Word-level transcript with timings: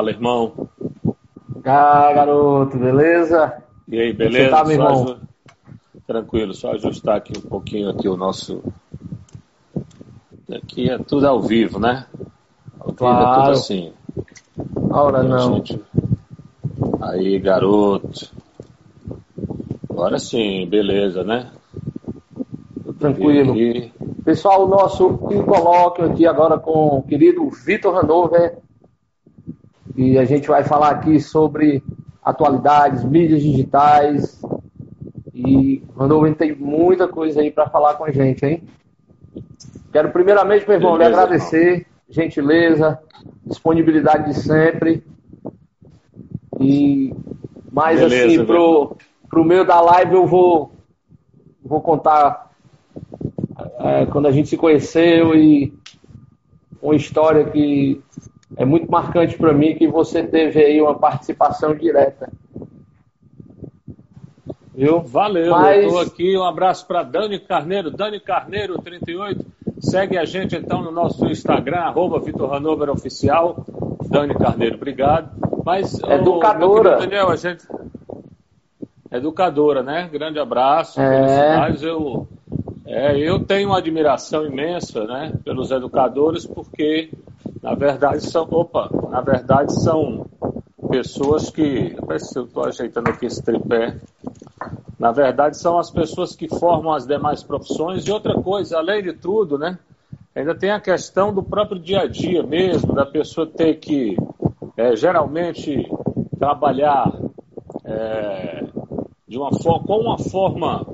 Fala, 0.00 0.10
irmão. 0.12 0.66
Ah, 1.62 2.10
garoto, 2.14 2.78
beleza? 2.78 3.62
E 3.86 4.00
aí, 4.00 4.14
beleza? 4.14 4.48
Tá, 4.48 4.64
meu 4.64 4.72
irmão? 4.72 5.06
Só, 5.06 5.18
tranquilo, 6.06 6.54
só 6.54 6.72
ajustar 6.72 7.18
aqui 7.18 7.34
um 7.36 7.46
pouquinho 7.46 7.90
aqui 7.90 8.08
o 8.08 8.16
nosso. 8.16 8.62
Aqui 10.50 10.88
é 10.88 10.96
tudo 10.96 11.26
ao 11.26 11.42
vivo, 11.42 11.78
né? 11.78 12.06
Ao 12.78 12.94
claro. 12.94 13.18
vivo 13.18 13.30
é 13.30 13.34
tudo 13.34 13.50
assim. 13.50 13.92
Ora 14.90 15.22
não. 15.22 15.56
Gente... 15.56 15.82
Aí, 17.02 17.38
garoto. 17.38 18.30
Agora 19.90 20.18
sim, 20.18 20.66
beleza, 20.66 21.22
né? 21.22 21.50
Tranquilo. 22.98 23.54
E... 23.54 23.92
Pessoal, 24.24 24.64
o 24.64 24.68
nosso 24.68 25.10
colóquio 25.18 26.06
aqui 26.06 26.26
agora 26.26 26.58
com 26.58 26.96
o 26.96 27.02
querido 27.02 27.50
Vitor 27.50 27.98
Hanover. 27.98 28.60
E 29.96 30.18
a 30.18 30.24
gente 30.24 30.48
vai 30.48 30.64
falar 30.64 30.90
aqui 30.90 31.20
sobre 31.20 31.82
atualidades, 32.22 33.04
mídias 33.04 33.42
digitais. 33.42 34.40
E 35.34 35.82
Hanover 35.98 36.34
tem 36.34 36.54
muita 36.54 37.08
coisa 37.08 37.40
aí 37.40 37.50
para 37.50 37.68
falar 37.68 37.94
com 37.94 38.04
a 38.04 38.10
gente, 38.10 38.44
hein? 38.44 38.62
Quero 39.92 40.10
primeiramente, 40.10 40.66
meu 40.66 40.76
irmão, 40.76 40.92
Beleza, 40.92 41.10
lhe 41.10 41.16
agradecer, 41.16 41.70
irmão. 41.72 41.84
gentileza, 42.08 42.98
disponibilidade 43.44 44.32
de 44.32 44.34
sempre. 44.38 45.02
E 46.60 47.14
mais 47.72 48.00
Beleza, 48.00 48.26
assim, 48.26 48.44
pro, 48.44 48.96
pro 49.28 49.44
meio 49.44 49.64
da 49.64 49.80
live 49.80 50.14
eu 50.14 50.26
vou, 50.26 50.72
vou 51.64 51.80
contar 51.80 52.50
é, 53.78 54.06
quando 54.06 54.26
a 54.26 54.32
gente 54.32 54.48
se 54.48 54.56
conheceu 54.56 55.34
e 55.34 55.72
uma 56.82 56.94
história 56.94 57.44
que 57.44 58.00
é 58.56 58.64
muito 58.64 58.90
marcante 58.90 59.36
para 59.36 59.52
mim 59.52 59.74
que 59.76 59.86
você 59.86 60.22
teve 60.22 60.62
aí 60.62 60.80
uma 60.80 60.94
participação 60.98 61.74
direta. 61.74 62.30
Viu? 64.74 65.00
Valeu, 65.00 65.50
Mas... 65.50 65.82
eu 65.82 65.88
estou 65.88 66.00
aqui. 66.00 66.38
Um 66.38 66.44
abraço 66.44 66.86
para 66.86 67.02
Dani 67.02 67.38
Carneiro, 67.38 67.90
Dani 67.90 68.18
Carneiro 68.20 68.80
38. 68.80 69.44
Segue 69.80 70.18
a 70.18 70.24
gente 70.24 70.56
então 70.56 70.82
no 70.82 70.90
nosso 70.90 71.26
Instagram, 71.26 71.80
arroba 71.80 72.20
Vitor 72.20 72.54
Hanover 72.54 72.90
Oficial. 72.90 73.64
Dani 74.08 74.34
Carneiro, 74.34 74.76
obrigado. 74.76 75.30
Mas, 75.64 75.98
Educadora. 76.02 76.98
Daniel, 76.98 77.30
a 77.30 77.36
gente. 77.36 77.66
Educadora, 79.10 79.82
né? 79.82 80.08
Grande 80.12 80.38
abraço, 80.38 81.00
é... 81.00 81.16
felicidades. 81.16 81.82
Eu, 81.82 82.28
é, 82.86 83.18
eu 83.18 83.38
tenho 83.44 83.68
uma 83.68 83.78
admiração 83.78 84.44
imensa 84.44 85.04
né, 85.04 85.32
pelos 85.44 85.70
educadores, 85.70 86.46
porque, 86.46 87.10
na 87.62 87.74
verdade, 87.74 88.24
são. 88.24 88.46
Opa, 88.50 88.90
na 89.10 89.20
verdade, 89.20 89.72
são 89.82 90.26
pessoas 90.88 91.50
que. 91.50 91.96
se 92.18 92.38
eu 92.38 92.44
estou 92.44 92.64
ajeitando 92.64 93.10
aqui 93.10 93.26
esse 93.26 93.42
tripé. 93.42 93.96
Na 94.98 95.12
verdade, 95.12 95.56
são 95.56 95.78
as 95.78 95.90
pessoas 95.90 96.36
que 96.36 96.48
formam 96.48 96.92
as 96.92 97.06
demais 97.06 97.42
profissões. 97.42 98.06
E 98.06 98.10
outra 98.10 98.34
coisa, 98.34 98.78
além 98.78 99.02
de 99.02 99.12
tudo, 99.12 99.58
né? 99.58 99.78
Ainda 100.34 100.54
tem 100.54 100.70
a 100.70 100.80
questão 100.80 101.34
do 101.34 101.42
próprio 101.42 101.80
dia 101.80 102.02
a 102.02 102.06
dia 102.06 102.42
mesmo, 102.42 102.94
da 102.94 103.04
pessoa 103.04 103.46
ter 103.46 103.74
que, 103.76 104.16
é, 104.76 104.94
geralmente, 104.94 105.88
trabalhar 106.38 107.12
é, 107.84 108.64
de 109.26 109.38
uma 109.38 109.52
forma, 109.52 109.86
com 109.86 109.98
uma 109.98 110.18
forma 110.18 110.86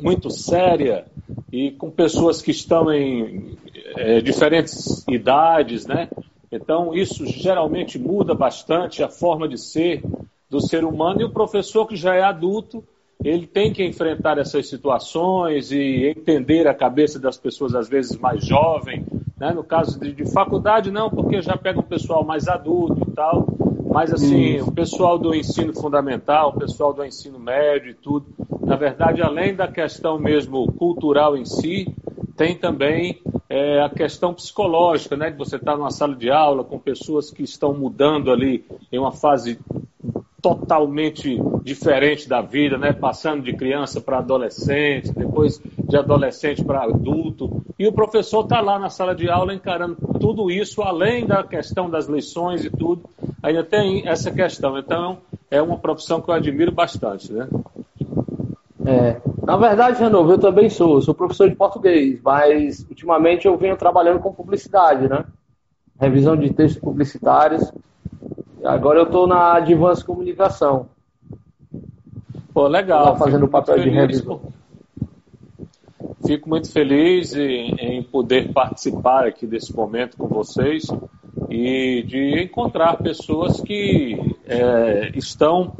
muito 0.00 0.30
séria 0.30 1.04
e 1.52 1.70
com 1.72 1.90
pessoas 1.90 2.42
que 2.42 2.50
estão 2.50 2.92
em 2.92 3.49
é, 4.00 4.20
diferentes 4.20 5.04
idades, 5.08 5.86
né? 5.86 6.08
Então, 6.50 6.94
isso 6.94 7.26
geralmente 7.26 7.98
muda 7.98 8.34
bastante 8.34 9.02
a 9.02 9.08
forma 9.08 9.46
de 9.46 9.58
ser 9.58 10.02
do 10.48 10.60
ser 10.60 10.84
humano 10.84 11.20
e 11.20 11.24
o 11.24 11.30
professor 11.30 11.86
que 11.86 11.94
já 11.94 12.14
é 12.14 12.22
adulto, 12.22 12.82
ele 13.22 13.46
tem 13.46 13.72
que 13.72 13.84
enfrentar 13.84 14.38
essas 14.38 14.68
situações 14.68 15.70
e 15.70 16.06
entender 16.08 16.66
a 16.66 16.74
cabeça 16.74 17.20
das 17.20 17.36
pessoas, 17.36 17.74
às 17.74 17.88
vezes 17.88 18.18
mais 18.18 18.44
jovem, 18.44 19.04
né? 19.38 19.52
no 19.52 19.62
caso 19.62 20.00
de, 20.00 20.12
de 20.12 20.32
faculdade 20.32 20.90
não, 20.90 21.08
porque 21.08 21.40
já 21.40 21.56
pega 21.56 21.78
um 21.78 21.84
pessoal 21.84 22.24
mais 22.24 22.48
adulto 22.48 23.06
e 23.08 23.12
tal, 23.12 23.46
mas 23.92 24.12
assim, 24.12 24.56
Isso. 24.56 24.70
o 24.70 24.72
pessoal 24.72 25.18
do 25.18 25.34
ensino 25.34 25.74
fundamental, 25.74 26.50
o 26.50 26.58
pessoal 26.58 26.92
do 26.92 27.04
ensino 27.04 27.38
médio 27.38 27.90
e 27.90 27.94
tudo, 27.94 28.26
na 28.62 28.74
verdade, 28.74 29.22
além 29.22 29.54
da 29.54 29.68
questão 29.68 30.18
mesmo 30.18 30.72
cultural 30.72 31.36
em 31.36 31.44
si, 31.44 31.94
tem 32.36 32.56
também 32.56 33.20
é, 33.50 33.82
a 33.82 33.90
questão 33.90 34.32
psicológica, 34.32 35.16
né? 35.16 35.28
De 35.28 35.36
você 35.36 35.56
estar 35.56 35.76
numa 35.76 35.90
sala 35.90 36.14
de 36.14 36.30
aula 36.30 36.62
com 36.62 36.78
pessoas 36.78 37.32
que 37.32 37.42
estão 37.42 37.74
mudando 37.74 38.30
ali 38.30 38.64
em 38.92 38.98
uma 38.98 39.10
fase 39.10 39.58
totalmente 40.40 41.36
diferente 41.64 42.28
da 42.28 42.40
vida, 42.40 42.78
né? 42.78 42.92
Passando 42.92 43.42
de 43.42 43.52
criança 43.52 44.00
para 44.00 44.18
adolescente, 44.18 45.12
depois 45.12 45.60
de 45.76 45.96
adolescente 45.96 46.64
para 46.64 46.84
adulto. 46.84 47.60
E 47.76 47.88
o 47.88 47.92
professor 47.92 48.44
está 48.44 48.60
lá 48.60 48.78
na 48.78 48.88
sala 48.88 49.16
de 49.16 49.28
aula 49.28 49.52
encarando 49.52 49.96
tudo 50.20 50.48
isso, 50.48 50.80
além 50.82 51.26
da 51.26 51.42
questão 51.42 51.90
das 51.90 52.06
lições 52.06 52.64
e 52.64 52.70
tudo. 52.70 53.02
Ainda 53.42 53.64
tem 53.64 54.06
essa 54.06 54.30
questão. 54.30 54.78
Então, 54.78 55.18
é 55.50 55.60
uma 55.60 55.76
profissão 55.76 56.20
que 56.20 56.30
eu 56.30 56.34
admiro 56.34 56.70
bastante, 56.70 57.32
né? 57.32 57.48
É, 58.86 59.20
na 59.50 59.56
verdade, 59.56 60.00
Renovo, 60.00 60.30
eu 60.30 60.38
também 60.38 60.70
sou, 60.70 61.02
sou 61.02 61.12
professor 61.12 61.50
de 61.50 61.56
português, 61.56 62.20
mas 62.22 62.86
ultimamente 62.88 63.48
eu 63.48 63.56
venho 63.56 63.76
trabalhando 63.76 64.20
com 64.20 64.32
publicidade, 64.32 65.08
né? 65.08 65.24
Revisão 66.00 66.36
de 66.36 66.54
textos 66.54 66.80
publicitários. 66.80 67.72
Agora 68.64 69.00
eu 69.00 69.06
estou 69.06 69.26
na 69.26 69.54
Advance 69.54 70.04
Comunicação. 70.04 70.86
Pô, 72.54 72.68
legal. 72.68 73.16
fazendo 73.16 73.46
o 73.46 73.48
papel 73.48 73.80
de 73.80 73.90
revisão. 73.90 74.40
Fico 76.24 76.48
muito 76.48 76.70
feliz 76.70 77.34
em, 77.34 77.74
em 77.74 78.02
poder 78.04 78.52
participar 78.52 79.26
aqui 79.26 79.48
desse 79.48 79.74
momento 79.74 80.16
com 80.16 80.28
vocês 80.28 80.84
e 81.48 82.04
de 82.04 82.44
encontrar 82.44 82.98
pessoas 82.98 83.60
que 83.60 84.16
é, 84.46 85.10
estão 85.16 85.72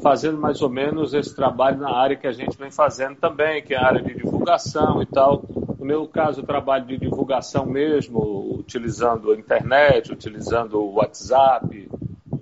fazendo 0.00 0.38
mais 0.38 0.60
ou 0.62 0.68
menos 0.68 1.14
esse 1.14 1.34
trabalho 1.34 1.78
na 1.78 1.90
área 1.90 2.16
que 2.16 2.26
a 2.26 2.32
gente 2.32 2.56
vem 2.56 2.70
fazendo 2.70 3.16
também, 3.16 3.62
que 3.62 3.74
é 3.74 3.78
a 3.78 3.86
área 3.86 4.02
de 4.02 4.14
divulgação 4.14 5.02
e 5.02 5.06
tal. 5.06 5.42
No 5.78 5.84
meu 5.84 6.06
caso, 6.06 6.42
o 6.42 6.46
trabalho 6.46 6.84
de 6.86 6.98
divulgação 6.98 7.66
mesmo, 7.66 8.56
utilizando 8.58 9.32
a 9.32 9.36
internet, 9.36 10.12
utilizando 10.12 10.78
o 10.78 10.94
WhatsApp. 10.94 11.88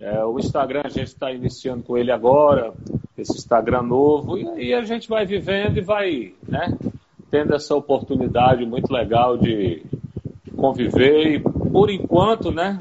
É, 0.00 0.24
o 0.24 0.38
Instagram 0.38 0.82
a 0.84 0.88
gente 0.88 1.08
está 1.08 1.32
iniciando 1.32 1.82
com 1.82 1.96
ele 1.96 2.10
agora, 2.10 2.72
esse 3.16 3.36
Instagram 3.36 3.82
novo, 3.82 4.36
e 4.36 4.46
aí 4.48 4.74
a 4.74 4.82
gente 4.82 5.08
vai 5.08 5.24
vivendo 5.24 5.78
e 5.78 5.80
vai 5.80 6.34
né, 6.46 6.76
tendo 7.30 7.54
essa 7.54 7.74
oportunidade 7.74 8.66
muito 8.66 8.92
legal 8.92 9.38
de 9.38 9.82
conviver 10.56 11.34
e, 11.34 11.40
por 11.40 11.90
enquanto, 11.90 12.50
né? 12.50 12.78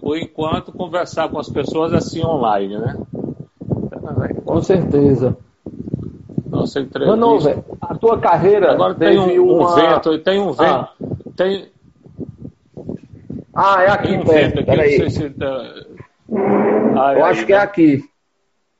Por 0.00 0.16
enquanto, 0.16 0.72
conversar 0.72 1.28
com 1.28 1.38
as 1.38 1.48
pessoas 1.48 1.92
assim 1.92 2.24
online, 2.24 2.78
né? 2.78 2.96
Com 4.44 4.62
certeza. 4.62 5.36
Nossa 6.46 6.80
entrevista. 6.80 7.16
Não, 7.16 7.38
não, 7.38 7.64
a 7.80 7.94
tua 7.94 8.18
carreira. 8.18 8.72
Agora 8.72 8.94
tem 8.94 9.18
um, 9.18 9.56
uma... 9.56 9.72
um 9.72 9.74
vento, 9.74 10.18
tem 10.18 10.40
um 10.40 10.52
vento. 10.52 10.62
Ah. 10.62 10.92
Tem... 11.36 11.68
ah, 13.54 13.82
é 13.82 13.90
aqui, 13.90 14.08
tem 14.08 14.20
um 14.20 14.24
vento 14.24 14.60
aqui, 14.60 14.76
não 14.76 15.10
sei 15.10 15.10
se. 15.10 15.34
Ah, 16.96 17.14
é 17.14 17.20
Eu 17.20 17.24
acho 17.24 17.40
aí, 17.40 17.46
que 17.46 17.52
é 17.52 17.56
né? 17.56 17.62
aqui. 17.62 18.04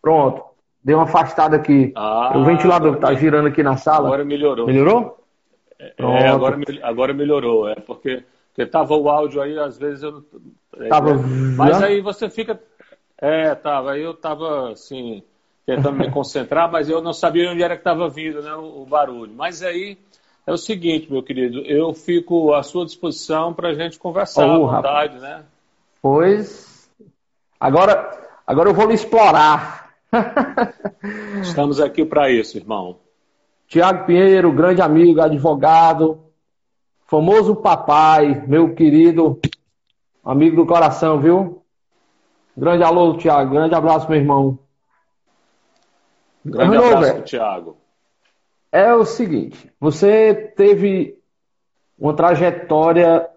Pronto. 0.00 0.42
Deu 0.82 0.96
uma 0.96 1.04
afastada 1.04 1.56
aqui. 1.56 1.92
Ah, 1.94 2.32
o 2.36 2.44
ventilador 2.44 2.94
que 2.94 3.00
tá 3.00 3.12
girando 3.14 3.48
aqui 3.48 3.62
na 3.62 3.76
sala. 3.76 4.06
Agora 4.06 4.24
melhorou. 4.24 4.66
Melhorou? 4.66 5.18
É, 5.78 6.28
agora, 6.28 6.58
agora 6.82 7.14
melhorou. 7.14 7.68
É 7.68 7.74
porque, 7.76 8.24
porque 8.48 8.66
tava 8.66 8.96
o 8.96 9.08
áudio 9.08 9.40
aí, 9.40 9.58
às 9.58 9.78
vezes 9.78 10.02
eu. 10.02 10.24
É, 10.78 10.88
tava... 10.88 11.14
Mas 11.56 11.82
aí 11.82 12.00
você 12.00 12.28
fica. 12.30 12.58
É, 13.20 13.54
tava. 13.54 13.98
Eu 13.98 14.14
tava 14.14 14.72
assim 14.72 15.22
tentando 15.66 15.98
me 15.98 16.10
concentrar, 16.10 16.70
mas 16.70 16.88
eu 16.88 17.02
não 17.02 17.12
sabia 17.12 17.50
onde 17.50 17.62
era 17.62 17.74
que 17.74 17.82
estava 17.82 18.08
vindo 18.08 18.40
né, 18.40 18.54
o, 18.54 18.82
o, 18.82 18.86
barulho. 18.86 19.32
Mas 19.34 19.62
aí 19.62 19.98
é 20.46 20.52
o 20.52 20.56
seguinte, 20.56 21.12
meu 21.12 21.22
querido, 21.22 21.60
eu 21.60 21.92
fico 21.92 22.54
à 22.54 22.62
sua 22.62 22.86
disposição 22.86 23.52
para 23.52 23.68
a 23.68 23.74
gente 23.74 23.98
conversar 23.98 24.46
oh, 24.46 24.50
à 24.50 24.76
vontade, 24.76 25.14
rapaz. 25.14 25.20
né? 25.20 25.44
Pois, 26.00 26.90
agora, 27.60 28.18
agora 28.46 28.70
eu 28.70 28.74
vou 28.74 28.86
lhe 28.86 28.94
explorar. 28.94 29.92
Estamos 31.42 31.82
aqui 31.82 32.02
para 32.02 32.30
isso, 32.30 32.56
irmão. 32.56 32.96
Tiago 33.66 34.06
Pinheiro, 34.06 34.50
grande 34.50 34.80
amigo, 34.80 35.20
advogado, 35.20 36.18
famoso 37.06 37.54
papai, 37.54 38.42
meu 38.46 38.74
querido 38.74 39.38
amigo 40.24 40.56
do 40.56 40.66
coração, 40.66 41.20
viu? 41.20 41.62
Grande 42.58 42.82
alô, 42.82 43.16
Tiago, 43.16 43.52
grande 43.52 43.72
abraço, 43.76 44.10
meu 44.10 44.18
irmão. 44.18 44.58
Grande 46.44 46.72
Renover, 46.72 46.96
abraço, 46.96 47.22
Thiago. 47.22 47.76
É 48.72 48.92
o 48.92 49.04
seguinte, 49.04 49.72
você 49.78 50.34
teve 50.56 51.16
uma 51.96 52.14
trajetória 52.14 53.30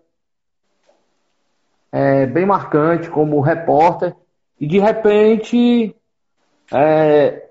é, 1.91 2.25
bem 2.25 2.47
marcante 2.47 3.12
como 3.12 3.39
repórter 3.41 4.15
e 4.59 4.65
de 4.65 4.79
repente 4.79 5.95
é, 6.73 7.47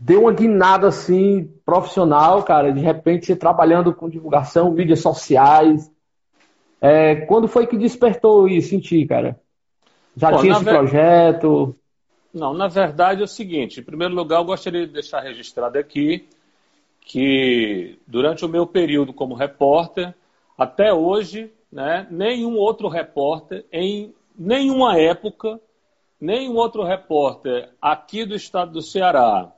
deu 0.00 0.22
uma 0.22 0.32
guinada 0.32 0.86
assim 0.86 1.52
profissional, 1.66 2.44
cara. 2.44 2.72
De 2.72 2.80
repente 2.80 3.26
você 3.26 3.34
trabalhando 3.34 3.92
com 3.92 4.08
divulgação, 4.08 4.70
mídias 4.70 5.00
sociais. 5.00 5.90
É, 6.80 7.16
quando 7.22 7.48
foi 7.48 7.66
que 7.66 7.76
despertou 7.76 8.46
isso 8.46 8.72
em 8.76 8.78
ti, 8.78 9.04
cara? 9.04 9.36
Já 10.18 10.32
Bom, 10.32 10.40
tinha 10.40 10.52
esse 10.52 10.64
ver... 10.64 10.74
projeto? 10.74 11.76
Não, 12.34 12.52
na 12.52 12.66
verdade 12.66 13.20
é 13.20 13.24
o 13.24 13.28
seguinte: 13.28 13.78
em 13.78 13.84
primeiro 13.84 14.14
lugar, 14.14 14.40
eu 14.40 14.44
gostaria 14.44 14.84
de 14.84 14.92
deixar 14.92 15.20
registrado 15.20 15.78
aqui 15.78 16.26
que 17.00 17.98
durante 18.06 18.44
o 18.44 18.48
meu 18.48 18.66
período 18.66 19.12
como 19.12 19.34
repórter, 19.34 20.12
até 20.58 20.92
hoje, 20.92 21.50
né, 21.70 22.06
nenhum 22.10 22.56
outro 22.56 22.88
repórter, 22.88 23.64
em 23.72 24.12
nenhuma 24.36 24.98
época, 24.98 25.60
nenhum 26.20 26.56
outro 26.56 26.82
repórter 26.82 27.70
aqui 27.80 28.26
do 28.26 28.34
estado 28.34 28.72
do 28.72 28.82
Ceará, 28.82 29.50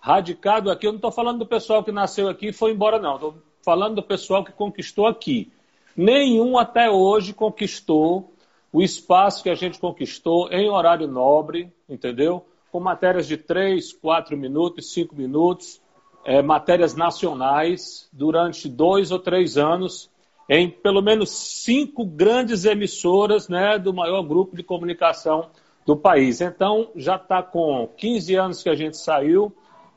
radicado 0.00 0.70
aqui, 0.70 0.86
eu 0.86 0.92
não 0.92 0.98
estou 0.98 1.12
falando 1.12 1.40
do 1.40 1.46
pessoal 1.46 1.82
que 1.82 1.90
nasceu 1.90 2.28
aqui 2.28 2.48
e 2.48 2.52
foi 2.52 2.70
embora, 2.70 3.00
não. 3.00 3.16
Estou 3.16 3.34
falando 3.62 3.96
do 3.96 4.02
pessoal 4.02 4.44
que 4.44 4.52
conquistou 4.52 5.06
aqui. 5.06 5.50
Nenhum 5.96 6.56
até 6.56 6.88
hoje 6.88 7.34
conquistou 7.34 8.33
o 8.74 8.82
espaço 8.82 9.40
que 9.40 9.48
a 9.48 9.54
gente 9.54 9.78
conquistou 9.78 10.50
em 10.50 10.68
horário 10.68 11.06
nobre, 11.06 11.72
entendeu? 11.88 12.44
Com 12.72 12.80
matérias 12.80 13.24
de 13.24 13.36
3, 13.36 13.92
4 13.92 14.36
minutos, 14.36 14.92
5 14.92 15.14
minutos, 15.14 15.80
é, 16.24 16.42
matérias 16.42 16.96
nacionais 16.96 18.08
durante 18.12 18.68
dois 18.68 19.12
ou 19.12 19.20
três 19.20 19.56
anos 19.56 20.10
em 20.50 20.68
pelo 20.68 21.00
menos 21.00 21.30
cinco 21.30 22.04
grandes 22.04 22.64
emissoras 22.64 23.48
né, 23.48 23.78
do 23.78 23.94
maior 23.94 24.22
grupo 24.24 24.56
de 24.56 24.64
comunicação 24.64 25.50
do 25.86 25.96
país. 25.96 26.40
Então, 26.40 26.90
já 26.96 27.14
está 27.14 27.44
com 27.44 27.88
15 27.96 28.34
anos 28.34 28.60
que 28.60 28.68
a 28.68 28.74
gente 28.74 28.96
saiu 28.96 29.54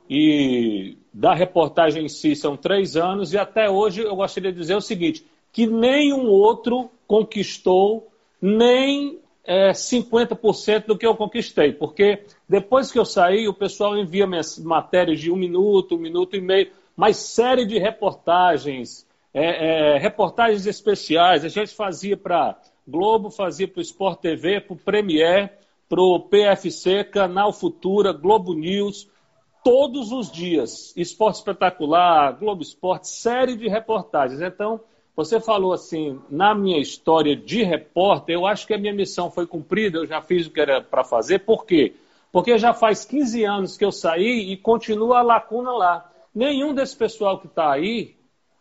e 0.08 1.00
da 1.12 1.34
reportagem 1.34 2.06
em 2.06 2.10
si 2.10 2.36
são 2.36 2.56
três 2.56 2.96
anos 2.96 3.34
e 3.34 3.40
até 3.40 3.68
hoje 3.68 4.04
eu 4.04 4.16
gostaria 4.16 4.52
de 4.52 4.60
dizer 4.60 4.76
o 4.76 4.82
seguinte, 4.82 5.26
que 5.52 5.66
nenhum 5.66 6.28
outro 6.28 6.92
conquistou 7.08 8.12
nem 8.42 9.20
é, 9.44 9.72
50% 9.72 10.86
do 10.86 10.98
que 10.98 11.06
eu 11.06 11.16
conquistei, 11.16 11.72
porque 11.72 12.24
depois 12.48 12.92
que 12.92 13.00
eu 13.00 13.06
saí, 13.06 13.48
o 13.48 13.54
pessoal 13.54 13.98
envia 13.98 14.28
matérias 14.60 15.20
de 15.20 15.32
um 15.32 15.38
minuto, 15.38 15.96
um 15.96 16.00
minuto 16.00 16.36
e 16.36 16.42
meio, 16.42 16.70
mas 16.96 17.18
série 17.18 17.66
de 17.66 17.80
reportagens, 17.80 19.08
é, 19.34 19.96
é, 19.96 19.98
reportagens 19.98 20.66
especiais. 20.66 21.46
A 21.46 21.50
gente 21.50 21.74
fazia 21.74 22.18
para 22.18 22.60
Globo, 22.88 23.30
fazia 23.30 23.68
para 23.68 23.80
o 23.80 23.84
Sport 23.84 24.20
TV, 24.20 24.62
para 24.62 24.74
o 24.74 24.80
Premier, 24.80 25.58
para 25.88 26.02
o 26.02 26.20
PFC, 26.20 27.04
Canal 27.04 27.54
Futura, 27.54 28.12
Globo 28.12 28.54
News, 28.54 29.10
todos 29.64 30.12
os 30.12 30.32
dias. 30.32 30.94
Esporte 30.98 31.36
Espetacular, 31.36 32.38
Globo 32.38 32.62
Esporte, 32.62 33.08
série 33.08 33.56
de 33.56 33.68
reportagens. 33.68 34.42
Então, 34.42 34.80
você 35.18 35.42
falou 35.42 35.74
assim, 35.74 36.22
na 36.30 36.54
minha 36.54 36.78
história 36.80 37.36
de 37.36 37.64
repórter, 37.64 38.36
eu 38.36 38.46
acho 38.46 38.68
que 38.68 38.74
a 38.76 38.78
minha 38.78 38.94
missão 38.94 39.32
foi 39.32 39.48
cumprida, 39.48 39.98
eu 39.98 40.06
já 40.06 40.22
fiz 40.22 40.46
o 40.46 40.52
que 40.52 40.62
era 40.62 40.80
para 40.80 41.04
fazer. 41.04 41.40
Por 41.40 41.66
quê? 41.66 41.96
Porque 42.32 42.56
já 42.60 42.72
faz 42.72 43.04
15 43.04 43.44
anos 43.44 43.78
que 43.78 43.84
eu 43.84 43.92
saí 43.92 44.52
e 44.52 44.56
continua 44.56 45.18
a 45.18 45.24
lacuna 45.24 45.72
lá. 45.72 46.12
Nenhum 46.36 46.72
desse 46.72 46.96
pessoal 46.96 47.40
que 47.40 47.48
está 47.48 47.72
aí 47.72 48.16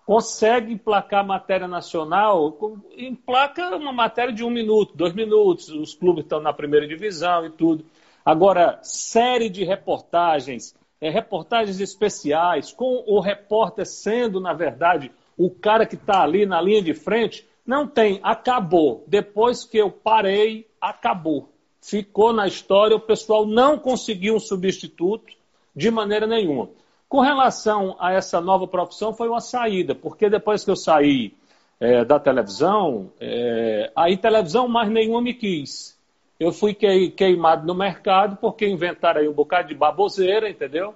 consegue 0.06 0.73
emplacar 0.73 1.26
matéria 1.26 1.69
nacional, 1.69 2.56
emplaca 2.97 3.76
uma 3.76 3.93
matéria 3.93 4.32
de 4.32 4.43
um 4.43 4.49
minuto, 4.49 4.97
dois 4.97 5.12
minutos, 5.12 5.69
os 5.69 5.94
clubes 5.94 6.25
estão 6.25 6.41
na 6.41 6.55
primeira 6.55 6.88
divisão 6.88 7.44
e 7.44 7.50
tudo. 7.50 7.85
Agora, 8.25 8.79
série 8.82 9.50
de 9.50 9.62
reportagens, 9.62 10.75
é, 11.03 11.11
reportagens 11.11 11.81
especiais, 11.81 12.73
com 12.73 13.05
o 13.06 13.20
repórter 13.20 13.85
sendo, 13.85 14.41
na 14.41 14.55
verdade, 14.55 15.12
o 15.37 15.50
cara 15.50 15.87
que 15.87 15.94
está 15.94 16.23
ali 16.23 16.47
na 16.47 16.61
linha 16.61 16.83
de 16.83 16.94
frente, 16.94 17.47
não 17.67 17.87
tem, 17.87 18.21
acabou. 18.23 19.05
Depois 19.06 19.65
que 19.65 19.77
eu 19.77 19.91
parei, 19.91 20.67
acabou. 20.81 21.49
Ficou 21.81 22.33
na 22.33 22.47
história, 22.47 22.97
o 22.97 23.00
pessoal 23.00 23.47
não 23.47 23.79
conseguiu 23.79 24.37
um 24.37 24.41
substituto 24.41 25.33
de 25.75 25.91
maneira 25.91 26.27
nenhuma. 26.27 26.71
Com 27.09 27.21
relação 27.21 27.97
a 28.00 28.12
essa 28.12 28.41
nova 28.41 28.67
profissão, 28.67 29.12
foi 29.12 29.29
uma 29.29 29.41
saída, 29.41 29.94
porque 29.94 30.29
depois 30.29 30.65
que 30.65 30.71
eu 30.71 30.77
saí 30.77 31.35
é, 31.79 32.05
da 32.05 32.19
televisão, 32.19 33.12
é, 33.21 33.93
aí 33.94 34.17
televisão 34.17 34.67
mais 34.67 34.89
nenhuma 34.91 35.21
me 35.21 35.35
quis. 35.35 35.97
Eu 36.39 36.53
fui 36.53 36.75
queimado 36.75 37.67
no 37.67 37.75
mercado 37.75 38.37
porque 38.37 38.67
inventaram 38.67 39.21
aí 39.21 39.29
um 39.29 39.32
bocado 39.32 39.69
de 39.69 39.75
baboseira, 39.75 40.50
entendeu? 40.50 40.94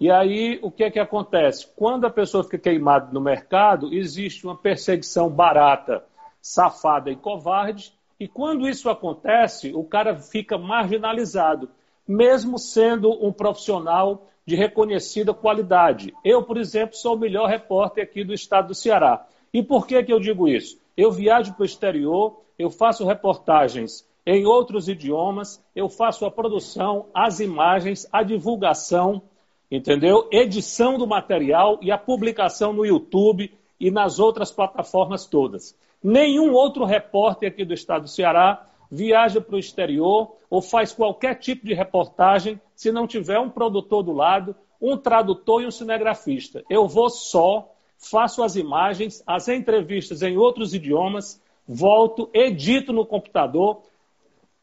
E 0.00 0.10
aí, 0.10 0.60
o 0.62 0.70
que 0.70 0.84
é 0.84 0.90
que 0.90 1.00
acontece? 1.00 1.66
Quando 1.74 2.06
a 2.06 2.10
pessoa 2.10 2.44
fica 2.44 2.58
queimada 2.58 3.12
no 3.12 3.20
mercado, 3.20 3.92
existe 3.92 4.46
uma 4.46 4.56
perseguição 4.56 5.28
barata, 5.28 6.04
safada 6.40 7.10
e 7.10 7.16
covarde, 7.16 7.92
e 8.20 8.28
quando 8.28 8.68
isso 8.68 8.88
acontece, 8.88 9.72
o 9.74 9.82
cara 9.82 10.16
fica 10.16 10.56
marginalizado, 10.56 11.68
mesmo 12.06 12.58
sendo 12.58 13.10
um 13.24 13.32
profissional 13.32 14.28
de 14.46 14.54
reconhecida 14.54 15.34
qualidade. 15.34 16.14
Eu, 16.24 16.44
por 16.44 16.56
exemplo, 16.58 16.96
sou 16.96 17.16
o 17.16 17.18
melhor 17.18 17.48
repórter 17.48 18.04
aqui 18.04 18.22
do 18.22 18.32
estado 18.32 18.68
do 18.68 18.74
Ceará. 18.74 19.26
E 19.52 19.62
por 19.62 19.86
que, 19.86 20.02
que 20.02 20.12
eu 20.12 20.20
digo 20.20 20.48
isso? 20.48 20.80
Eu 20.96 21.10
viajo 21.10 21.54
para 21.54 21.62
o 21.62 21.66
exterior, 21.66 22.40
eu 22.58 22.70
faço 22.70 23.04
reportagens 23.04 24.08
em 24.24 24.46
outros 24.46 24.88
idiomas, 24.88 25.62
eu 25.74 25.88
faço 25.88 26.24
a 26.24 26.30
produção, 26.30 27.06
as 27.12 27.40
imagens, 27.40 28.06
a 28.12 28.22
divulgação, 28.22 29.22
entendeu? 29.70 30.28
Edição 30.30 30.96
do 30.98 31.06
material 31.06 31.78
e 31.82 31.90
a 31.90 31.98
publicação 31.98 32.72
no 32.72 32.84
YouTube 32.84 33.52
e 33.78 33.90
nas 33.90 34.18
outras 34.18 34.50
plataformas 34.50 35.26
todas. 35.26 35.76
Nenhum 36.02 36.52
outro 36.52 36.84
repórter 36.84 37.50
aqui 37.50 37.64
do 37.64 37.74
estado 37.74 38.02
do 38.02 38.08
Ceará 38.08 38.66
viaja 38.90 39.40
para 39.40 39.56
o 39.56 39.58
exterior 39.58 40.36
ou 40.48 40.62
faz 40.62 40.92
qualquer 40.92 41.34
tipo 41.34 41.66
de 41.66 41.74
reportagem 41.74 42.60
se 42.74 42.90
não 42.90 43.06
tiver 43.06 43.38
um 43.38 43.50
produtor 43.50 44.02
do 44.02 44.12
lado, 44.12 44.54
um 44.80 44.96
tradutor 44.96 45.62
e 45.62 45.66
um 45.66 45.70
cinegrafista. 45.70 46.64
Eu 46.70 46.86
vou 46.86 47.10
só, 47.10 47.70
faço 47.98 48.42
as 48.42 48.56
imagens, 48.56 49.22
as 49.26 49.48
entrevistas 49.48 50.22
em 50.22 50.36
outros 50.36 50.72
idiomas, 50.72 51.42
volto, 51.66 52.30
edito 52.32 52.92
no 52.92 53.04
computador, 53.04 53.82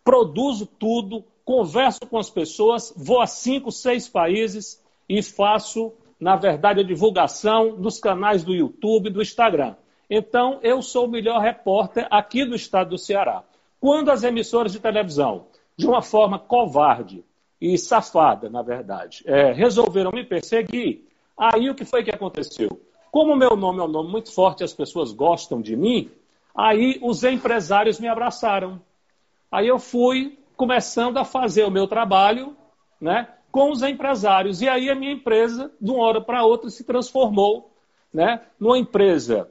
produzo 0.04 0.66
tudo, 0.66 1.24
converso 1.44 2.00
com 2.10 2.18
as 2.18 2.30
pessoas, 2.30 2.94
vou 2.96 3.22
a 3.22 3.28
cinco, 3.28 3.72
seis 3.72 4.08
países, 4.08 4.82
e 5.08 5.22
faço, 5.22 5.94
na 6.20 6.36
verdade, 6.36 6.82
a 6.82 6.84
divulgação 6.84 7.76
dos 7.76 8.00
canais 8.00 8.44
do 8.44 8.54
YouTube, 8.54 9.10
do 9.10 9.22
Instagram. 9.22 9.76
Então, 10.10 10.60
eu 10.62 10.82
sou 10.82 11.06
o 11.06 11.10
melhor 11.10 11.42
repórter 11.42 12.08
aqui 12.12 12.46
do 12.46 12.56
estado 12.56 12.92
do 12.92 12.98
Ceará. 12.98 13.44
Quando 13.80 14.10
as 14.10 14.24
emissoras 14.24 14.72
de 14.72 14.80
televisão, 14.80 15.48
de 15.78 15.88
uma 15.88 16.02
forma 16.02 16.40
covarde 16.40 17.24
e 17.60 17.78
safada, 17.78 18.50
na 18.50 18.62
verdade, 18.62 19.24
é, 19.26 19.52
resolveram 19.52 20.12
me 20.12 20.24
perseguir, 20.24 21.08
aí 21.38 21.70
o 21.70 21.76
que 21.76 21.86
foi 21.86 22.04
que 22.04 22.12
aconteceu? 22.12 22.82
Como 23.12 23.34
o 23.34 23.38
meu 23.38 23.56
nome 23.56 23.80
é 23.80 23.84
um 23.84 23.88
nome 23.88 24.12
muito 24.12 24.32
forte 24.34 24.62
e 24.62 24.64
as 24.64 24.74
pessoas 24.74 25.12
gostam 25.12 25.62
de 25.62 25.76
mim, 25.76 26.12
aí 26.56 27.00
os 27.02 27.24
empresários 27.24 28.00
me 28.00 28.08
abraçaram. 28.08 28.82
Aí 29.52 29.68
eu 29.68 29.80
fui 29.80 30.38
começando 30.56 31.18
a 31.18 31.26
fazer 31.26 31.64
o 31.64 31.72
meu 31.72 31.88
trabalho, 31.88 32.56
né? 33.00 33.28
Com 33.56 33.72
os 33.72 33.82
empresários. 33.82 34.62
E 34.62 34.68
aí 34.68 34.90
a 34.90 34.96
minha 34.96 35.14
empresa, 35.14 35.72
de 35.80 35.90
uma 35.90 36.04
hora 36.04 36.20
para 36.20 36.44
outra, 36.44 36.70
se 36.70 36.84
transformou 36.84 37.74
né, 38.14 38.42
numa 38.60 38.78
empresa 38.78 39.50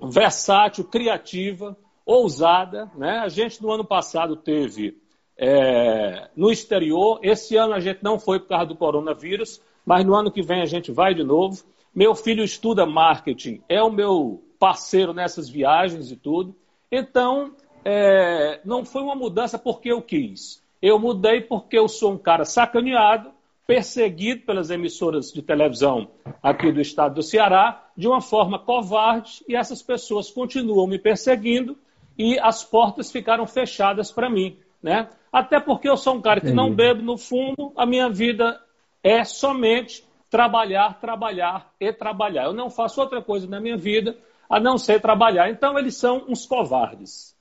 versátil, 0.00 0.84
criativa, 0.84 1.76
ousada. 2.06 2.88
Né? 2.94 3.18
A 3.18 3.28
gente, 3.28 3.60
no 3.60 3.72
ano 3.72 3.84
passado, 3.84 4.36
teve 4.36 4.96
é, 5.36 6.30
no 6.36 6.52
exterior. 6.52 7.18
Esse 7.20 7.56
ano 7.56 7.74
a 7.74 7.80
gente 7.80 7.98
não 8.00 8.16
foi 8.16 8.38
por 8.38 8.46
causa 8.46 8.66
do 8.66 8.76
coronavírus, 8.76 9.60
mas 9.84 10.06
no 10.06 10.14
ano 10.14 10.30
que 10.30 10.40
vem 10.40 10.62
a 10.62 10.66
gente 10.66 10.92
vai 10.92 11.12
de 11.12 11.24
novo. 11.24 11.64
Meu 11.92 12.14
filho 12.14 12.44
estuda 12.44 12.86
marketing, 12.86 13.60
é 13.68 13.82
o 13.82 13.90
meu 13.90 14.40
parceiro 14.56 15.12
nessas 15.12 15.48
viagens 15.48 16.12
e 16.12 16.16
tudo. 16.16 16.54
Então, 16.92 17.56
é, 17.84 18.60
não 18.64 18.84
foi 18.84 19.02
uma 19.02 19.16
mudança 19.16 19.58
porque 19.58 19.90
eu 19.90 20.00
quis. 20.00 20.62
Eu 20.80 20.96
mudei 20.96 21.40
porque 21.40 21.76
eu 21.76 21.88
sou 21.88 22.12
um 22.12 22.18
cara 22.18 22.44
sacaneado, 22.44 23.31
perseguido 23.66 24.44
pelas 24.44 24.70
emissoras 24.70 25.32
de 25.32 25.42
televisão 25.42 26.10
aqui 26.42 26.72
do 26.72 26.80
estado 26.80 27.14
do 27.14 27.22
Ceará, 27.22 27.88
de 27.96 28.08
uma 28.08 28.20
forma 28.20 28.58
covarde, 28.58 29.44
e 29.48 29.54
essas 29.54 29.82
pessoas 29.82 30.30
continuam 30.30 30.86
me 30.86 30.98
perseguindo 30.98 31.78
e 32.18 32.38
as 32.38 32.64
portas 32.64 33.10
ficaram 33.10 33.46
fechadas 33.46 34.10
para 34.10 34.28
mim. 34.28 34.58
Né? 34.82 35.08
Até 35.32 35.60
porque 35.60 35.88
eu 35.88 35.96
sou 35.96 36.16
um 36.16 36.20
cara 36.20 36.40
que 36.40 36.48
Entendi. 36.48 36.56
não 36.56 36.74
bebo 36.74 37.02
no 37.02 37.16
fundo, 37.16 37.72
a 37.76 37.86
minha 37.86 38.10
vida 38.10 38.60
é 39.02 39.24
somente 39.24 40.04
trabalhar, 40.28 40.98
trabalhar 41.00 41.72
e 41.78 41.92
trabalhar. 41.92 42.44
Eu 42.44 42.52
não 42.52 42.68
faço 42.68 43.00
outra 43.00 43.22
coisa 43.22 43.46
na 43.46 43.60
minha 43.60 43.76
vida 43.76 44.16
a 44.48 44.58
não 44.58 44.76
ser 44.76 45.00
trabalhar. 45.00 45.50
Então 45.50 45.78
eles 45.78 45.96
são 45.96 46.24
uns 46.28 46.46
covardes. 46.46 47.36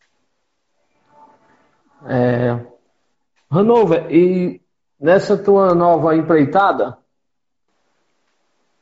É... 2.06 2.60
Hanover, 3.50 4.10
e 4.10 4.62
nessa 5.02 5.36
tua 5.36 5.74
nova 5.74 6.16
empreitada, 6.16 6.96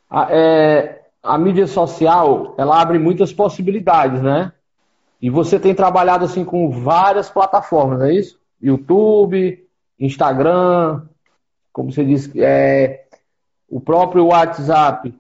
a, 0.10 0.28
é, 0.30 1.06
a 1.24 1.38
mídia 1.38 1.66
social, 1.66 2.56
ela 2.58 2.82
abre 2.82 3.00
muitas 3.00 3.32
possibilidades, 3.32 4.22
né? 4.22 4.52
E 5.22 5.30
você 5.30 5.58
tem 5.58 5.74
trabalhado 5.74 6.26
assim 6.26 6.44
com 6.44 6.70
várias 6.70 7.30
plataformas, 7.30 8.02
é 8.02 8.14
isso? 8.14 8.38
YouTube, 8.62 9.66
Instagram, 9.98 11.04
como 11.72 11.92
você 11.92 12.04
disse, 12.04 12.32
é, 12.42 13.06
o 13.70 13.80
próprio 13.80 14.28
WhatsApp. 14.28 15.18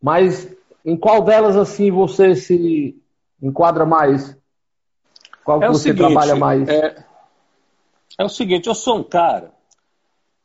Mas 0.00 0.48
em 0.84 0.96
qual 0.96 1.22
delas 1.22 1.56
assim 1.56 1.90
você 1.90 2.36
se 2.36 2.96
enquadra 3.42 3.84
mais? 3.84 4.36
Qual 5.44 5.62
é 5.62 5.68
você 5.68 5.90
seguinte, 5.90 5.98
trabalha 5.98 6.36
mais? 6.36 6.68
É, 6.68 7.04
é, 8.18 8.24
o 8.24 8.28
seguinte, 8.28 8.68
eu 8.68 8.74
sou 8.74 8.98
um 8.98 9.02
cara 9.02 9.57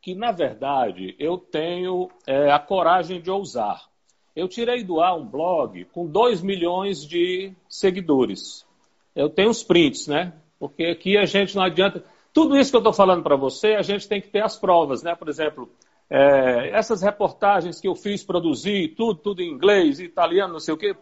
que, 0.04 0.14
na 0.14 0.34
verdade, 0.34 1.16
eu 1.18 1.38
tenho 1.38 2.10
é, 2.28 2.52
a 2.52 2.60
coragem 2.60 3.22
de 3.22 3.32
ousar. 3.32 3.82
Eu 4.36 4.50
tirei 4.50 4.84
do 4.84 5.00
ar 5.00 5.16
um 5.16 5.26
blog 5.26 5.86
com 5.86 6.06
2 6.06 6.42
milhões 6.42 7.08
de 7.08 7.54
seguidores. 7.70 8.66
Eu 9.16 9.30
tenho 9.30 9.50
os 9.50 9.64
prints, 9.64 10.08
né? 10.08 10.34
Porque 10.60 10.84
aqui 10.88 11.18
a 11.18 11.24
gente 11.24 11.56
não 11.56 11.64
adianta. 11.64 12.04
Tudo 12.34 12.58
isso 12.58 12.70
que 12.70 12.76
eu 12.76 12.82
estou 12.82 12.92
falando 12.92 13.24
para 13.24 13.38
você, 13.38 13.76
a 13.76 13.82
gente 13.82 14.06
tem 14.06 14.20
que 14.20 14.28
ter 14.28 14.44
as 14.44 14.60
provas, 14.60 15.02
né? 15.04 15.16
Por 15.16 15.30
exemplo, 15.30 15.70
é, 16.10 16.72
essas 16.72 17.02
reportagens 17.02 17.80
que 17.80 17.88
eu 17.88 17.96
fiz, 17.96 18.26
produzi, 18.26 18.90
tudo, 18.90 19.22
tudo 19.22 19.42
em 19.42 19.50
inglês, 19.50 20.02
italiano, 20.02 20.52
não 20.52 20.60
sei 20.60 20.74
o 20.74 20.78
quê, 20.78 20.98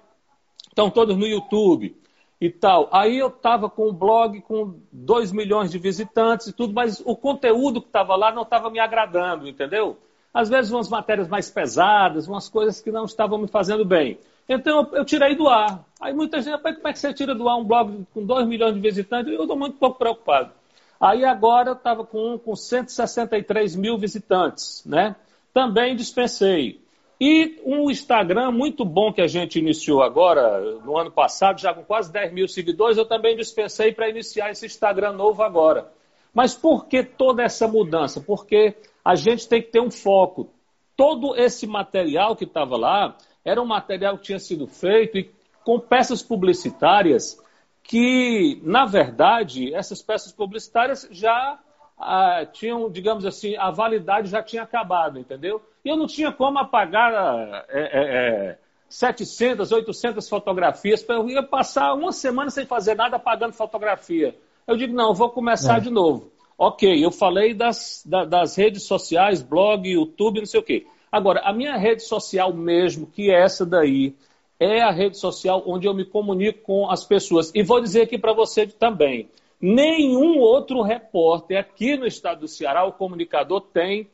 estão 0.69 0.91
todos 0.91 1.17
no 1.17 1.25
YouTube 1.25 1.95
e 2.41 2.49
tal. 2.49 2.89
Aí 2.91 3.19
eu 3.19 3.27
estava 3.27 3.69
com 3.69 3.89
um 3.89 3.93
blog 3.93 4.41
com 4.41 4.73
2 4.91 5.31
milhões 5.31 5.69
de 5.69 5.77
visitantes 5.77 6.47
e 6.47 6.53
tudo, 6.53 6.73
mas 6.73 6.99
o 7.05 7.15
conteúdo 7.15 7.79
que 7.79 7.87
estava 7.87 8.15
lá 8.15 8.31
não 8.31 8.41
estava 8.41 8.71
me 8.71 8.79
agradando, 8.79 9.47
entendeu? 9.47 9.95
Às 10.33 10.49
vezes 10.49 10.71
umas 10.71 10.89
matérias 10.89 11.27
mais 11.27 11.51
pesadas, 11.51 12.27
umas 12.27 12.49
coisas 12.49 12.81
que 12.81 12.91
não 12.91 13.05
estavam 13.05 13.37
me 13.37 13.47
fazendo 13.47 13.85
bem. 13.85 14.17
Então 14.49 14.89
eu, 14.93 15.05
tirei 15.05 15.35
do 15.35 15.47
ar. 15.47 15.85
Aí 16.01 16.13
muita 16.13 16.41
gente, 16.41 16.57
como 16.57 16.87
é 16.87 16.93
que 16.93 16.99
você 16.99 17.13
tira 17.13 17.35
do 17.35 17.47
ar 17.47 17.57
um 17.57 17.63
blog 17.63 18.07
com 18.11 18.25
2 18.25 18.47
milhões 18.47 18.73
de 18.73 18.79
visitantes? 18.79 19.31
Eu 19.31 19.41
estou 19.41 19.55
muito 19.55 19.77
pouco 19.77 19.99
preocupado. 19.99 20.51
Aí 20.99 21.23
agora 21.23 21.69
eu 21.69 21.73
estava 21.73 22.03
com 22.03 22.33
um 22.33 22.37
com 22.39 22.55
163 22.55 23.75
mil 23.75 23.99
visitantes, 23.99 24.83
né? 24.83 25.15
Também 25.53 25.95
dispensei. 25.95 26.81
E 27.23 27.61
um 27.63 27.91
Instagram 27.91 28.49
muito 28.49 28.83
bom 28.83 29.13
que 29.13 29.21
a 29.21 29.27
gente 29.27 29.59
iniciou 29.59 30.01
agora, 30.01 30.59
no 30.83 30.97
ano 30.97 31.11
passado, 31.11 31.61
já 31.61 31.71
com 31.71 31.83
quase 31.83 32.11
10 32.11 32.33
mil 32.33 32.47
seguidores, 32.47 32.97
eu 32.97 33.05
também 33.05 33.35
dispensei 33.35 33.93
para 33.93 34.09
iniciar 34.09 34.49
esse 34.49 34.65
Instagram 34.65 35.11
novo 35.11 35.43
agora. 35.43 35.91
Mas 36.33 36.55
por 36.55 36.87
que 36.87 37.03
toda 37.03 37.43
essa 37.43 37.67
mudança? 37.67 38.19
Porque 38.19 38.75
a 39.05 39.13
gente 39.13 39.47
tem 39.47 39.61
que 39.61 39.67
ter 39.67 39.79
um 39.79 39.91
foco. 39.91 40.49
Todo 40.97 41.35
esse 41.35 41.67
material 41.67 42.35
que 42.35 42.45
estava 42.45 42.75
lá 42.75 43.15
era 43.45 43.61
um 43.61 43.67
material 43.67 44.17
que 44.17 44.23
tinha 44.23 44.39
sido 44.39 44.65
feito 44.65 45.19
e 45.19 45.29
com 45.63 45.79
peças 45.79 46.23
publicitárias 46.23 47.39
que, 47.83 48.59
na 48.63 48.87
verdade, 48.87 49.71
essas 49.75 50.01
peças 50.01 50.31
publicitárias 50.31 51.07
já 51.11 51.59
ah, 51.99 52.47
tinham, 52.51 52.89
digamos 52.89 53.27
assim, 53.27 53.55
a 53.57 53.69
validade 53.69 54.27
já 54.27 54.41
tinha 54.41 54.63
acabado, 54.63 55.19
entendeu? 55.19 55.61
E 55.83 55.89
eu 55.89 55.97
não 55.97 56.07
tinha 56.07 56.31
como 56.31 56.59
apagar 56.59 57.65
é, 57.69 57.79
é, 57.79 58.57
700, 58.87 59.71
é, 59.71 59.75
800 59.75 60.27
fotografias, 60.27 61.05
eu 61.07 61.29
ia 61.29 61.41
passar 61.41 61.93
uma 61.93 62.11
semana 62.11 62.49
sem 62.49 62.65
fazer 62.65 62.95
nada 62.95 63.15
apagando 63.15 63.53
fotografia. 63.53 64.35
Eu 64.67 64.77
digo, 64.77 64.93
não, 64.93 65.13
vou 65.13 65.29
começar 65.29 65.77
é. 65.77 65.79
de 65.81 65.89
novo. 65.89 66.31
Ok, 66.57 67.03
eu 67.03 67.11
falei 67.11 67.53
das, 67.53 68.03
da, 68.05 68.23
das 68.23 68.55
redes 68.55 68.83
sociais, 68.83 69.41
blog, 69.41 69.89
YouTube, 69.89 70.39
não 70.39 70.45
sei 70.45 70.59
o 70.59 70.63
quê. 70.63 70.85
Agora, 71.11 71.41
a 71.41 71.51
minha 71.51 71.75
rede 71.75 72.03
social 72.03 72.53
mesmo, 72.53 73.07
que 73.07 73.31
é 73.31 73.41
essa 73.41 73.65
daí, 73.65 74.15
é 74.59 74.81
a 74.81 74.91
rede 74.91 75.17
social 75.17 75.63
onde 75.65 75.87
eu 75.87 75.93
me 75.93 76.05
comunico 76.05 76.59
com 76.61 76.89
as 76.89 77.03
pessoas. 77.03 77.51
E 77.55 77.63
vou 77.63 77.81
dizer 77.81 78.03
aqui 78.03 78.17
para 78.17 78.31
você 78.31 78.67
também: 78.67 79.27
nenhum 79.59 80.37
outro 80.37 80.83
repórter 80.83 81.57
aqui 81.57 81.97
no 81.97 82.05
estado 82.05 82.41
do 82.41 82.47
Ceará, 82.47 82.85
o 82.85 82.93
comunicador, 82.93 83.61
tem 83.61 84.07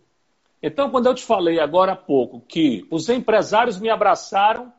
Então, 0.60 0.90
quando 0.90 1.06
eu 1.06 1.14
te 1.14 1.22
falei 1.22 1.60
agora 1.60 1.92
há 1.92 1.96
pouco 1.96 2.40
que 2.40 2.86
os 2.90 3.08
empresários 3.08 3.78
me 3.78 3.88
abraçaram 3.88 4.72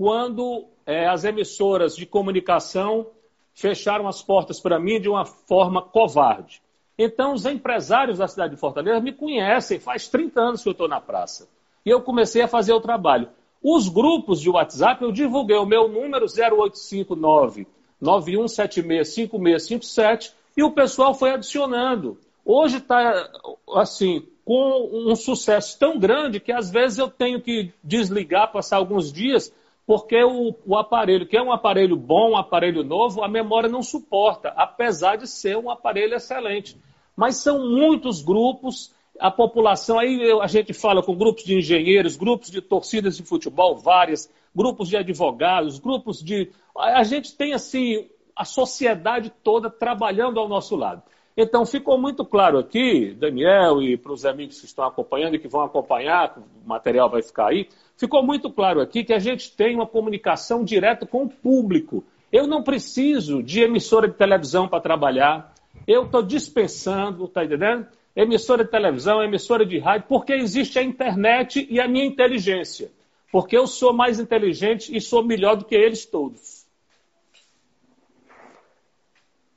quando 0.00 0.64
é, 0.86 1.06
as 1.06 1.24
emissoras 1.24 1.94
de 1.94 2.06
comunicação 2.06 3.08
fecharam 3.52 4.08
as 4.08 4.22
portas 4.22 4.58
para 4.58 4.80
mim 4.80 4.98
de 4.98 5.10
uma 5.10 5.26
forma 5.26 5.82
covarde. 5.82 6.62
Então, 6.96 7.34
os 7.34 7.44
empresários 7.44 8.16
da 8.16 8.26
cidade 8.26 8.54
de 8.54 8.60
Fortaleza 8.60 8.98
me 8.98 9.12
conhecem, 9.12 9.78
faz 9.78 10.08
30 10.08 10.40
anos 10.40 10.62
que 10.62 10.70
eu 10.70 10.72
estou 10.72 10.88
na 10.88 11.02
praça. 11.02 11.46
E 11.84 11.90
eu 11.90 12.00
comecei 12.00 12.40
a 12.40 12.48
fazer 12.48 12.72
o 12.72 12.80
trabalho. 12.80 13.28
Os 13.62 13.90
grupos 13.90 14.40
de 14.40 14.48
WhatsApp, 14.48 15.04
eu 15.04 15.12
divulguei 15.12 15.58
o 15.58 15.66
meu 15.66 15.86
número 15.86 16.24
0859 16.24 17.66
91765657 18.02 20.32
e 20.56 20.62
o 20.62 20.70
pessoal 20.70 21.12
foi 21.12 21.32
adicionando. 21.32 22.16
Hoje 22.42 22.78
está 22.78 23.30
assim, 23.74 24.26
com 24.46 24.88
um 24.90 25.14
sucesso 25.14 25.78
tão 25.78 25.98
grande 25.98 26.40
que 26.40 26.52
às 26.52 26.70
vezes 26.70 26.96
eu 26.96 27.10
tenho 27.10 27.42
que 27.42 27.70
desligar, 27.84 28.50
passar 28.50 28.78
alguns 28.78 29.12
dias, 29.12 29.52
porque 29.90 30.22
o, 30.22 30.54
o, 30.64 30.76
aparelho, 30.76 31.26
que 31.26 31.36
é 31.36 31.42
um 31.42 31.50
aparelho 31.50 31.96
bom, 31.96 32.30
um 32.30 32.36
aparelho 32.36 32.84
novo, 32.84 33.24
a 33.24 33.28
memória 33.28 33.68
não 33.68 33.82
suporta, 33.82 34.50
apesar 34.50 35.16
de 35.16 35.26
ser 35.26 35.56
um 35.56 35.68
aparelho 35.68 36.14
excelente. 36.14 36.80
Mas 37.16 37.42
são 37.42 37.68
muitos 37.68 38.22
grupos 38.22 38.94
a 39.18 39.32
população, 39.32 39.98
aí 39.98 40.30
a 40.40 40.46
gente 40.46 40.72
fala 40.72 41.02
com 41.02 41.16
grupos 41.16 41.42
de 41.42 41.56
engenheiros, 41.56 42.16
grupos 42.16 42.52
de 42.52 42.62
torcidas 42.62 43.16
de 43.16 43.24
futebol, 43.24 43.74
várias, 43.78 44.32
grupos 44.54 44.88
de 44.88 44.96
advogados, 44.96 45.80
grupos 45.80 46.22
de. 46.22 46.52
A 46.78 47.02
gente 47.02 47.36
tem, 47.36 47.52
assim, 47.52 48.08
a 48.36 48.44
sociedade 48.44 49.32
toda 49.42 49.68
trabalhando 49.68 50.38
ao 50.38 50.48
nosso 50.48 50.76
lado. 50.76 51.02
Então, 51.36 51.64
ficou 51.64 51.98
muito 51.98 52.24
claro 52.24 52.58
aqui, 52.58 53.14
Daniel, 53.14 53.80
e 53.82 53.96
para 53.96 54.12
os 54.12 54.26
amigos 54.26 54.60
que 54.60 54.66
estão 54.66 54.84
acompanhando 54.84 55.36
e 55.36 55.38
que 55.38 55.48
vão 55.48 55.62
acompanhar, 55.62 56.36
o 56.38 56.68
material 56.68 57.08
vai 57.08 57.22
ficar 57.22 57.48
aí, 57.48 57.68
ficou 57.96 58.22
muito 58.22 58.50
claro 58.50 58.80
aqui 58.80 59.04
que 59.04 59.12
a 59.12 59.18
gente 59.18 59.54
tem 59.56 59.74
uma 59.74 59.86
comunicação 59.86 60.64
direta 60.64 61.06
com 61.06 61.24
o 61.24 61.28
público. 61.28 62.04
Eu 62.32 62.46
não 62.46 62.62
preciso 62.62 63.42
de 63.42 63.60
emissora 63.60 64.08
de 64.08 64.14
televisão 64.14 64.68
para 64.68 64.80
trabalhar, 64.80 65.54
eu 65.86 66.04
estou 66.04 66.22
dispensando, 66.22 67.24
está 67.24 67.44
entendendo? 67.44 67.86
emissora 68.14 68.64
de 68.64 68.70
televisão, 68.70 69.22
emissora 69.22 69.64
de 69.64 69.78
rádio, 69.78 70.06
porque 70.08 70.32
existe 70.32 70.78
a 70.78 70.82
internet 70.82 71.66
e 71.70 71.80
a 71.80 71.88
minha 71.88 72.04
inteligência. 72.04 72.90
Porque 73.30 73.56
eu 73.56 73.66
sou 73.66 73.92
mais 73.92 74.18
inteligente 74.18 74.94
e 74.94 75.00
sou 75.00 75.24
melhor 75.24 75.56
do 75.56 75.64
que 75.64 75.74
eles 75.74 76.04
todos. 76.04 76.66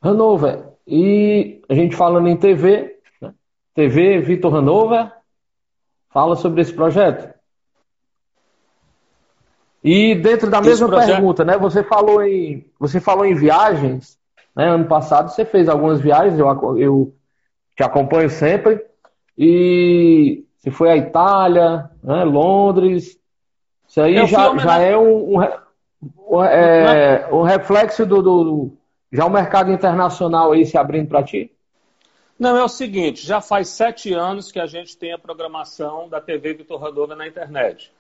Hanover, 0.02 0.73
e 0.88 1.62
a 1.70 1.74
gente 1.74 1.96
falando 1.96 2.28
em 2.28 2.38
TV, 2.38 2.98
né? 3.22 3.34
TV 3.74 4.20
Vitor 4.20 4.56
Hanover, 4.56 5.12
fala 6.10 6.36
sobre 6.36 6.62
esse 6.62 6.74
projeto. 6.74 7.34
E 9.84 10.16
dentro 10.16 10.50
da 10.50 10.62
mesma 10.62 10.88
projeto... 10.88 11.16
pergunta, 11.16 11.44
né? 11.44 11.58
Você 11.58 11.84
falou 11.84 12.24
em, 12.24 12.66
você 12.80 13.00
falou 13.00 13.26
em 13.26 13.36
viagens, 13.36 14.18
né? 14.56 14.70
Ano 14.70 14.86
passado 14.86 15.30
você 15.30 15.44
fez 15.44 15.68
algumas 15.68 16.00
viagens, 16.00 16.40
eu, 16.40 16.78
eu 16.78 17.16
te 17.76 17.84
acompanho 17.84 18.30
sempre. 18.30 18.84
E 19.38 20.46
Você 20.60 20.72
foi 20.72 20.90
à 20.92 20.98
Itália, 20.98 21.90
né, 22.02 22.24
Londres. 22.24 23.20
Isso 23.88 24.00
aí 24.00 24.26
já, 24.28 24.58
já 24.58 24.80
é 24.80 24.96
um, 24.98 25.38
um, 25.38 25.48
um, 26.30 26.44
é, 26.44 27.28
um 27.32 27.42
reflexo 27.42 28.06
do, 28.06 28.22
do, 28.22 28.78
já 29.14 29.26
o 29.26 29.30
mercado 29.30 29.72
internacional 29.72 30.52
aí 30.52 30.66
se 30.66 30.76
abrindo 30.76 31.08
para 31.08 31.22
ti? 31.22 31.52
Não, 32.38 32.58
é 32.58 32.64
o 32.64 32.68
seguinte, 32.68 33.26
já 33.26 33.40
faz 33.40 33.70
sete 33.70 34.12
anos 34.12 34.52
que 34.52 34.60
a 34.60 34.66
gente 34.66 34.98
tem 34.98 35.14
a 35.14 35.20
programação 35.20 36.10
da 36.10 36.20
TV 36.20 36.56
Vitor 36.56 36.82
Radova 36.82 37.16
na 37.16 37.28
internet. 37.28 37.92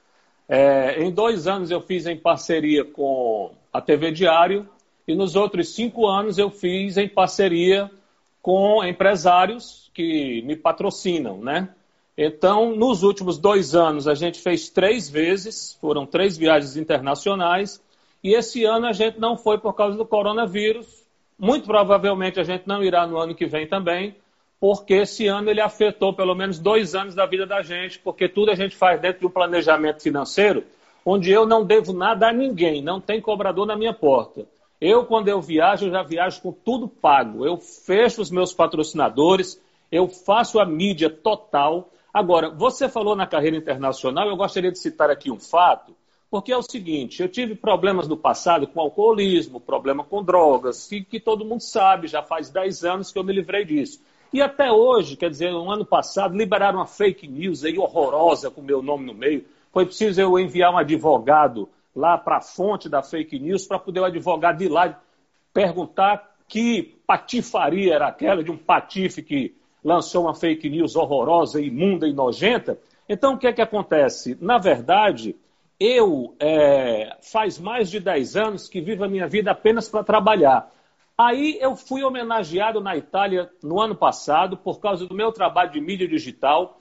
É, 0.49 1.01
em 1.03 1.11
dois 1.11 1.45
anos 1.45 1.69
eu 1.69 1.79
fiz 1.79 2.07
em 2.07 2.17
parceria 2.17 2.83
com 2.83 3.51
a 3.71 3.79
TV 3.79 4.11
Diário 4.11 4.67
e 5.07 5.15
nos 5.15 5.35
outros 5.35 5.75
cinco 5.75 6.07
anos 6.07 6.39
eu 6.39 6.49
fiz 6.49 6.97
em 6.97 7.07
parceria 7.07 7.91
com 8.41 8.83
empresários 8.83 9.91
que 9.93 10.41
me 10.41 10.55
patrocinam, 10.55 11.37
né? 11.37 11.69
Então, 12.17 12.75
nos 12.75 13.03
últimos 13.03 13.37
dois 13.37 13.73
anos, 13.73 14.07
a 14.07 14.13
gente 14.13 14.39
fez 14.39 14.69
três 14.69 15.09
vezes, 15.09 15.77
foram 15.79 16.05
três 16.05 16.37
viagens 16.37 16.75
internacionais, 16.75 17.81
e 18.23 18.35
esse 18.35 18.63
ano 18.63 18.85
a 18.87 18.93
gente 18.93 19.19
não 19.19 19.37
foi 19.37 19.57
por 19.57 19.73
causa 19.73 19.97
do 19.97 20.05
coronavírus. 20.05 21.02
Muito 21.43 21.67
provavelmente 21.67 22.39
a 22.39 22.43
gente 22.45 22.65
não 22.65 22.81
irá 22.81 23.05
no 23.05 23.17
ano 23.17 23.35
que 23.35 23.45
vem 23.45 23.67
também, 23.67 24.15
porque 24.61 24.93
esse 24.93 25.27
ano 25.27 25.49
ele 25.49 25.59
afetou 25.59 26.13
pelo 26.13 26.33
menos 26.33 26.57
dois 26.57 26.95
anos 26.95 27.13
da 27.13 27.25
vida 27.25 27.45
da 27.45 27.61
gente, 27.61 27.99
porque 27.99 28.29
tudo 28.29 28.49
a 28.49 28.55
gente 28.55 28.77
faz 28.77 29.01
dentro 29.01 29.19
de 29.19 29.25
um 29.25 29.29
planejamento 29.29 30.01
financeiro, 30.01 30.63
onde 31.05 31.29
eu 31.29 31.45
não 31.45 31.65
devo 31.65 31.91
nada 31.91 32.29
a 32.29 32.31
ninguém, 32.31 32.81
não 32.81 33.01
tem 33.01 33.19
cobrador 33.19 33.65
na 33.65 33.75
minha 33.75 33.93
porta. 33.93 34.45
Eu, 34.79 35.03
quando 35.03 35.27
eu 35.27 35.41
viajo, 35.41 35.87
eu 35.87 35.91
já 35.91 36.01
viajo 36.01 36.41
com 36.41 36.53
tudo 36.53 36.87
pago. 36.87 37.45
Eu 37.45 37.57
fecho 37.57 38.21
os 38.21 38.31
meus 38.31 38.53
patrocinadores, 38.53 39.61
eu 39.91 40.07
faço 40.07 40.61
a 40.61 40.65
mídia 40.65 41.09
total. 41.09 41.89
Agora, 42.13 42.49
você 42.49 42.87
falou 42.87 43.17
na 43.17 43.27
carreira 43.27 43.57
internacional, 43.57 44.29
eu 44.29 44.37
gostaria 44.37 44.71
de 44.71 44.79
citar 44.79 45.09
aqui 45.09 45.29
um 45.29 45.41
fato, 45.41 45.93
porque 46.33 46.51
é 46.51 46.57
o 46.57 46.63
seguinte: 46.63 47.21
eu 47.21 47.29
tive 47.29 47.53
problemas 47.53 48.07
no 48.07 48.17
passado 48.17 48.65
com 48.65 48.81
alcoolismo, 48.81 49.59
problema 49.59 50.03
com 50.03 50.23
drogas, 50.23 50.87
que, 50.87 51.03
que 51.03 51.19
todo 51.19 51.45
mundo 51.45 51.61
sabe, 51.61 52.07
já 52.07 52.23
faz 52.23 52.49
10 52.49 52.83
anos 52.85 53.11
que 53.11 53.19
eu 53.19 53.23
me 53.23 53.31
livrei 53.31 53.63
disso. 53.63 54.01
E 54.33 54.41
até 54.41 54.71
hoje, 54.71 55.15
quer 55.15 55.29
dizer, 55.29 55.51
no 55.51 55.69
ano 55.69 55.85
passado, 55.85 56.35
liberaram 56.35 56.79
uma 56.79 56.87
fake 56.87 57.27
news 57.27 57.63
aí 57.63 57.77
horrorosa 57.77 58.49
com 58.49 58.63
meu 58.63 58.81
nome 58.81 59.05
no 59.05 59.13
meio. 59.13 59.45
Foi 59.71 59.85
preciso 59.85 60.19
eu 60.19 60.39
enviar 60.39 60.73
um 60.73 60.77
advogado 60.79 61.69
lá 61.95 62.17
para 62.17 62.37
a 62.37 62.41
fonte 62.41 62.89
da 62.89 63.03
fake 63.03 63.37
news 63.37 63.67
para 63.67 63.77
poder 63.77 63.99
o 63.99 64.05
advogado 64.05 64.63
ir 64.63 64.69
lá 64.69 64.99
perguntar 65.53 66.35
que 66.47 66.97
patifaria 67.05 67.93
era 67.93 68.07
aquela 68.07 68.43
de 68.43 68.49
um 68.49 68.57
patife 68.57 69.21
que 69.21 69.55
lançou 69.83 70.23
uma 70.23 70.33
fake 70.33 70.67
news 70.67 70.95
horrorosa, 70.95 71.61
imunda 71.61 72.07
e 72.07 72.13
nojenta. 72.13 72.79
Então, 73.07 73.35
o 73.35 73.37
que 73.37 73.45
é 73.45 73.53
que 73.53 73.61
acontece? 73.61 74.35
Na 74.41 74.57
verdade, 74.57 75.35
eu 75.83 76.33
é, 76.39 77.17
faz 77.21 77.59
mais 77.59 77.91
de 77.91 77.99
10 77.99 78.37
anos 78.37 78.69
que 78.69 78.79
vivo 78.79 79.03
a 79.03 79.09
minha 79.09 79.27
vida 79.27 79.51
apenas 79.51 79.89
para 79.89 80.01
trabalhar. 80.01 80.71
Aí 81.17 81.57
eu 81.59 81.75
fui 81.75 82.03
homenageado 82.03 82.79
na 82.79 82.95
Itália 82.95 83.51
no 83.61 83.81
ano 83.81 83.93
passado 83.93 84.55
por 84.55 84.79
causa 84.79 85.05
do 85.05 85.13
meu 85.13 85.33
trabalho 85.33 85.71
de 85.71 85.81
mídia 85.81 86.07
digital. 86.07 86.79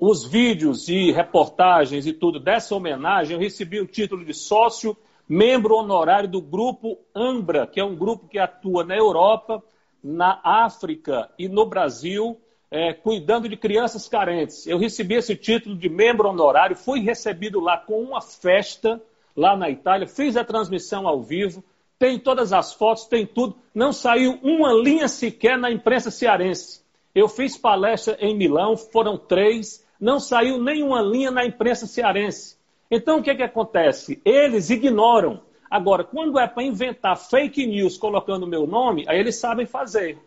Os 0.00 0.24
vídeos 0.24 0.88
e 0.88 1.12
reportagens 1.12 2.06
e 2.06 2.12
tudo 2.12 2.40
dessa 2.40 2.74
homenagem, 2.74 3.36
eu 3.36 3.40
recebi 3.40 3.80
o 3.80 3.86
título 3.86 4.24
de 4.24 4.34
sócio, 4.34 4.96
membro 5.28 5.76
honorário 5.76 6.28
do 6.28 6.42
grupo 6.42 6.98
Ambra, 7.14 7.68
que 7.68 7.78
é 7.78 7.84
um 7.84 7.94
grupo 7.94 8.26
que 8.26 8.40
atua 8.40 8.82
na 8.82 8.96
Europa, 8.96 9.62
na 10.02 10.40
África 10.42 11.30
e 11.38 11.48
no 11.48 11.66
Brasil, 11.66 12.40
é, 12.70 12.92
cuidando 12.92 13.48
de 13.48 13.56
crianças 13.56 14.08
carentes. 14.08 14.66
Eu 14.66 14.78
recebi 14.78 15.14
esse 15.14 15.36
título 15.36 15.76
de 15.76 15.88
membro 15.88 16.28
honorário, 16.28 16.76
fui 16.76 17.00
recebido 17.00 17.60
lá 17.60 17.78
com 17.78 18.00
uma 18.00 18.20
festa 18.20 19.00
lá 19.36 19.56
na 19.56 19.70
Itália, 19.70 20.06
fiz 20.06 20.36
a 20.36 20.44
transmissão 20.44 21.06
ao 21.08 21.22
vivo 21.22 21.62
tem 21.98 22.18
todas 22.18 22.52
as 22.52 22.74
fotos, 22.74 23.06
tem 23.06 23.26
tudo. 23.26 23.56
Não 23.74 23.92
saiu 23.92 24.38
uma 24.42 24.72
linha 24.72 25.08
sequer 25.08 25.56
na 25.56 25.70
imprensa 25.70 26.10
cearense. 26.10 26.82
Eu 27.14 27.28
fiz 27.28 27.56
palestra 27.56 28.16
em 28.20 28.36
Milão, 28.36 28.76
foram 28.76 29.16
três, 29.16 29.82
não 30.00 30.18
saiu 30.18 30.60
nenhuma 30.60 31.00
linha 31.00 31.30
na 31.30 31.46
imprensa 31.46 31.86
cearense. 31.86 32.58
Então 32.90 33.18
o 33.18 33.22
que, 33.22 33.30
é 33.30 33.34
que 33.34 33.42
acontece? 33.42 34.20
Eles 34.24 34.70
ignoram. 34.70 35.40
Agora, 35.70 36.04
quando 36.04 36.38
é 36.38 36.46
para 36.46 36.62
inventar 36.62 37.16
fake 37.16 37.66
news 37.66 37.96
colocando 37.96 38.46
meu 38.46 38.66
nome, 38.66 39.04
aí 39.08 39.18
eles 39.18 39.36
sabem 39.36 39.64
fazer. 39.64 40.18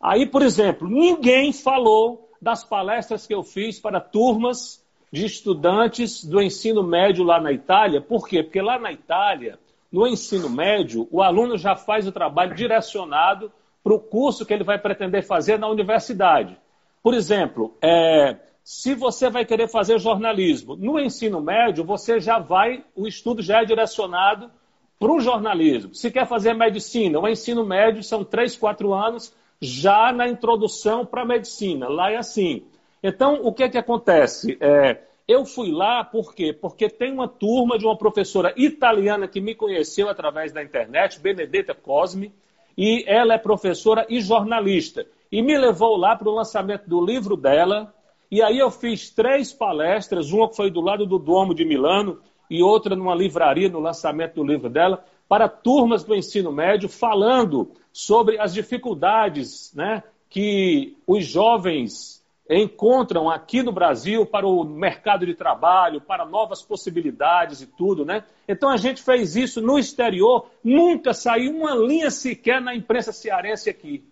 Aí, 0.00 0.26
por 0.26 0.42
exemplo, 0.42 0.88
ninguém 0.88 1.52
falou 1.52 2.30
das 2.40 2.62
palestras 2.62 3.26
que 3.26 3.34
eu 3.34 3.42
fiz 3.42 3.80
para 3.80 4.00
turmas 4.00 4.84
de 5.12 5.24
estudantes 5.24 6.24
do 6.24 6.40
ensino 6.40 6.82
médio 6.82 7.24
lá 7.24 7.40
na 7.40 7.52
Itália. 7.52 8.00
Por 8.00 8.28
quê? 8.28 8.42
Porque 8.42 8.60
lá 8.60 8.78
na 8.78 8.92
Itália 8.92 9.58
no 9.90 10.06
ensino 10.06 10.50
médio, 10.50 11.08
o 11.10 11.22
aluno 11.22 11.56
já 11.56 11.76
faz 11.76 12.06
o 12.06 12.12
trabalho 12.12 12.54
direcionado 12.54 13.50
para 13.82 13.94
o 13.94 14.00
curso 14.00 14.44
que 14.44 14.52
ele 14.52 14.64
vai 14.64 14.78
pretender 14.78 15.24
fazer 15.24 15.58
na 15.58 15.68
universidade. 15.68 16.58
Por 17.02 17.14
exemplo, 17.14 17.74
é, 17.80 18.36
se 18.64 18.94
você 18.94 19.30
vai 19.30 19.44
querer 19.44 19.68
fazer 19.68 19.98
jornalismo, 19.98 20.76
no 20.76 20.98
ensino 20.98 21.40
médio, 21.40 21.84
você 21.84 22.18
já 22.18 22.38
vai, 22.38 22.84
o 22.96 23.06
estudo 23.06 23.40
já 23.40 23.62
é 23.62 23.64
direcionado 23.64 24.50
para 24.98 25.12
o 25.12 25.20
jornalismo. 25.20 25.94
Se 25.94 26.10
quer 26.10 26.26
fazer 26.26 26.52
medicina, 26.52 27.20
o 27.20 27.28
ensino 27.28 27.64
médio 27.64 28.02
são 28.02 28.24
três, 28.24 28.56
quatro 28.56 28.92
anos 28.92 29.32
já 29.60 30.12
na 30.12 30.28
introdução 30.28 31.04
para 31.04 31.22
a 31.22 31.26
medicina. 31.26 31.88
Lá 31.88 32.10
é 32.10 32.16
assim. 32.16 32.64
Então, 33.02 33.40
o 33.42 33.52
que, 33.52 33.62
é 33.62 33.68
que 33.68 33.78
acontece? 33.78 34.56
É, 34.60 35.00
eu 35.28 35.44
fui 35.44 35.70
lá 35.70 36.04
por 36.04 36.34
quê? 36.34 36.52
Porque 36.52 36.88
tem 36.88 37.12
uma 37.12 37.28
turma 37.28 37.78
de 37.78 37.84
uma 37.84 37.96
professora 37.96 38.52
italiana 38.56 39.26
que 39.26 39.40
me 39.40 39.54
conheceu 39.54 40.08
através 40.08 40.52
da 40.52 40.62
internet, 40.62 41.20
Benedetta 41.20 41.74
Cosme, 41.74 42.32
e 42.76 43.04
ela 43.06 43.34
é 43.34 43.38
professora 43.38 44.06
e 44.08 44.20
jornalista. 44.20 45.06
E 45.30 45.42
me 45.42 45.56
levou 45.56 45.96
lá 45.96 46.14
para 46.14 46.28
o 46.28 46.34
lançamento 46.34 46.88
do 46.88 47.04
livro 47.04 47.36
dela. 47.36 47.92
E 48.30 48.42
aí 48.42 48.58
eu 48.58 48.70
fiz 48.70 49.10
três 49.10 49.52
palestras, 49.52 50.32
uma 50.32 50.48
que 50.48 50.56
foi 50.56 50.70
do 50.70 50.80
lado 50.80 51.06
do 51.06 51.18
Duomo 51.18 51.54
de 51.54 51.64
Milano 51.64 52.20
e 52.48 52.62
outra 52.62 52.94
numa 52.94 53.14
livraria 53.14 53.68
no 53.68 53.80
lançamento 53.80 54.34
do 54.34 54.44
livro 54.44 54.70
dela, 54.70 55.04
para 55.28 55.48
turmas 55.48 56.04
do 56.04 56.14
ensino 56.14 56.52
médio, 56.52 56.88
falando 56.88 57.72
sobre 57.96 58.38
as 58.38 58.52
dificuldades 58.52 59.72
né, 59.74 60.02
que 60.28 60.98
os 61.06 61.24
jovens 61.24 62.22
encontram 62.48 63.30
aqui 63.30 63.62
no 63.62 63.72
Brasil 63.72 64.26
para 64.26 64.46
o 64.46 64.62
mercado 64.64 65.24
de 65.24 65.34
trabalho, 65.34 65.98
para 65.98 66.26
novas 66.26 66.60
possibilidades 66.60 67.62
e 67.62 67.66
tudo, 67.66 68.04
né? 68.04 68.22
Então 68.46 68.68
a 68.68 68.76
gente 68.76 69.02
fez 69.02 69.34
isso 69.34 69.62
no 69.62 69.78
exterior, 69.78 70.44
nunca 70.62 71.14
saiu 71.14 71.56
uma 71.56 71.74
linha 71.74 72.10
sequer 72.10 72.60
na 72.60 72.74
imprensa 72.74 73.12
cearense 73.12 73.70
aqui. 73.70 74.04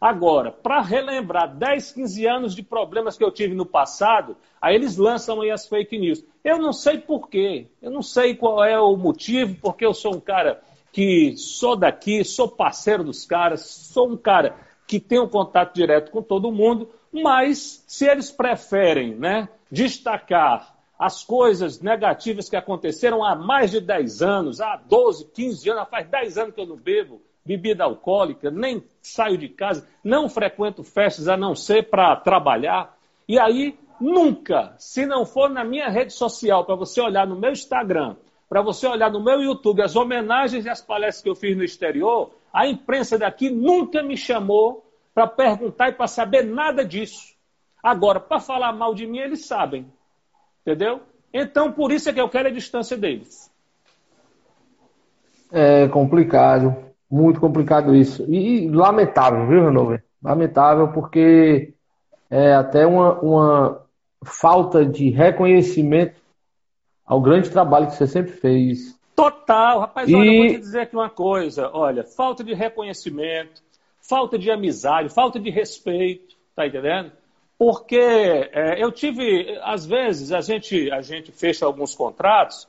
Agora, 0.00 0.50
para 0.50 0.80
relembrar 0.80 1.56
10, 1.56 1.92
15 1.92 2.26
anos 2.26 2.56
de 2.56 2.62
problemas 2.64 3.16
que 3.16 3.22
eu 3.22 3.30
tive 3.30 3.54
no 3.54 3.64
passado, 3.64 4.36
aí 4.60 4.74
eles 4.74 4.96
lançam 4.96 5.40
aí 5.42 5.50
as 5.52 5.68
fake 5.68 5.96
news. 5.96 6.24
Eu 6.42 6.58
não 6.58 6.72
sei 6.72 6.98
porquê, 6.98 7.68
eu 7.80 7.90
não 7.92 8.02
sei 8.02 8.34
qual 8.34 8.64
é 8.64 8.80
o 8.80 8.96
motivo, 8.96 9.56
porque 9.60 9.86
eu 9.86 9.94
sou 9.94 10.16
um 10.16 10.20
cara 10.20 10.60
que 10.92 11.36
sou 11.36 11.76
daqui, 11.76 12.24
sou 12.24 12.48
parceiro 12.48 13.04
dos 13.04 13.24
caras, 13.24 13.66
sou 13.66 14.10
um 14.10 14.16
cara 14.16 14.56
que 14.86 14.98
tem 14.98 15.20
um 15.20 15.28
contato 15.28 15.74
direto 15.74 16.10
com 16.10 16.22
todo 16.22 16.50
mundo, 16.50 16.88
mas 17.12 17.84
se 17.86 18.06
eles 18.06 18.30
preferem 18.30 19.14
né, 19.14 19.48
destacar 19.70 20.74
as 20.98 21.22
coisas 21.22 21.80
negativas 21.80 22.48
que 22.48 22.56
aconteceram 22.56 23.24
há 23.24 23.36
mais 23.36 23.70
de 23.70 23.80
10 23.80 24.22
anos, 24.22 24.60
há 24.60 24.76
12, 24.76 25.26
15 25.26 25.70
anos, 25.70 25.88
faz 25.88 26.08
10 26.08 26.38
anos 26.38 26.54
que 26.54 26.60
eu 26.60 26.66
não 26.66 26.76
bebo 26.76 27.22
bebida 27.44 27.84
alcoólica, 27.84 28.50
nem 28.50 28.84
saio 29.00 29.38
de 29.38 29.48
casa, 29.48 29.88
não 30.04 30.28
frequento 30.28 30.82
festas 30.82 31.28
a 31.28 31.36
não 31.36 31.54
ser 31.54 31.88
para 31.88 32.14
trabalhar. 32.16 32.94
E 33.26 33.38
aí, 33.38 33.78
nunca, 33.98 34.74
se 34.78 35.06
não 35.06 35.24
for 35.24 35.48
na 35.48 35.64
minha 35.64 35.88
rede 35.88 36.12
social, 36.12 36.66
para 36.66 36.74
você 36.74 37.00
olhar 37.00 37.26
no 37.26 37.38
meu 37.38 37.50
Instagram, 37.50 38.16
para 38.48 38.62
você 38.62 38.86
olhar 38.86 39.10
no 39.10 39.22
meu 39.22 39.42
YouTube 39.42 39.82
as 39.82 39.94
homenagens 39.94 40.64
e 40.64 40.70
as 40.70 40.80
palestras 40.80 41.22
que 41.22 41.28
eu 41.28 41.34
fiz 41.34 41.56
no 41.56 41.62
exterior, 41.62 42.30
a 42.52 42.66
imprensa 42.66 43.18
daqui 43.18 43.50
nunca 43.50 44.02
me 44.02 44.16
chamou 44.16 44.84
para 45.14 45.26
perguntar 45.26 45.90
e 45.90 45.92
para 45.92 46.06
saber 46.06 46.44
nada 46.44 46.84
disso. 46.84 47.34
Agora, 47.82 48.18
para 48.18 48.40
falar 48.40 48.72
mal 48.72 48.94
de 48.94 49.06
mim, 49.06 49.18
eles 49.18 49.46
sabem. 49.46 49.86
Entendeu? 50.62 51.00
Então, 51.32 51.72
por 51.72 51.92
isso 51.92 52.08
é 52.08 52.12
que 52.12 52.20
eu 52.20 52.28
quero 52.28 52.48
a 52.48 52.52
distância 52.52 52.96
deles. 52.96 53.50
É 55.52 55.88
complicado. 55.88 56.74
Muito 57.10 57.40
complicado 57.40 57.94
isso. 57.94 58.24
E 58.28 58.68
lamentável, 58.68 59.46
viu, 59.46 59.64
Renover? 59.64 60.04
Lamentável 60.22 60.88
porque 60.88 61.72
é 62.30 62.54
até 62.54 62.86
uma, 62.86 63.18
uma 63.20 63.82
falta 64.22 64.84
de 64.84 65.10
reconhecimento 65.10 66.20
ao 67.08 67.20
grande 67.20 67.50
trabalho 67.50 67.86
que 67.86 67.94
você 67.94 68.06
sempre 68.06 68.32
fez. 68.32 68.98
Total, 69.16 69.80
rapaz, 69.80 70.08
e... 70.08 70.14
olha, 70.14 70.30
eu 70.30 70.38
vou 70.38 70.46
te 70.48 70.58
dizer 70.58 70.80
aqui 70.82 70.94
uma 70.94 71.10
coisa, 71.10 71.70
olha, 71.72 72.04
falta 72.04 72.44
de 72.44 72.54
reconhecimento, 72.54 73.62
falta 74.08 74.38
de 74.38 74.50
amizade, 74.50 75.08
falta 75.08 75.40
de 75.40 75.50
respeito, 75.50 76.36
tá 76.54 76.66
entendendo? 76.66 77.12
porque 77.58 77.96
é, 77.96 78.82
eu 78.82 78.92
tive, 78.92 79.58
às 79.62 79.84
vezes, 79.84 80.30
a 80.30 80.40
gente, 80.40 80.90
a 80.92 81.00
gente 81.00 81.32
fecha 81.32 81.66
alguns 81.66 81.94
contratos 81.94 82.68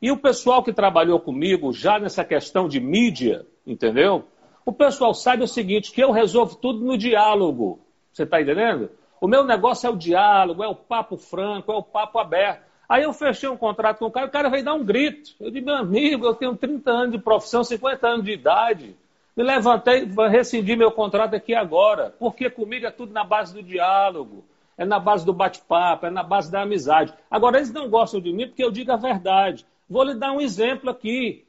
e 0.00 0.12
o 0.12 0.16
pessoal 0.16 0.62
que 0.62 0.72
trabalhou 0.72 1.18
comigo 1.18 1.72
já 1.72 1.98
nessa 1.98 2.24
questão 2.24 2.68
de 2.68 2.78
mídia, 2.78 3.44
entendeu? 3.66 4.24
O 4.64 4.72
pessoal 4.72 5.12
sabe 5.12 5.42
o 5.42 5.48
seguinte, 5.48 5.90
que 5.90 6.00
eu 6.00 6.12
resolvo 6.12 6.54
tudo 6.54 6.84
no 6.84 6.96
diálogo. 6.96 7.80
Você 8.12 8.22
está 8.22 8.40
entendendo? 8.40 8.90
O 9.20 9.26
meu 9.26 9.42
negócio 9.42 9.88
é 9.88 9.90
o 9.90 9.96
diálogo, 9.96 10.62
é 10.62 10.68
o 10.68 10.74
papo 10.74 11.16
franco, 11.16 11.72
é 11.72 11.74
o 11.74 11.82
papo 11.82 12.20
aberto. 12.20 12.67
Aí 12.88 13.02
eu 13.02 13.12
fechei 13.12 13.48
um 13.48 13.56
contrato 13.56 13.98
com 13.98 14.06
o 14.06 14.10
cara, 14.10 14.26
o 14.26 14.30
cara 14.30 14.48
veio 14.48 14.64
dar 14.64 14.72
um 14.72 14.84
grito. 14.84 15.34
Eu 15.38 15.50
disse, 15.50 15.64
meu 15.64 15.76
amigo, 15.76 16.24
eu 16.24 16.34
tenho 16.34 16.56
30 16.56 16.90
anos 16.90 17.12
de 17.12 17.18
profissão, 17.18 17.62
50 17.62 18.08
anos 18.08 18.24
de 18.24 18.32
idade. 18.32 18.96
Me 19.36 19.44
levantei, 19.44 20.08
rescindi 20.30 20.74
meu 20.74 20.90
contrato 20.90 21.34
aqui 21.34 21.54
agora. 21.54 22.14
Porque 22.18 22.48
comigo 22.48 22.86
é 22.86 22.90
tudo 22.90 23.12
na 23.12 23.24
base 23.24 23.52
do 23.52 23.62
diálogo, 23.62 24.42
é 24.76 24.86
na 24.86 24.98
base 24.98 25.26
do 25.26 25.34
bate-papo, 25.34 26.06
é 26.06 26.10
na 26.10 26.22
base 26.22 26.50
da 26.50 26.62
amizade. 26.62 27.12
Agora, 27.30 27.58
eles 27.58 27.72
não 27.72 27.90
gostam 27.90 28.20
de 28.20 28.32
mim 28.32 28.46
porque 28.46 28.64
eu 28.64 28.70
digo 28.70 28.90
a 28.90 28.96
verdade. 28.96 29.66
Vou 29.88 30.02
lhe 30.02 30.14
dar 30.14 30.32
um 30.32 30.40
exemplo 30.40 30.88
aqui. 30.88 31.44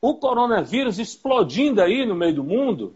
O 0.00 0.14
coronavírus 0.14 1.00
explodindo 1.00 1.82
aí 1.82 2.06
no 2.06 2.14
meio 2.14 2.36
do 2.36 2.44
mundo 2.44 2.94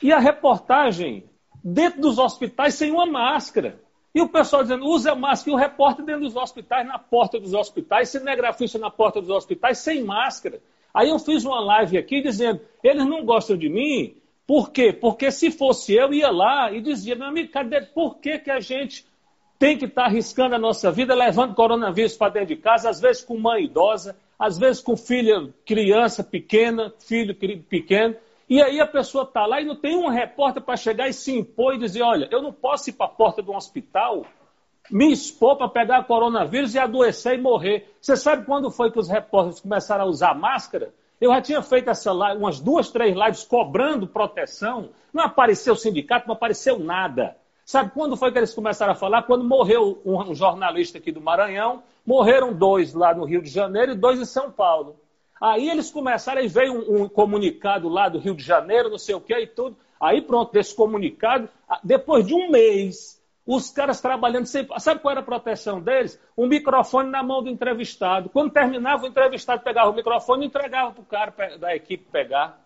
e 0.00 0.12
a 0.12 0.20
reportagem 0.20 1.24
dentro 1.64 2.00
dos 2.00 2.18
hospitais 2.18 2.74
sem 2.74 2.92
uma 2.92 3.06
máscara. 3.06 3.80
E 4.14 4.20
o 4.20 4.28
pessoal 4.28 4.62
dizendo, 4.62 4.86
use 4.86 5.08
a 5.08 5.14
máscara. 5.14 5.50
E 5.50 5.54
o 5.54 5.58
repórter 5.58 6.04
dentro 6.04 6.22
dos 6.22 6.36
hospitais, 6.36 6.86
na 6.86 6.98
porta 6.98 7.40
dos 7.40 7.52
hospitais, 7.52 8.10
cinegrafista 8.10 8.78
na 8.78 8.90
porta 8.90 9.20
dos 9.20 9.30
hospitais, 9.30 9.78
sem 9.78 10.04
máscara. 10.04 10.60
Aí 10.92 11.08
eu 11.08 11.18
fiz 11.18 11.44
uma 11.44 11.60
live 11.60 11.98
aqui 11.98 12.22
dizendo, 12.22 12.60
eles 12.82 13.04
não 13.04 13.24
gostam 13.24 13.56
de 13.56 13.68
mim, 13.68 14.14
por 14.46 14.70
quê? 14.70 14.92
Porque 14.92 15.30
se 15.30 15.50
fosse 15.50 15.94
eu, 15.94 16.12
ia 16.12 16.30
lá 16.30 16.70
e 16.70 16.80
dizia, 16.80 17.16
meu 17.16 17.26
amigo, 17.26 17.50
cadê, 17.50 17.80
por 17.80 18.18
que, 18.18 18.38
que 18.38 18.50
a 18.50 18.60
gente 18.60 19.04
tem 19.58 19.78
que 19.78 19.86
estar 19.86 20.02
tá 20.02 20.08
arriscando 20.08 20.54
a 20.54 20.58
nossa 20.58 20.92
vida, 20.92 21.14
levando 21.14 21.54
coronavírus 21.54 22.16
para 22.16 22.32
dentro 22.32 22.54
de 22.54 22.56
casa, 22.56 22.90
às 22.90 23.00
vezes 23.00 23.24
com 23.24 23.38
mãe 23.38 23.64
idosa, 23.64 24.16
às 24.38 24.58
vezes 24.58 24.82
com 24.82 24.96
filha, 24.96 25.48
criança 25.64 26.22
pequena, 26.22 26.92
filho 26.98 27.34
pequeno, 27.34 28.14
e 28.48 28.62
aí 28.62 28.80
a 28.80 28.86
pessoa 28.86 29.24
está 29.24 29.46
lá 29.46 29.60
e 29.60 29.64
não 29.64 29.76
tem 29.76 29.96
um 29.96 30.08
repórter 30.08 30.62
para 30.62 30.76
chegar 30.76 31.08
e 31.08 31.12
se 31.12 31.36
impor 31.36 31.74
e 31.74 31.78
dizer, 31.78 32.02
olha, 32.02 32.28
eu 32.30 32.42
não 32.42 32.52
posso 32.52 32.90
ir 32.90 32.92
para 32.92 33.06
a 33.06 33.08
porta 33.10 33.42
de 33.42 33.50
um 33.50 33.56
hospital 33.56 34.24
me 34.90 35.10
expor 35.12 35.56
para 35.56 35.68
pegar 35.68 36.04
coronavírus 36.04 36.74
e 36.74 36.78
adoecer 36.78 37.38
e 37.38 37.42
morrer. 37.42 37.94
Você 38.00 38.16
sabe 38.16 38.44
quando 38.44 38.70
foi 38.70 38.90
que 38.90 38.98
os 38.98 39.08
repórteres 39.08 39.60
começaram 39.60 40.04
a 40.04 40.08
usar 40.08 40.34
máscara? 40.34 40.92
Eu 41.20 41.30
já 41.32 41.40
tinha 41.40 41.62
feito 41.62 41.88
essa 41.88 42.12
live, 42.12 42.40
umas 42.40 42.60
duas, 42.60 42.90
três 42.90 43.16
lives 43.16 43.44
cobrando 43.44 44.06
proteção. 44.06 44.90
Não 45.12 45.24
apareceu 45.24 45.74
sindicato, 45.74 46.26
não 46.26 46.34
apareceu 46.34 46.78
nada. 46.78 47.36
Sabe 47.64 47.92
quando 47.94 48.16
foi 48.16 48.30
que 48.30 48.36
eles 48.36 48.52
começaram 48.52 48.92
a 48.92 48.96
falar? 48.96 49.22
Quando 49.22 49.42
morreu 49.44 50.02
um 50.04 50.34
jornalista 50.34 50.98
aqui 50.98 51.10
do 51.10 51.20
Maranhão, 51.20 51.82
morreram 52.04 52.52
dois 52.52 52.92
lá 52.92 53.14
no 53.14 53.24
Rio 53.24 53.40
de 53.40 53.48
Janeiro 53.48 53.92
e 53.92 53.96
dois 53.96 54.20
em 54.20 54.26
São 54.26 54.50
Paulo. 54.50 54.96
Aí 55.40 55.68
eles 55.68 55.90
começaram, 55.90 56.40
aí 56.40 56.48
veio 56.48 56.72
um, 56.72 57.02
um, 57.02 57.08
comunicado 57.08 57.88
lá 57.88 58.08
do 58.08 58.18
Rio 58.18 58.34
de 58.34 58.42
Janeiro, 58.42 58.90
não 58.90 58.98
sei 58.98 59.14
o 59.14 59.20
que 59.20 59.34
e 59.34 59.46
tudo. 59.46 59.76
Aí 60.00 60.22
pronto, 60.22 60.52
desse 60.52 60.74
comunicado, 60.74 61.48
depois 61.82 62.26
de 62.26 62.34
um 62.34 62.50
mês, 62.50 63.22
os 63.46 63.70
caras 63.70 64.00
trabalhando 64.00 64.46
sem. 64.46 64.66
Sabe 64.78 65.00
qual 65.00 65.12
era 65.12 65.20
a 65.20 65.24
proteção 65.24 65.80
deles? 65.80 66.20
Um 66.36 66.46
microfone 66.46 67.10
na 67.10 67.22
mão 67.22 67.42
do 67.42 67.50
entrevistado. 67.50 68.30
Quando 68.30 68.52
terminava, 68.52 69.04
o 69.04 69.06
entrevistado 69.06 69.62
pegava 69.62 69.90
o 69.90 69.94
microfone 69.94 70.44
e 70.44 70.46
entregava 70.46 70.92
para 70.92 71.02
o 71.02 71.06
cara 71.06 71.58
da 71.58 71.74
equipe 71.74 72.06
pegar. 72.10 72.60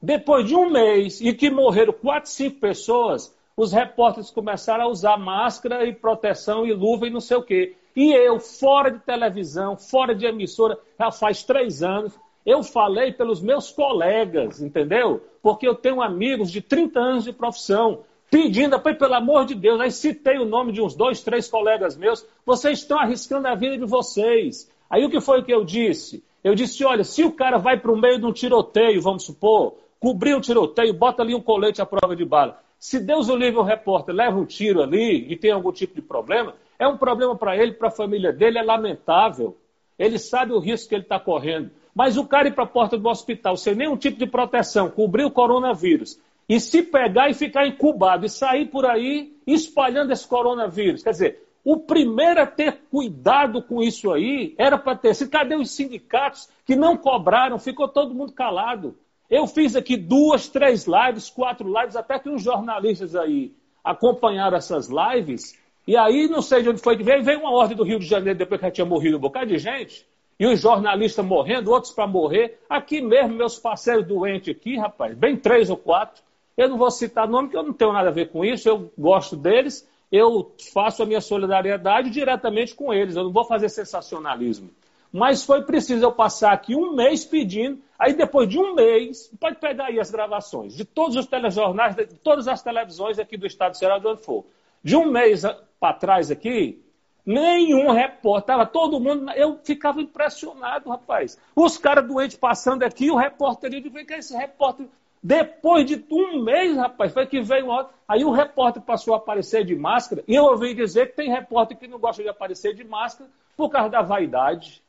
Depois 0.00 0.46
de 0.46 0.54
um 0.54 0.70
mês, 0.70 1.20
e 1.20 1.32
que 1.34 1.50
morreram 1.50 1.92
quatro, 1.92 2.30
cinco 2.30 2.58
pessoas, 2.60 3.36
os 3.56 3.72
repórteres 3.72 4.30
começaram 4.30 4.84
a 4.84 4.88
usar 4.88 5.18
máscara 5.18 5.84
e 5.84 5.92
proteção 5.92 6.64
e 6.64 6.72
luva 6.72 7.06
e 7.06 7.10
não 7.10 7.20
sei 7.20 7.36
o 7.36 7.42
quê. 7.42 7.76
E 7.94 8.12
eu, 8.12 8.38
fora 8.38 8.90
de 8.90 8.98
televisão, 9.00 9.76
fora 9.76 10.14
de 10.14 10.26
emissora, 10.26 10.78
já 10.98 11.10
faz 11.10 11.42
três 11.42 11.82
anos, 11.82 12.18
eu 12.46 12.62
falei 12.62 13.12
pelos 13.12 13.40
meus 13.40 13.70
colegas, 13.70 14.60
entendeu? 14.60 15.22
Porque 15.42 15.66
eu 15.66 15.74
tenho 15.74 16.00
amigos 16.00 16.50
de 16.50 16.60
30 16.60 16.98
anos 16.98 17.24
de 17.24 17.32
profissão 17.32 18.00
pedindo, 18.30 18.78
pelo 18.78 19.14
amor 19.14 19.44
de 19.44 19.54
Deus, 19.54 19.80
aí 19.80 19.90
citei 19.90 20.38
o 20.38 20.44
nome 20.44 20.72
de 20.72 20.80
uns 20.80 20.94
dois, 20.94 21.20
três 21.20 21.48
colegas 21.48 21.96
meus, 21.96 22.24
vocês 22.46 22.78
estão 22.78 22.98
arriscando 22.98 23.48
a 23.48 23.54
vida 23.56 23.76
de 23.76 23.84
vocês. 23.84 24.70
Aí 24.88 25.04
o 25.04 25.10
que 25.10 25.20
foi 25.20 25.42
que 25.42 25.52
eu 25.52 25.64
disse? 25.64 26.22
Eu 26.42 26.54
disse, 26.54 26.84
olha, 26.84 27.02
se 27.02 27.24
o 27.24 27.32
cara 27.32 27.58
vai 27.58 27.76
para 27.76 27.90
o 27.92 27.96
meio 27.96 28.18
de 28.18 28.26
um 28.26 28.32
tiroteio, 28.32 29.02
vamos 29.02 29.24
supor, 29.24 29.74
cobrir 29.98 30.34
um 30.34 30.40
tiroteio, 30.40 30.94
bota 30.94 31.22
ali 31.22 31.34
um 31.34 31.40
colete 31.40 31.82
à 31.82 31.86
prova 31.86 32.14
de 32.14 32.24
bala. 32.24 32.60
Se 32.78 32.98
Deus 32.98 33.28
o 33.28 33.36
livre 33.36 33.58
o 33.58 33.62
repórter 33.62 34.14
leva 34.14 34.38
um 34.38 34.46
tiro 34.46 34.82
ali 34.82 35.26
e 35.30 35.36
tem 35.36 35.50
algum 35.50 35.70
tipo 35.70 35.94
de 35.94 36.00
problema, 36.00 36.54
é 36.80 36.88
um 36.88 36.96
problema 36.96 37.36
para 37.36 37.54
ele, 37.54 37.74
para 37.74 37.88
a 37.88 37.92
família 37.92 38.32
dele, 38.32 38.58
é 38.58 38.62
lamentável. 38.62 39.56
Ele 39.98 40.18
sabe 40.18 40.52
o 40.52 40.58
risco 40.58 40.88
que 40.88 40.94
ele 40.94 41.02
está 41.02 41.20
correndo. 41.20 41.70
Mas 41.94 42.16
o 42.16 42.26
cara 42.26 42.48
ir 42.48 42.54
para 42.54 42.64
a 42.64 42.66
porta 42.66 42.96
do 42.96 43.06
hospital 43.06 43.54
sem 43.54 43.74
nenhum 43.74 43.98
tipo 43.98 44.18
de 44.18 44.26
proteção, 44.26 44.88
cobrir 44.90 45.24
o 45.24 45.30
coronavírus, 45.30 46.18
e 46.48 46.58
se 46.58 46.82
pegar 46.82 47.28
e 47.28 47.34
ficar 47.34 47.66
incubado 47.66 48.24
e 48.24 48.30
sair 48.30 48.66
por 48.66 48.86
aí 48.86 49.36
espalhando 49.46 50.10
esse 50.10 50.26
coronavírus. 50.26 51.02
Quer 51.02 51.10
dizer, 51.10 51.46
o 51.62 51.76
primeiro 51.76 52.40
a 52.40 52.46
ter 52.46 52.80
cuidado 52.90 53.62
com 53.62 53.82
isso 53.82 54.10
aí 54.10 54.54
era 54.56 54.78
para 54.78 54.96
ter 54.96 55.14
sido. 55.14 55.30
Cadê 55.30 55.56
os 55.56 55.70
sindicatos 55.70 56.48
que 56.64 56.74
não 56.74 56.96
cobraram? 56.96 57.58
Ficou 57.58 57.86
todo 57.86 58.14
mundo 58.14 58.32
calado. 58.32 58.96
Eu 59.28 59.46
fiz 59.46 59.76
aqui 59.76 59.98
duas, 59.98 60.48
três 60.48 60.86
lives, 60.86 61.28
quatro 61.28 61.68
lives, 61.68 61.94
até 61.94 62.18
que 62.18 62.30
uns 62.30 62.42
jornalistas 62.42 63.14
aí 63.14 63.52
acompanharam 63.84 64.56
essas 64.56 64.88
lives. 64.88 65.59
E 65.90 65.96
aí, 65.96 66.28
não 66.28 66.40
sei 66.40 66.62
de 66.62 66.68
onde 66.68 66.80
foi 66.80 66.96
que 66.96 67.02
veio, 67.02 67.20
veio 67.20 67.40
uma 67.40 67.50
ordem 67.50 67.76
do 67.76 67.82
Rio 67.82 67.98
de 67.98 68.06
Janeiro 68.06 68.38
depois 68.38 68.60
que 68.60 68.66
já 68.68 68.70
tinha 68.70 68.84
morrido 68.84 69.16
um 69.16 69.20
bocado 69.20 69.46
de 69.46 69.58
gente. 69.58 70.06
E 70.38 70.46
os 70.46 70.60
jornalistas 70.60 71.26
morrendo, 71.26 71.72
outros 71.72 71.92
para 71.92 72.06
morrer. 72.06 72.60
Aqui 72.68 73.00
mesmo, 73.00 73.34
meus 73.34 73.58
parceiros 73.58 74.06
doentes 74.06 74.54
aqui, 74.54 74.76
rapaz, 74.78 75.16
bem 75.16 75.36
três 75.36 75.68
ou 75.68 75.76
quatro. 75.76 76.22
Eu 76.56 76.68
não 76.68 76.78
vou 76.78 76.92
citar 76.92 77.26
nome, 77.26 77.48
porque 77.48 77.56
eu 77.56 77.64
não 77.64 77.72
tenho 77.72 77.92
nada 77.92 78.08
a 78.08 78.12
ver 78.12 78.28
com 78.28 78.44
isso, 78.44 78.68
eu 78.68 78.92
gosto 78.96 79.34
deles, 79.34 79.84
eu 80.12 80.54
faço 80.72 81.02
a 81.02 81.06
minha 81.06 81.20
solidariedade 81.20 82.08
diretamente 82.08 82.72
com 82.72 82.94
eles, 82.94 83.16
eu 83.16 83.24
não 83.24 83.32
vou 83.32 83.44
fazer 83.44 83.68
sensacionalismo. 83.68 84.70
Mas 85.12 85.42
foi 85.42 85.64
preciso 85.64 86.04
eu 86.04 86.12
passar 86.12 86.52
aqui 86.52 86.76
um 86.76 86.94
mês 86.94 87.24
pedindo, 87.24 87.80
aí 87.98 88.12
depois 88.12 88.48
de 88.48 88.60
um 88.60 88.76
mês, 88.76 89.28
pode 89.40 89.56
pegar 89.56 89.86
aí 89.86 89.98
as 89.98 90.08
gravações 90.08 90.72
de 90.72 90.84
todos 90.84 91.16
os 91.16 91.26
telejornais, 91.26 91.96
de 91.96 92.06
todas 92.06 92.46
as 92.46 92.62
televisões 92.62 93.18
aqui 93.18 93.36
do 93.36 93.44
estado 93.44 93.72
de 93.72 93.78
Ceará, 93.78 93.98
de 93.98 94.06
onde 94.06 94.22
for. 94.22 94.44
De 94.84 94.96
um 94.96 95.10
mês 95.10 95.44
para 95.80 95.94
trás 95.94 96.30
aqui, 96.30 96.84
nenhum 97.26 97.90
repórter, 97.90 98.54
estava 98.54 98.66
todo 98.66 99.00
mundo, 99.00 99.30
eu 99.32 99.58
ficava 99.64 100.00
impressionado, 100.00 100.90
rapaz. 100.90 101.40
Os 101.56 101.78
caras 101.78 102.06
doentes 102.06 102.36
passando 102.36 102.82
aqui, 102.82 103.10
o 103.10 103.16
repórter, 103.16 103.72
eu 103.72 103.80
digo, 103.80 104.04
que 104.04 104.14
esse 104.14 104.36
repórter 104.36 104.86
depois 105.22 105.84
de 105.84 106.02
um 106.10 106.42
mês, 106.42 106.76
rapaz, 106.76 107.12
foi 107.12 107.26
que 107.26 107.40
veio 107.42 107.66
uma 107.66 107.90
Aí 108.08 108.24
o 108.24 108.32
repórter 108.32 108.82
passou 108.82 109.14
a 109.14 109.18
aparecer 109.18 109.64
de 109.64 109.76
máscara. 109.76 110.24
E 110.26 110.34
eu 110.34 110.44
ouvi 110.44 110.74
dizer 110.74 111.08
que 111.08 111.16
tem 111.16 111.30
repórter 111.30 111.76
que 111.76 111.86
não 111.86 111.98
gosta 111.98 112.22
de 112.22 112.28
aparecer 112.28 112.74
de 112.74 112.82
máscara 112.84 113.28
por 113.56 113.68
causa 113.68 113.90
da 113.90 114.02
vaidade, 114.02 114.82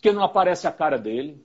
que 0.00 0.12
não 0.12 0.22
aparece 0.22 0.66
a 0.66 0.72
cara 0.72 0.98
dele. 0.98 1.42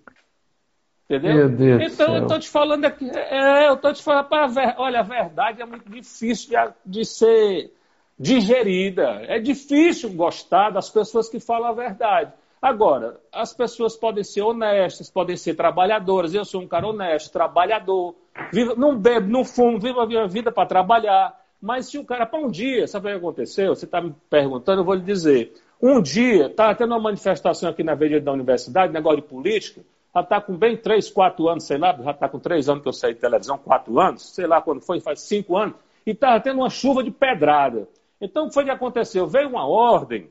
Entendeu? 1.06 1.47
então 1.82 2.17
eu 2.17 2.23
estou 2.23 2.38
te 2.38 2.50
falando 2.50 2.84
aqui. 2.84 3.10
É, 3.10 3.69
eu 3.69 3.76
estou 3.76 3.93
te 3.93 4.04
falando. 4.04 4.28
Pra, 4.28 4.76
olha, 4.78 5.00
a 5.00 5.04
verdade 5.04 5.62
é 5.62 5.65
muito 5.65 5.89
difícil 5.89 6.50
de, 6.50 6.73
de 6.86 7.06
ser 7.06 7.71
digerida. 8.20 9.22
É 9.28 9.40
difícil 9.40 10.12
gostar 10.12 10.72
das 10.72 10.90
pessoas 10.90 11.30
que 11.30 11.40
falam 11.40 11.70
a 11.70 11.74
verdade. 11.74 12.34
Agora, 12.62 13.20
as 13.32 13.54
pessoas 13.54 13.96
podem 13.96 14.24
ser 14.24 14.42
honestas, 14.42 15.10
podem 15.10 15.38
ser 15.38 15.56
trabalhadoras. 15.56 16.34
Eu 16.34 16.44
sou 16.44 16.62
um 16.62 16.68
cara 16.68 16.88
honesto, 16.88 17.32
trabalhador. 17.32 18.16
Vivo, 18.52 18.76
não 18.76 18.98
bebo, 18.98 19.28
não 19.28 19.46
fumo, 19.46 19.80
vivo 19.80 20.00
a 20.00 20.08
minha 20.08 20.28
vida 20.28 20.52
para 20.52 20.68
trabalhar. 20.68 21.40
Mas 21.62 21.90
se 21.90 21.98
o 21.98 22.06
cara, 22.06 22.26
para 22.26 22.40
um 22.40 22.50
dia, 22.50 22.88
sabe 22.88 23.08
o 23.08 23.12
que 23.12 23.18
aconteceu? 23.18 23.76
Você 23.76 23.86
está 23.86 24.02
me 24.02 24.14
perguntando, 24.30 24.82
eu 24.82 24.86
vou 24.86 24.96
lhe 24.96 25.02
dizer. 25.02 25.54
Um 25.82 26.02
dia, 26.02 26.48
estava 26.48 26.74
tendo 26.74 26.94
uma 26.94 27.00
manifestação 27.00 27.70
aqui 27.70 27.84
na 27.84 27.92
Avenida 27.92 28.22
da 28.22 28.32
Universidade, 28.32 28.92
negócio 28.92 29.22
de 29.22 29.28
política, 29.28 29.82
já 30.14 30.22
está 30.22 30.42
com 30.42 30.56
bem 30.56 30.76
3, 30.76 31.10
4 31.12 31.48
anos, 31.48 31.64
sei 31.66 31.78
lá, 31.78 31.96
já 32.04 32.12
está 32.12 32.28
com 32.28 32.40
3 32.40 32.70
anos 32.70 32.82
que 32.82 32.90
eu 32.90 32.94
saí 32.94 33.14
de 33.14 33.20
televisão, 33.20 33.58
4 33.60 34.00
anos, 34.00 34.34
sei 34.34 34.48
lá 34.48 34.60
quando 34.60 34.82
foi, 34.82 35.00
faz 35.00 35.22
5 35.22 35.56
anos, 35.56 35.76
e 36.06 36.12
estava 36.12 36.40
tendo 36.40 36.58
uma 36.58 36.70
chuva 36.70 37.04
de 37.04 37.12
pedrada. 37.12 37.88
Então, 38.20 38.46
o 38.46 38.48
que 38.48 38.54
foi 38.54 38.66
que 38.66 38.72
aconteceu? 38.72 39.28
Veio 39.28 39.50
uma 39.50 39.68
ordem 39.68 40.30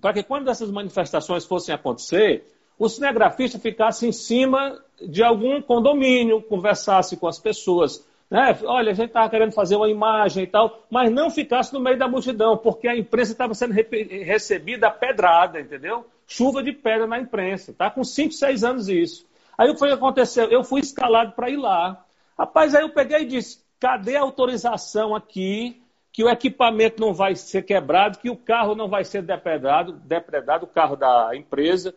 para 0.00 0.12
que 0.12 0.22
quando 0.22 0.50
essas 0.50 0.70
manifestações 0.70 1.44
fossem 1.44 1.74
acontecer, 1.74 2.44
o 2.78 2.88
cinegrafista 2.88 3.58
ficasse 3.58 4.06
em 4.06 4.12
cima 4.12 4.78
de 5.00 5.22
algum 5.22 5.60
condomínio, 5.62 6.42
conversasse 6.42 7.16
com 7.16 7.26
as 7.26 7.38
pessoas. 7.38 8.06
Né? 8.30 8.58
Olha, 8.64 8.90
a 8.90 8.94
gente 8.94 9.08
estava 9.08 9.30
querendo 9.30 9.52
fazer 9.52 9.76
uma 9.76 9.88
imagem 9.88 10.44
e 10.44 10.46
tal, 10.46 10.82
mas 10.90 11.10
não 11.10 11.30
ficasse 11.30 11.72
no 11.72 11.80
meio 11.80 11.98
da 11.98 12.08
multidão, 12.08 12.56
porque 12.56 12.88
a 12.88 12.96
imprensa 12.96 13.32
estava 13.32 13.54
sendo 13.54 13.72
recebida 13.72 14.90
pedrada, 14.90 15.60
entendeu? 15.60 16.06
Chuva 16.26 16.62
de 16.62 16.72
pedra 16.72 17.06
na 17.06 17.18
imprensa. 17.18 17.70
Está 17.70 17.88
com 17.90 18.04
5, 18.04 18.32
6 18.32 18.64
anos 18.64 18.88
isso. 18.88 19.24
Aí 19.56 19.70
o 19.70 19.72
que 19.72 19.78
foi 19.78 19.88
que 19.88 19.94
aconteceu? 19.94 20.50
Eu 20.50 20.62
fui 20.62 20.80
escalado 20.80 21.32
para 21.32 21.48
ir 21.48 21.56
lá. 21.56 22.04
Rapaz, 22.38 22.74
aí 22.74 22.82
eu 22.82 22.90
peguei 22.90 23.20
e 23.20 23.26
disse: 23.26 23.64
cadê 23.80 24.16
a 24.16 24.20
autorização 24.20 25.14
aqui 25.14 25.80
que 26.16 26.24
o 26.24 26.30
equipamento 26.30 26.98
não 26.98 27.12
vai 27.12 27.36
ser 27.36 27.60
quebrado, 27.60 28.16
que 28.16 28.30
o 28.30 28.36
carro 28.38 28.74
não 28.74 28.88
vai 28.88 29.04
ser 29.04 29.20
depredado, 29.20 29.92
depredado 29.92 30.64
o 30.64 30.66
carro 30.66 30.96
da 30.96 31.36
empresa, 31.36 31.94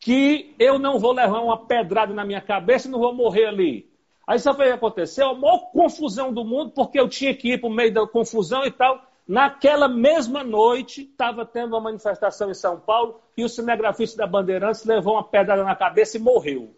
que 0.00 0.56
eu 0.58 0.76
não 0.76 0.98
vou 0.98 1.12
levar 1.12 1.40
uma 1.40 1.56
pedrada 1.56 2.12
na 2.12 2.24
minha 2.24 2.40
cabeça 2.40 2.88
e 2.88 2.90
não 2.90 2.98
vou 2.98 3.14
morrer 3.14 3.46
ali. 3.46 3.88
Aí 4.26 4.40
sabe 4.40 4.64
o 4.64 4.66
que 4.66 4.72
aconteceu? 4.72 5.28
A 5.28 5.34
maior 5.34 5.70
confusão 5.70 6.32
do 6.32 6.44
mundo, 6.44 6.72
porque 6.72 6.98
eu 6.98 7.08
tinha 7.08 7.32
que 7.32 7.52
ir 7.52 7.60
para 7.60 7.70
o 7.70 7.72
meio 7.72 7.94
da 7.94 8.04
confusão 8.08 8.64
e 8.64 8.72
tal. 8.72 9.02
Naquela 9.26 9.86
mesma 9.86 10.42
noite, 10.42 11.02
estava 11.02 11.46
tendo 11.46 11.68
uma 11.76 11.80
manifestação 11.80 12.50
em 12.50 12.54
São 12.54 12.80
Paulo 12.80 13.20
e 13.36 13.44
o 13.44 13.48
cinegrafista 13.48 14.16
da 14.16 14.26
Bandeirantes 14.26 14.84
levou 14.84 15.14
uma 15.14 15.22
pedrada 15.22 15.62
na 15.62 15.76
cabeça 15.76 16.16
e 16.16 16.20
morreu. 16.20 16.74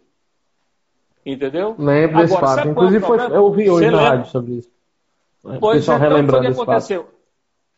Entendeu? 1.25 1.75
Lembro 1.75 2.17
desse 2.17 2.39
fato. 2.39 2.67
Inclusive, 2.67 3.03
foi, 3.03 3.19
eu 3.19 3.43
ouvi 3.45 3.67
hoje 3.67 3.89
na 3.89 4.09
rádio 4.09 4.29
sobre 4.29 4.53
isso. 4.59 4.72
Pois 5.59 5.83
então, 5.83 5.99
foi 5.99 6.21
o 6.21 6.41
que 6.41 6.47
aconteceu. 6.47 7.09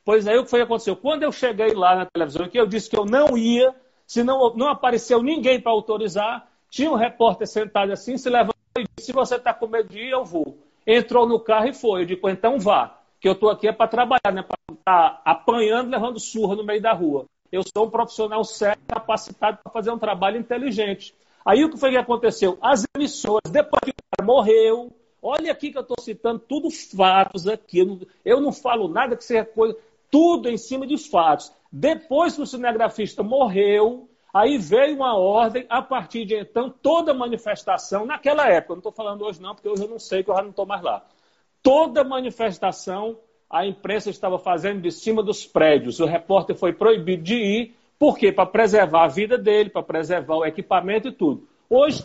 Pois 0.06 0.28
aí, 0.28 0.38
o 0.38 0.44
que 0.44 0.50
foi 0.52 0.60
que 0.60 0.66
aconteceu? 0.66 0.96
Quando 0.96 1.24
eu 1.24 1.32
cheguei 1.32 1.74
lá 1.74 1.96
na 1.96 2.06
televisão, 2.06 2.48
que 2.48 2.60
eu 2.60 2.68
disse 2.68 2.88
que 2.88 2.98
eu 2.98 3.06
não 3.06 3.36
ia, 3.36 3.74
se 4.06 4.24
não, 4.24 4.54
não 4.56 4.68
apareceu 4.68 5.24
ninguém 5.24 5.60
para 5.60 5.72
autorizar, 5.72 6.48
tinha 6.70 6.92
um 6.92 6.96
repórter 6.96 7.48
sentado 7.48 7.92
assim, 7.92 8.16
se 8.18 8.30
levantou 8.30 8.54
e 8.78 8.86
disse, 8.96 9.08
se 9.08 9.12
você 9.12 9.36
está 9.36 9.52
com 9.52 9.66
medo 9.66 9.90
de 9.90 10.00
ir, 10.00 10.12
eu 10.12 10.24
vou. 10.24 10.58
Entrou 10.86 11.28
no 11.28 11.40
carro 11.40 11.68
e 11.68 11.74
foi. 11.74 12.02
Eu 12.02 12.06
digo, 12.06 12.30
então 12.30 12.60
vá, 12.60 13.00
que 13.20 13.28
eu 13.28 13.34
estou 13.34 13.50
aqui 13.50 13.68
é 13.68 13.72
para 13.72 13.88
trabalhar, 13.88 14.32
né? 14.32 14.44
para 14.44 14.58
estar 14.72 15.10
tá 15.10 15.22
apanhando, 15.26 15.90
levando 15.90 16.20
surra 16.20 16.56
no 16.56 16.64
meio 16.64 16.82
da 16.82 16.94
rua. 16.94 17.26
Eu 17.52 17.64
sou 17.64 17.88
um 17.88 17.90
profissional 17.90 18.44
sério, 18.44 18.82
capacitado 18.88 19.58
para 19.64 19.72
fazer 19.72 19.90
um 19.90 19.98
trabalho 19.98 20.38
inteligente. 20.38 21.16
Aí 21.44 21.64
o 21.64 21.70
que 21.70 21.78
foi 21.78 21.92
que 21.92 21.98
aconteceu? 21.98 22.58
As 22.62 22.86
emissoras, 22.96 23.52
depois 23.52 23.82
que 23.84 23.92
o 23.92 24.18
cara 24.18 24.28
morreu, 24.28 24.92
olha 25.26 25.52
aqui 25.52 25.72
que 25.72 25.78
eu 25.78 25.82
estou 25.82 26.00
citando 26.00 26.40
tudo 26.40 26.70
fatos 26.70 27.48
aqui. 27.48 27.80
Eu 27.80 27.86
não, 27.86 28.00
eu 28.24 28.42
não 28.42 28.54
falo 28.54 28.88
nada 28.88 29.18
que 29.18 29.24
seja 29.24 29.44
coisa, 29.44 29.76
tudo 30.12 30.48
em 30.48 30.58
cima 30.58 30.86
de 30.86 30.98
fatos. 30.98 31.52
Depois 31.72 32.36
que 32.36 32.42
o 32.42 32.46
cinegrafista 32.46 33.24
morreu, 33.24 34.08
aí 34.32 34.58
veio 34.58 34.96
uma 34.96 35.18
ordem, 35.18 35.66
a 35.68 35.82
partir 35.82 36.26
de 36.26 36.36
então, 36.36 36.70
toda 36.70 37.14
manifestação, 37.14 38.06
naquela 38.06 38.48
época, 38.48 38.74
não 38.74 38.80
estou 38.80 38.92
falando 38.92 39.24
hoje 39.24 39.42
não, 39.42 39.56
porque 39.56 39.68
hoje 39.68 39.84
eu 39.84 39.90
não 39.90 40.00
sei, 40.00 40.24
que 40.24 40.30
eu 40.30 40.36
já 40.36 40.44
não 40.44 40.52
estou 40.52 40.66
mais 40.66 40.84
lá. 40.84 41.04
Toda 41.64 42.04
manifestação 42.04 43.18
a 43.50 43.66
imprensa 43.66 44.10
estava 44.10 44.38
fazendo 44.38 44.82
de 44.82 44.92
cima 44.92 45.24
dos 45.24 45.46
prédios. 45.46 46.00
O 46.00 46.06
repórter 46.06 46.56
foi 46.56 46.74
proibido 46.74 47.24
de 47.24 47.36
ir, 47.36 47.76
por 47.98 48.18
quê? 48.18 48.32
Para 48.32 48.46
preservar 48.46 49.06
a 49.06 49.08
vida 49.08 49.38
dele, 49.38 49.70
para 49.70 49.82
preservar 49.82 50.36
o 50.36 50.46
equipamento 50.46 51.08
e 51.08 51.12
tudo. 51.12 51.48
Hoje, 51.70 52.04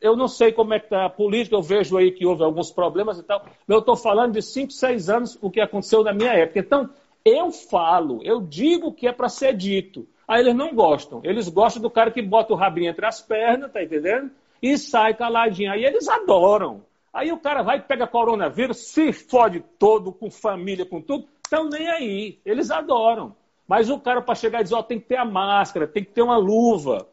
eu 0.00 0.16
não 0.16 0.28
sei 0.28 0.52
como 0.52 0.74
é 0.74 0.78
que 0.78 0.86
está 0.86 1.04
a 1.04 1.10
política, 1.10 1.54
eu 1.54 1.62
vejo 1.62 1.96
aí 1.96 2.10
que 2.10 2.24
houve 2.24 2.42
alguns 2.42 2.70
problemas 2.70 3.18
e 3.18 3.22
tal, 3.22 3.44
eu 3.68 3.78
estou 3.78 3.96
falando 3.96 4.32
de 4.32 4.42
5, 4.42 4.72
6 4.72 5.10
anos, 5.10 5.38
o 5.40 5.50
que 5.50 5.60
aconteceu 5.60 6.02
na 6.02 6.12
minha 6.12 6.32
época. 6.32 6.58
Então, 6.58 6.90
eu 7.24 7.50
falo, 7.50 8.20
eu 8.22 8.40
digo 8.40 8.88
o 8.88 8.92
que 8.94 9.06
é 9.06 9.12
para 9.12 9.28
ser 9.28 9.54
dito. 9.54 10.06
Aí 10.26 10.40
eles 10.40 10.54
não 10.54 10.74
gostam. 10.74 11.20
Eles 11.24 11.48
gostam 11.48 11.82
do 11.82 11.90
cara 11.90 12.10
que 12.10 12.22
bota 12.22 12.52
o 12.52 12.56
rabinho 12.56 12.88
entre 12.88 13.04
as 13.04 13.20
pernas, 13.20 13.72
tá 13.72 13.82
entendendo? 13.82 14.30
E 14.62 14.78
sai 14.78 15.12
caladinho. 15.14 15.72
Aí 15.72 15.84
eles 15.84 16.08
adoram. 16.08 16.82
Aí 17.12 17.32
o 17.32 17.38
cara 17.38 17.62
vai, 17.62 17.80
pega 17.80 18.06
coronavírus, 18.06 18.78
se 18.78 19.12
fode 19.12 19.62
todo, 19.78 20.12
com 20.12 20.30
família, 20.30 20.86
com 20.86 21.02
tudo, 21.02 21.26
estão 21.44 21.68
nem 21.68 21.88
aí. 21.88 22.38
Eles 22.46 22.70
adoram. 22.70 23.34
Mas 23.66 23.90
o 23.90 23.98
cara, 23.98 24.22
para 24.22 24.34
chegar 24.34 24.60
e 24.60 24.62
dizer, 24.62 24.76
ó, 24.76 24.82
tem 24.82 25.00
que 25.00 25.06
ter 25.06 25.16
a 25.16 25.24
máscara, 25.24 25.86
tem 25.86 26.04
que 26.04 26.12
ter 26.12 26.22
uma 26.22 26.36
luva. 26.36 27.06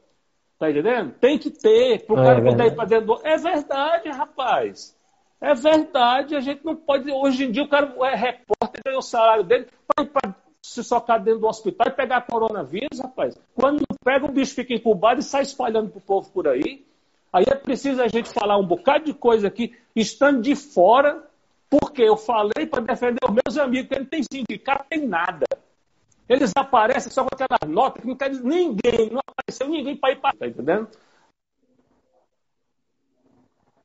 Tá 0.60 0.72
entendendo? 0.72 1.14
Tem 1.20 1.38
que 1.38 1.52
ter. 1.52 2.06
Para 2.06 2.16
o 2.16 2.20
é, 2.20 2.26
cara 2.26 2.42
poder 2.42 2.66
ir 2.66 2.76
para 2.76 2.86
dentro 2.86 3.06
do... 3.06 3.22
É 3.24 3.38
verdade, 3.38 4.10
rapaz. 4.10 4.98
É 5.40 5.54
verdade. 5.54 6.36
A 6.36 6.40
gente 6.40 6.66
não 6.66 6.76
pode. 6.76 7.12
Hoje 7.12 7.46
em 7.46 7.52
dia, 7.52 7.64
o 7.64 7.70
cara 7.70 7.94
é 8.02 8.16
repórter, 8.16 8.82
ganha 8.84 8.98
o 8.98 9.04
salário 9.04 9.44
dele 9.44 9.68
para 9.96 10.36
se 10.62 10.84
socar 10.84 11.22
dentro 11.22 11.42
do 11.42 11.48
hospital 11.48 11.88
e 11.88 11.96
pegar 11.96 12.22
coronavírus, 12.22 13.00
rapaz. 13.00 13.38
Quando 13.56 13.78
não 13.78 13.98
pega, 14.04 14.26
o 14.26 14.32
bicho 14.32 14.56
fica 14.56 14.74
incubado 14.74 15.20
e 15.20 15.24
sai 15.24 15.44
espalhando 15.44 15.90
para 15.90 16.00
o 16.00 16.02
povo 16.02 16.30
por 16.32 16.48
aí. 16.48 16.86
Aí 17.32 17.46
é 17.48 17.56
preciso 17.56 18.02
a 18.02 18.08
gente 18.08 18.30
falar 18.30 18.58
um 18.58 18.66
bocado 18.66 19.06
de 19.06 19.14
coisa 19.14 19.48
aqui, 19.48 19.76
estando 19.96 20.42
de 20.42 20.56
fora, 20.56 21.24
porque 21.70 22.02
eu 22.02 22.18
falei 22.18 22.66
para 22.70 22.82
defender 22.82 23.20
os 23.24 23.32
meus 23.32 23.58
amigos, 23.58 23.90
que 23.90 24.00
não 24.00 24.06
tem 24.06 24.24
sindicato, 24.24 24.86
tem 24.90 25.06
nada. 25.06 25.46
Eles 26.28 26.52
aparecem 26.56 27.12
só 27.12 27.24
com 27.24 27.30
aquela 27.34 27.60
nota 27.68 28.02
que 28.02 28.08
não 28.08 28.16
quer 28.16 28.30
dizer 28.30 28.44
ninguém, 28.44 29.10
não 29.12 29.22
apareceu 29.26 29.68
ninguém 29.68 29.96
para 29.96 30.12
ir 30.12 30.20
para. 30.20 30.38
Tá 30.38 30.48
entendendo? 30.48 30.88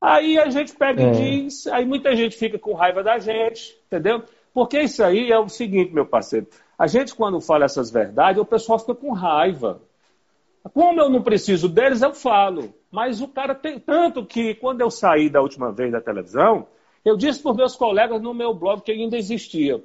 Aí 0.00 0.36
a 0.36 0.50
gente 0.50 0.74
pega 0.74 1.00
é. 1.00 1.06
e 1.06 1.10
diz, 1.12 1.66
aí 1.68 1.84
muita 1.84 2.16
gente 2.16 2.36
fica 2.36 2.58
com 2.58 2.74
raiva 2.74 3.04
da 3.04 3.18
gente, 3.20 3.78
entendeu? 3.86 4.24
Porque 4.52 4.80
isso 4.80 5.02
aí 5.04 5.30
é 5.30 5.38
o 5.38 5.48
seguinte, 5.48 5.94
meu 5.94 6.04
parceiro. 6.04 6.48
A 6.76 6.88
gente, 6.88 7.14
quando 7.14 7.40
fala 7.40 7.64
essas 7.64 7.90
verdades, 7.90 8.42
o 8.42 8.44
pessoal 8.44 8.78
fica 8.80 8.94
com 8.94 9.12
raiva. 9.12 9.80
Como 10.74 11.00
eu 11.00 11.08
não 11.08 11.22
preciso 11.22 11.68
deles, 11.68 12.02
eu 12.02 12.12
falo. 12.12 12.74
Mas 12.90 13.20
o 13.20 13.28
cara 13.28 13.54
tem. 13.54 13.78
Tanto 13.78 14.26
que, 14.26 14.54
quando 14.56 14.80
eu 14.80 14.90
saí 14.90 15.30
da 15.30 15.40
última 15.40 15.70
vez 15.70 15.92
da 15.92 16.00
televisão, 16.00 16.66
eu 17.04 17.16
disse 17.16 17.40
para 17.40 17.52
os 17.52 17.56
meus 17.56 17.76
colegas 17.76 18.20
no 18.20 18.34
meu 18.34 18.52
blog 18.52 18.82
que 18.82 18.90
ainda 18.90 19.16
existia. 19.16 19.82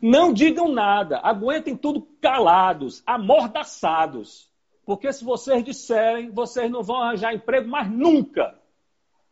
Não 0.00 0.32
digam 0.32 0.68
nada, 0.68 1.18
aguentem 1.22 1.76
tudo 1.76 2.06
calados, 2.20 3.02
amordaçados. 3.04 4.48
Porque 4.86 5.12
se 5.12 5.24
vocês 5.24 5.64
disserem, 5.64 6.30
vocês 6.30 6.70
não 6.70 6.82
vão 6.82 7.02
arranjar 7.02 7.34
emprego 7.34 7.68
mais 7.68 7.90
nunca. 7.90 8.54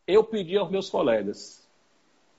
Eu 0.06 0.24
pedi 0.24 0.56
aos 0.56 0.70
meus 0.70 0.90
colegas, 0.90 1.66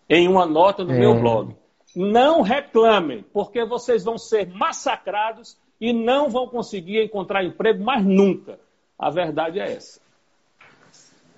em 0.10 0.28
uma 0.28 0.46
nota 0.46 0.84
no 0.84 0.94
é. 0.94 1.00
meu 1.00 1.20
blog, 1.20 1.56
não 1.96 2.42
reclamem, 2.42 3.26
porque 3.34 3.66
vocês 3.66 4.04
vão 4.04 4.18
ser 4.18 4.48
massacrados 4.48 5.58
e 5.80 5.94
não 5.94 6.30
vão 6.30 6.48
conseguir 6.48 7.04
encontrar 7.04 7.44
emprego 7.44 7.84
mais 7.84 8.06
nunca. 8.06 8.60
A 9.00 9.10
verdade 9.10 9.60
é 9.60 9.74
essa. 9.74 10.00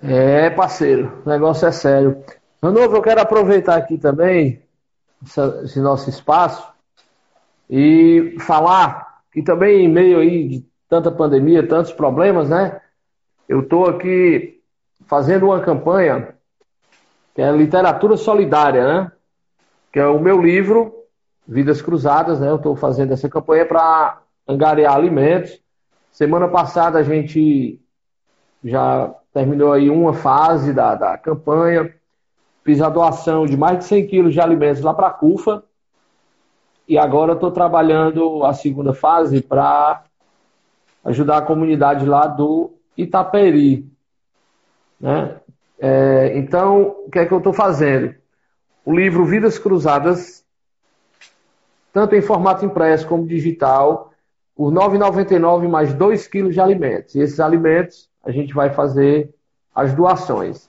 É, 0.02 0.50
parceiro, 0.50 1.22
o 1.26 1.30
negócio 1.30 1.68
é 1.68 1.72
sério. 1.72 2.24
Ranovo, 2.62 2.98
eu 2.98 3.02
quero 3.02 3.22
aproveitar 3.22 3.78
aqui 3.78 3.98
também 3.98 4.62
esse 5.64 5.80
nosso 5.80 6.10
espaço 6.10 6.70
e 7.70 8.36
falar 8.40 9.20
que 9.32 9.44
também 9.44 9.86
em 9.86 9.88
meio 9.88 10.20
aí 10.20 10.48
de 10.48 10.66
tanta 10.88 11.12
pandemia, 11.12 11.68
tantos 11.68 11.92
problemas, 11.92 12.50
né? 12.50 12.82
Eu 13.48 13.62
estou 13.62 13.86
aqui 13.86 14.60
fazendo 15.06 15.46
uma 15.46 15.60
campanha 15.62 16.36
que 17.36 17.42
é 17.42 17.52
literatura 17.52 18.18
solidária, 18.18 18.86
né? 18.86 19.12
Que 19.94 20.00
é 20.00 20.08
o 20.08 20.20
meu 20.20 20.42
livro 20.42 20.94
Vidas 21.48 21.82
Cruzadas, 21.82 22.40
né? 22.40 22.50
Eu 22.50 22.56
estou 22.56 22.76
fazendo 22.76 23.14
essa 23.14 23.30
campanha 23.30 23.66
para 23.66 24.22
angariar 24.48 24.96
alimentos. 24.96 25.60
Semana 26.12 26.48
passada 26.48 27.00
a 27.00 27.04
gente 27.04 27.80
já 28.64 29.14
terminou 29.34 29.72
aí 29.72 29.90
uma 29.90 30.14
fase 30.14 30.74
da, 30.74 30.96
da 30.96 31.18
campanha. 31.18 31.94
Fiz 32.64 32.82
a 32.82 32.90
doação 32.90 33.46
de 33.46 33.56
mais 33.56 33.80
de 33.80 33.84
100 33.86 34.08
quilos 34.08 34.34
de 34.34 34.42
alimentos 34.42 34.82
lá 34.82 34.94
para 34.94 35.08
a 35.08 35.14
CUFA, 35.14 35.64
e 36.90 36.98
agora 36.98 37.34
estou 37.34 37.52
trabalhando 37.52 38.44
a 38.44 38.52
segunda 38.52 38.96
fase 38.96 39.44
para 39.44 40.04
ajudar 41.06 41.38
a 41.38 41.42
comunidade 41.44 42.04
lá 42.04 42.26
do 42.26 42.72
Itaperi. 42.98 43.88
Né? 45.00 45.40
É, 45.78 46.36
então, 46.36 46.96
o 47.06 47.12
que 47.12 47.20
é 47.20 47.28
que 47.28 47.32
eu 47.32 47.38
estou 47.38 47.54
fazendo? 47.54 48.16
O 48.84 48.92
livro 48.92 49.24
Vidas 49.24 49.60
Cruzadas, 49.60 50.44
tanto 51.94 52.16
em 52.16 52.24
formato 52.24 52.66
impresso 52.66 53.08
como 53.08 53.28
digital, 53.28 54.12
por 54.56 54.74
R$ 54.74 54.80
9,99 54.80 55.70
mais 55.70 55.94
2 55.94 56.28
quilos 56.28 56.56
de 56.56 56.60
alimentos. 56.60 57.14
E 57.14 57.20
esses 57.20 57.40
alimentos 57.40 58.10
a 58.26 58.32
gente 58.32 58.52
vai 58.52 58.72
fazer 58.72 59.32
as 59.76 59.94
doações. 59.94 60.68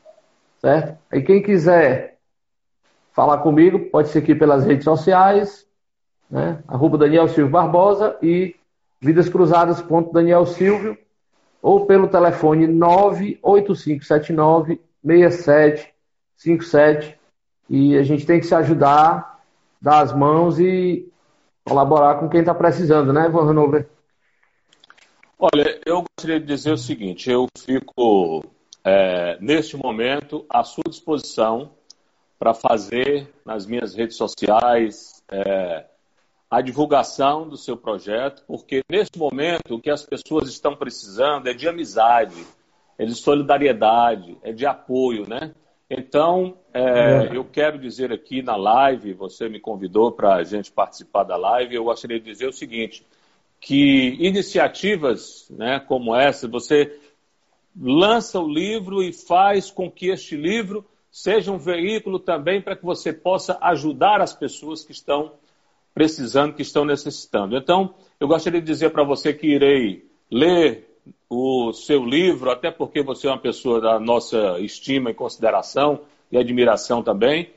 Certo? 0.61 0.99
Aí 1.11 1.23
quem 1.23 1.43
quiser 1.43 2.19
falar 3.11 3.39
comigo, 3.39 3.89
pode 3.91 4.11
ser 4.11 4.19
aqui 4.19 4.35
pelas 4.35 4.67
redes 4.67 4.85
sociais, 4.85 5.70
né? 6.31 6.63
Arroba 6.69 6.97
Daniel 6.97 7.29
Silvio 7.29 7.51
Barbosa 7.51 8.17
e 8.23 8.55
vidascruzadas.daniel 9.01 10.47
Silvio 10.47 10.97
ou 11.63 11.85
pelo 11.87 12.09
telefone 12.09 12.67
98579 12.67 14.81
6757 15.05 17.19
e 17.69 17.97
a 17.97 18.03
gente 18.03 18.27
tem 18.27 18.41
que 18.41 18.47
se 18.47 18.55
ajudar, 18.55 19.43
dar 19.81 20.01
as 20.01 20.13
mãos 20.13 20.59
e 20.59 21.09
colaborar 21.65 22.17
com 22.17 22.29
quem 22.29 22.41
está 22.41 22.53
precisando, 22.55 23.13
né, 23.13 23.27
Ivan 23.27 23.49
Hanover? 23.49 23.89
Olha, 25.39 25.81
eu 25.87 26.05
gostaria 26.05 26.41
de 26.41 26.47
dizer 26.47 26.73
o 26.73 26.77
seguinte, 26.77 27.31
eu 27.31 27.47
fico 27.57 28.45
é, 28.85 29.39
neste 29.41 29.77
momento 29.77 30.45
à 30.51 30.65
sua 30.65 30.83
disposição 30.89 31.71
para 32.39 32.53
fazer 32.53 33.33
nas 33.45 33.65
minhas 33.67 33.95
redes 33.95 34.17
sociais, 34.17 35.23
é, 35.31 35.87
a 36.51 36.61
divulgação 36.61 37.49
do 37.49 37.57
seu 37.57 37.77
projeto, 37.77 38.43
porque 38.47 38.83
nesse 38.91 39.17
momento 39.17 39.77
o 39.77 39.81
que 39.81 39.89
as 39.89 40.05
pessoas 40.05 40.49
estão 40.49 40.75
precisando 40.75 41.49
é 41.49 41.55
de 41.55 41.69
amizade, 41.69 42.45
é 42.99 43.07
de 43.07 43.15
solidariedade, 43.15 44.37
é 44.43 44.53
de 44.53 44.67
apoio, 44.67 45.29
né? 45.29 45.55
Então, 45.89 46.57
é, 46.75 46.81
é. 46.83 47.37
eu 47.37 47.45
quero 47.45 47.79
dizer 47.79 48.13
aqui 48.13 48.43
na 48.43 48.57
live, 48.57 49.13
você 49.13 49.49
me 49.49 49.61
convidou 49.61 50.11
para 50.13 50.37
a 50.37 50.45
gente 50.45 50.73
participar 50.73 51.25
da 51.25 51.37
live, 51.37 51.75
eu 51.75 51.85
gostaria 51.85 52.19
de 52.19 52.25
dizer 52.25 52.49
o 52.49 52.53
seguinte, 52.53 53.07
que 53.61 54.17
iniciativas 54.21 55.49
né, 55.51 55.81
como 55.81 56.15
essa, 56.15 56.49
você 56.49 56.99
lança 57.77 58.41
o 58.41 58.49
livro 58.49 59.03
e 59.03 59.13
faz 59.13 59.71
com 59.71 59.91
que 59.91 60.09
este 60.09 60.37
livro 60.37 60.85
seja 61.11 61.53
um 61.53 61.59
veículo 61.59 62.19
também 62.19 62.61
para 62.61 62.77
que 62.77 62.85
você 62.85 63.13
possa 63.13 63.59
ajudar 63.61 64.21
as 64.21 64.33
pessoas 64.33 64.85
que 64.85 64.93
estão 64.93 65.33
precisando, 65.95 66.55
que 66.55 66.63
estão 66.63 66.85
necessitando. 66.85 67.57
Então, 67.57 67.95
eu 68.19 68.29
gostaria 68.29 68.61
de 68.61 68.67
dizer 68.67 68.91
para 68.91 69.05
você 69.05 69.33
que 69.33 69.47
irei 69.47 70.05
ler 70.31 70.89
o 71.29 71.73
seu 71.73 72.05
livro, 72.05 72.51
até 72.51 72.71
porque 72.71 73.03
você 73.03 73.27
é 73.27 73.31
uma 73.31 73.39
pessoa 73.39 73.81
da 73.81 73.99
nossa 73.99 74.59
estima 74.61 75.11
e 75.11 75.15
consideração 75.15 76.01
e 76.31 76.39
admiração 76.39 77.03
também, 77.03 77.51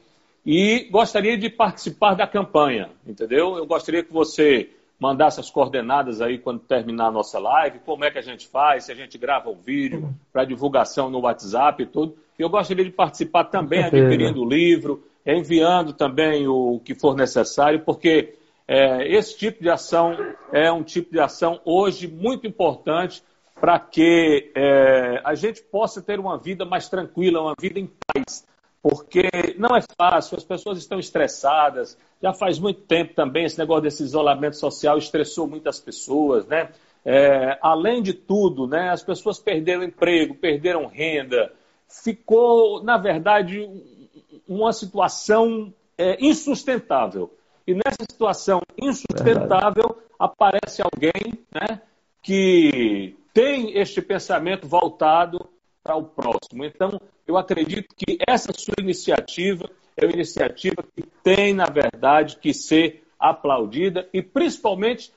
e 0.45 0.87
gostaria 0.91 1.37
de 1.37 1.49
participar 1.49 2.15
da 2.15 2.27
campanha, 2.27 2.89
entendeu? 3.05 3.57
Eu 3.57 3.65
gostaria 3.65 4.03
que 4.03 4.11
você 4.11 4.69
mandasse 4.99 5.39
as 5.39 5.49
coordenadas 5.49 6.21
aí 6.21 6.37
quando 6.37 6.59
terminar 6.59 7.07
a 7.07 7.11
nossa 7.11 7.39
live, 7.39 7.79
como 7.85 8.05
é 8.05 8.11
que 8.11 8.17
a 8.17 8.21
gente 8.21 8.47
faz, 8.47 8.85
se 8.85 8.91
a 8.91 8.95
gente 8.95 9.17
grava 9.17 9.49
o 9.49 9.55
vídeo 9.55 10.13
para 10.31 10.45
divulgação 10.45 11.09
no 11.09 11.19
WhatsApp 11.19 11.83
e 11.83 11.85
tudo. 11.85 12.15
Eu 12.37 12.49
gostaria 12.49 12.83
de 12.83 12.91
participar 12.91 13.45
também 13.45 13.83
adquirindo 13.83 14.41
o 14.41 14.47
livro, 14.47 15.03
enviando 15.25 15.93
também 15.93 16.47
o 16.47 16.79
que 16.79 16.93
for 16.95 17.15
necessário, 17.15 17.81
porque 17.81 18.35
é, 18.67 19.07
esse 19.13 19.37
tipo 19.37 19.61
de 19.61 19.69
ação 19.69 20.15
é 20.51 20.71
um 20.71 20.83
tipo 20.83 21.11
de 21.11 21.19
ação 21.19 21.59
hoje 21.65 22.07
muito 22.07 22.47
importante 22.47 23.23
para 23.59 23.79
que 23.79 24.51
é, 24.55 25.21
a 25.23 25.35
gente 25.35 25.61
possa 25.61 26.01
ter 26.01 26.19
uma 26.19 26.37
vida 26.37 26.65
mais 26.65 26.89
tranquila, 26.89 27.41
uma 27.41 27.55
vida 27.59 27.79
em 27.79 27.89
paz. 28.07 28.45
Porque 28.81 29.29
não 29.57 29.77
é 29.77 29.81
fácil, 29.97 30.35
as 30.35 30.43
pessoas 30.43 30.77
estão 30.77 30.99
estressadas, 30.99 31.97
já 32.21 32.33
faz 32.33 32.59
muito 32.59 32.81
tempo 32.81 33.13
também 33.13 33.45
esse 33.45 33.57
negócio 33.57 33.83
desse 33.83 34.03
isolamento 34.03 34.57
social 34.57 34.97
estressou 34.97 35.47
muitas 35.47 35.79
pessoas, 35.79 36.45
né? 36.45 36.69
É, 37.05 37.57
além 37.61 38.01
de 38.01 38.13
tudo, 38.13 38.67
né, 38.67 38.89
as 38.89 39.03
pessoas 39.03 39.39
perderam 39.39 39.83
emprego, 39.83 40.35
perderam 40.35 40.85
renda, 40.85 41.51
ficou, 41.87 42.83
na 42.83 42.97
verdade, 42.97 43.65
uma 44.47 44.73
situação 44.73 45.73
é, 45.97 46.17
insustentável. 46.19 47.33
E 47.65 47.73
nessa 47.73 48.03
situação 48.09 48.61
insustentável 48.81 49.87
Verdade. 49.89 50.13
aparece 50.19 50.81
alguém 50.81 51.39
né, 51.51 51.81
que 52.21 53.15
tem 53.33 53.77
este 53.77 54.01
pensamento 54.01 54.67
voltado 54.67 55.49
para 55.83 55.95
o 55.95 56.03
próximo. 56.03 56.63
Então, 56.63 56.99
eu 57.27 57.37
acredito 57.37 57.93
que 57.95 58.17
essa 58.27 58.51
sua 58.53 58.75
iniciativa 58.79 59.69
é 59.97 60.05
uma 60.05 60.13
iniciativa 60.13 60.83
que 60.95 61.03
tem, 61.23 61.53
na 61.53 61.65
verdade, 61.65 62.37
que 62.37 62.53
ser 62.53 63.03
aplaudida 63.19 64.07
e 64.13 64.21
principalmente 64.21 65.11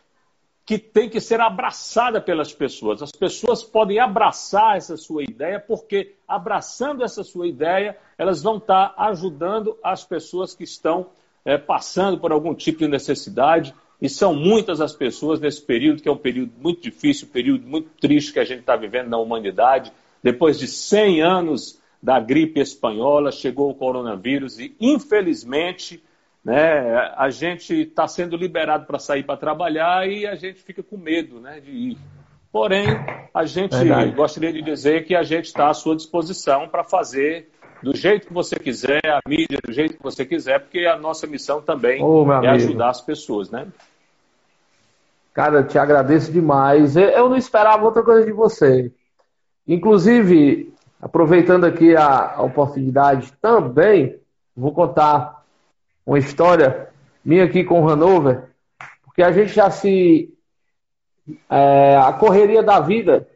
que 0.67 0.79
tem 0.79 1.09
que 1.09 1.21
ser 1.21 1.41
abraçada 1.41 2.21
pelas 2.21 2.53
pessoas. 2.53 3.01
As 3.01 3.13
pessoas 3.13 3.63
podem 3.63 4.01
abraçar 4.01 4.77
essa 4.77 4.97
sua 4.97 5.23
ideia, 5.23 5.61
porque 5.61 6.17
abraçando 6.27 7.05
essa 7.05 7.23
sua 7.23 7.47
ideia, 7.47 7.97
elas 8.19 8.43
vão 8.43 8.57
estar 8.57 8.93
ajudando 8.99 9.79
as 9.81 10.03
pessoas 10.03 10.57
que 10.57 10.65
estão 10.65 11.07
é, 11.45 11.57
passando 11.57 12.19
por 12.19 12.33
algum 12.33 12.53
tipo 12.53 12.81
de 12.81 12.89
necessidade. 12.89 13.73
E 14.03 14.09
são 14.09 14.35
muitas 14.35 14.81
as 14.81 14.93
pessoas 14.93 15.39
nesse 15.39 15.63
período, 15.63 16.03
que 16.03 16.09
é 16.09 16.13
um 16.13 16.19
período 16.19 16.53
muito 16.59 16.83
difícil, 16.83 17.29
um 17.29 17.33
período 17.33 17.65
muito 17.65 17.89
triste 18.01 18.33
que 18.33 18.41
a 18.41 18.45
gente 18.45 18.61
está 18.61 18.75
vivendo 18.75 19.09
na 19.09 19.19
humanidade. 19.19 19.93
Depois 20.21 20.59
de 20.59 20.67
100 20.67 21.23
anos 21.23 21.81
da 22.03 22.19
gripe 22.19 22.59
espanhola, 22.59 23.31
chegou 23.31 23.71
o 23.71 23.75
coronavírus 23.75 24.59
e, 24.59 24.75
infelizmente, 24.81 26.03
né, 26.47 27.13
a 27.17 27.29
gente 27.29 27.75
está 27.75 28.07
sendo 28.07 28.37
liberado 28.37 28.87
para 28.87 29.01
sair 29.01 29.25
para 29.25 29.37
trabalhar 29.37 30.09
e 30.09 30.25
a 30.29 30.37
gente 30.37 30.63
fica 30.63 30.81
com 30.81 30.97
medo 30.97 31.41
né, 31.41 31.59
de 31.59 31.73
ir. 31.73 31.99
Porém, 32.53 32.87
a 33.35 33.45
gente 33.45 33.77
Verdade. 33.77 34.13
gostaria 34.13 34.53
de 34.53 34.63
dizer 34.63 35.05
que 35.05 35.17
a 35.17 35.25
gente 35.25 35.47
está 35.47 35.71
à 35.71 35.75
sua 35.75 35.97
disposição 35.97 36.69
para 36.69 36.85
fazer 36.85 37.51
do 37.83 37.97
jeito 37.97 38.29
que 38.29 38.33
você 38.33 38.55
quiser, 38.61 39.01
a 39.07 39.21
mídia 39.29 39.59
do 39.61 39.73
jeito 39.73 39.97
que 39.97 40.03
você 40.03 40.25
quiser, 40.25 40.61
porque 40.61 40.87
a 40.87 40.97
nossa 40.97 41.27
missão 41.27 41.61
também 41.61 42.01
oh, 42.01 42.31
é 42.31 42.37
amigo. 42.37 42.53
ajudar 42.53 42.91
as 42.91 43.01
pessoas, 43.01 43.51
né? 43.51 43.67
Cara, 45.35 45.59
eu 45.59 45.67
te 45.67 45.79
agradeço 45.81 46.31
demais. 46.31 46.97
Eu 46.97 47.29
não 47.29 47.37
esperava 47.37 47.85
outra 47.85 48.05
coisa 48.05 48.25
de 48.25 48.33
você. 48.33 48.93
Inclusive, 49.67 50.73
aproveitando 51.03 51.65
aqui 51.65 51.97
a, 51.97 52.37
a 52.37 52.43
oportunidade 52.43 53.33
também, 53.43 54.17
vou 54.57 54.73
contar 54.73 55.36
uma 56.07 56.19
história 56.19 56.89
minha 57.25 57.45
aqui 57.45 57.65
com 57.65 57.83
o 57.83 57.89
Hanover, 57.89 58.45
porque 59.05 59.23
a 59.23 59.33
gente 59.33 59.53
já 59.53 59.69
se. 59.69 60.33
É, 61.51 61.97
a 61.97 62.13
correria 62.13 62.63
da 62.63 62.79
vida 62.79 63.27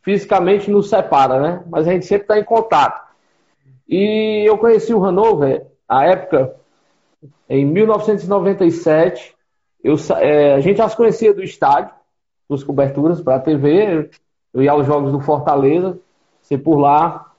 fisicamente 0.00 0.70
nos 0.70 0.88
separa, 0.88 1.38
né? 1.38 1.62
Mas 1.68 1.86
a 1.86 1.92
gente 1.92 2.06
sempre 2.06 2.24
está 2.24 2.38
em 2.38 2.44
contato. 2.44 3.10
E 3.86 4.42
eu 4.48 4.56
conheci 4.56 4.94
o 4.94 5.04
Hanover, 5.04 5.66
a 5.86 6.06
época, 6.06 6.54
em 7.46 7.66
1997. 7.66 9.36
Eu, 9.84 9.96
é, 10.16 10.54
a 10.54 10.60
gente 10.60 10.78
já 10.78 10.88
se 10.88 10.96
conhecia 10.96 11.34
do 11.34 11.42
estádio, 11.42 11.92
dos 12.48 12.64
coberturas 12.64 13.20
para 13.20 13.36
a 13.36 13.40
TV. 13.40 14.08
Eu 14.54 14.62
ia 14.62 14.72
aos 14.72 14.86
jogos 14.86 15.12
do 15.12 15.20
Fortaleza, 15.20 15.98
ser 16.40 16.58
por 16.58 16.78
lá. 16.78 17.30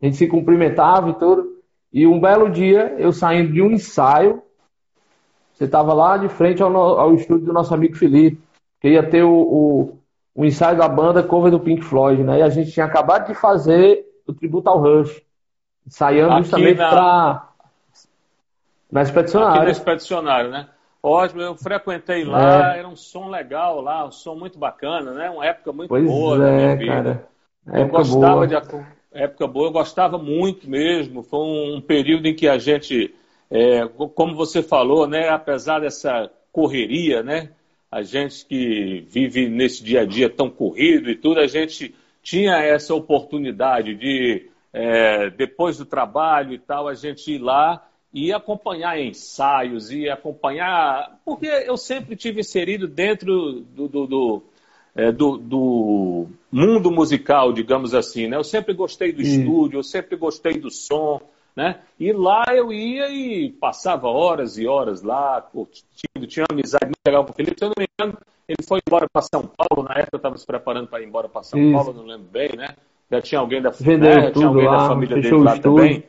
A 0.00 0.04
gente 0.04 0.16
se 0.16 0.28
cumprimentava 0.28 1.10
e 1.10 1.14
tudo. 1.14 1.55
E 1.92 2.06
um 2.06 2.20
belo 2.20 2.50
dia, 2.50 2.94
eu 2.98 3.12
saindo 3.12 3.52
de 3.52 3.62
um 3.62 3.70
ensaio, 3.70 4.42
você 5.52 5.64
estava 5.64 5.94
lá 5.94 6.16
de 6.16 6.28
frente 6.28 6.62
ao, 6.62 6.76
ao, 6.76 7.14
estúdio 7.14 7.46
do 7.46 7.52
nosso 7.52 7.72
amigo 7.72 7.96
Felipe, 7.96 8.42
que 8.80 8.88
ia 8.88 9.08
ter 9.08 9.22
o, 9.22 9.32
o, 9.32 9.98
o, 10.34 10.44
ensaio 10.44 10.76
da 10.76 10.88
banda 10.88 11.22
cover 11.22 11.50
do 11.50 11.60
Pink 11.60 11.82
Floyd, 11.82 12.22
né? 12.22 12.40
E 12.40 12.42
a 12.42 12.50
gente 12.50 12.72
tinha 12.72 12.84
acabado 12.84 13.26
de 13.26 13.34
fazer 13.34 14.04
o 14.26 14.34
tributo 14.34 14.68
ao 14.68 14.78
Rush. 14.78 15.22
Ensaiando 15.86 16.36
justamente 16.38 16.78
na... 16.78 16.90
para. 16.90 17.48
Na 18.90 19.02
expedicionária. 19.02 19.56
Aqui 19.56 19.64
na 19.64 19.70
expedicionária, 19.70 20.50
né? 20.50 20.68
Ótimo, 21.02 21.40
eu 21.40 21.54
frequentei 21.56 22.24
lá, 22.24 22.74
é. 22.74 22.80
era 22.80 22.88
um 22.88 22.96
som 22.96 23.28
legal 23.28 23.80
lá, 23.80 24.04
um 24.04 24.10
som 24.10 24.34
muito 24.34 24.58
bacana, 24.58 25.12
né? 25.12 25.30
Uma 25.30 25.46
época 25.46 25.72
muito 25.72 25.88
pois 25.88 26.04
boa 26.04 26.36
é, 26.36 26.38
da 26.38 26.50
minha 26.50 26.76
vida. 26.76 27.28
Cara. 27.64 27.80
Eu 27.80 27.88
gostava 27.88 28.34
boa. 28.34 28.46
de 28.46 28.56
época 29.16 29.46
boa, 29.46 29.68
eu 29.68 29.72
gostava 29.72 30.18
muito 30.18 30.68
mesmo. 30.68 31.22
Foi 31.22 31.40
um 31.40 31.80
período 31.80 32.26
em 32.26 32.34
que 32.34 32.48
a 32.48 32.58
gente, 32.58 33.14
é, 33.50 33.86
como 34.14 34.34
você 34.34 34.62
falou, 34.62 35.06
né? 35.06 35.28
Apesar 35.28 35.80
dessa 35.80 36.30
correria, 36.52 37.22
né? 37.22 37.50
A 37.90 38.02
gente 38.02 38.44
que 38.46 39.04
vive 39.08 39.48
nesse 39.48 39.82
dia 39.82 40.02
a 40.02 40.04
dia 40.04 40.28
tão 40.28 40.50
corrido 40.50 41.10
e 41.10 41.16
tudo, 41.16 41.40
a 41.40 41.46
gente 41.46 41.94
tinha 42.22 42.56
essa 42.56 42.94
oportunidade 42.94 43.94
de 43.94 44.50
é, 44.72 45.30
depois 45.30 45.78
do 45.78 45.86
trabalho 45.86 46.52
e 46.52 46.58
tal, 46.58 46.88
a 46.88 46.94
gente 46.94 47.32
ir 47.32 47.38
lá 47.38 47.86
e 48.12 48.32
acompanhar 48.32 49.00
ensaios 49.00 49.90
e 49.90 50.08
acompanhar. 50.08 51.20
Porque 51.24 51.46
eu 51.46 51.76
sempre 51.76 52.16
tive 52.16 52.40
inserido 52.40 52.88
dentro 52.88 53.60
do, 53.60 53.88
do, 53.88 54.06
do, 54.06 54.42
é, 54.96 55.12
do, 55.12 55.36
do 55.36 56.26
mundo 56.50 56.90
musical, 56.90 57.52
digamos 57.52 57.94
assim. 57.94 58.26
Né? 58.26 58.36
Eu 58.36 58.44
sempre 58.44 58.72
gostei 58.72 59.12
do 59.12 59.20
estúdio, 59.20 59.78
eu 59.78 59.82
sempre 59.82 60.16
gostei 60.16 60.58
do 60.58 60.70
som. 60.70 61.20
Né? 61.54 61.78
E 61.98 62.12
lá 62.12 62.44
eu 62.50 62.72
ia 62.72 63.08
e 63.08 63.50
passava 63.50 64.08
horas 64.08 64.58
e 64.58 64.66
horas 64.66 65.02
lá, 65.02 65.40
curtindo, 65.40 66.26
tinha 66.26 66.44
uma 66.50 66.54
amizade 66.58 66.86
muito 66.86 67.06
legal 67.06 67.24
com 67.24 67.32
o 67.32 67.34
Felipe. 67.34 67.58
Se 67.58 67.64
eu 67.64 67.68
não 67.68 67.74
me 67.78 67.86
engano, 67.98 68.18
ele 68.48 68.62
foi 68.66 68.80
embora 68.86 69.06
para 69.10 69.22
São 69.22 69.42
Paulo, 69.42 69.88
na 69.88 69.94
época 69.94 70.16
eu 70.16 70.18
estava 70.18 70.36
se 70.36 70.46
preparando 70.46 70.88
para 70.88 71.02
ir 71.02 71.06
embora 71.06 71.28
para 71.28 71.42
São 71.42 71.58
Isso. 71.58 71.72
Paulo, 71.72 71.92
não 71.94 72.04
lembro 72.04 72.28
bem, 72.30 72.50
né? 72.56 72.74
Já 73.10 73.22
tinha 73.22 73.40
alguém 73.40 73.62
da, 73.62 73.70
né? 73.70 74.30
tinha 74.32 74.46
alguém 74.46 74.66
lá, 74.66 74.76
da 74.76 74.88
família 74.88 75.16
dele 75.16 75.36
lá 75.36 75.58
também. 75.58 76.04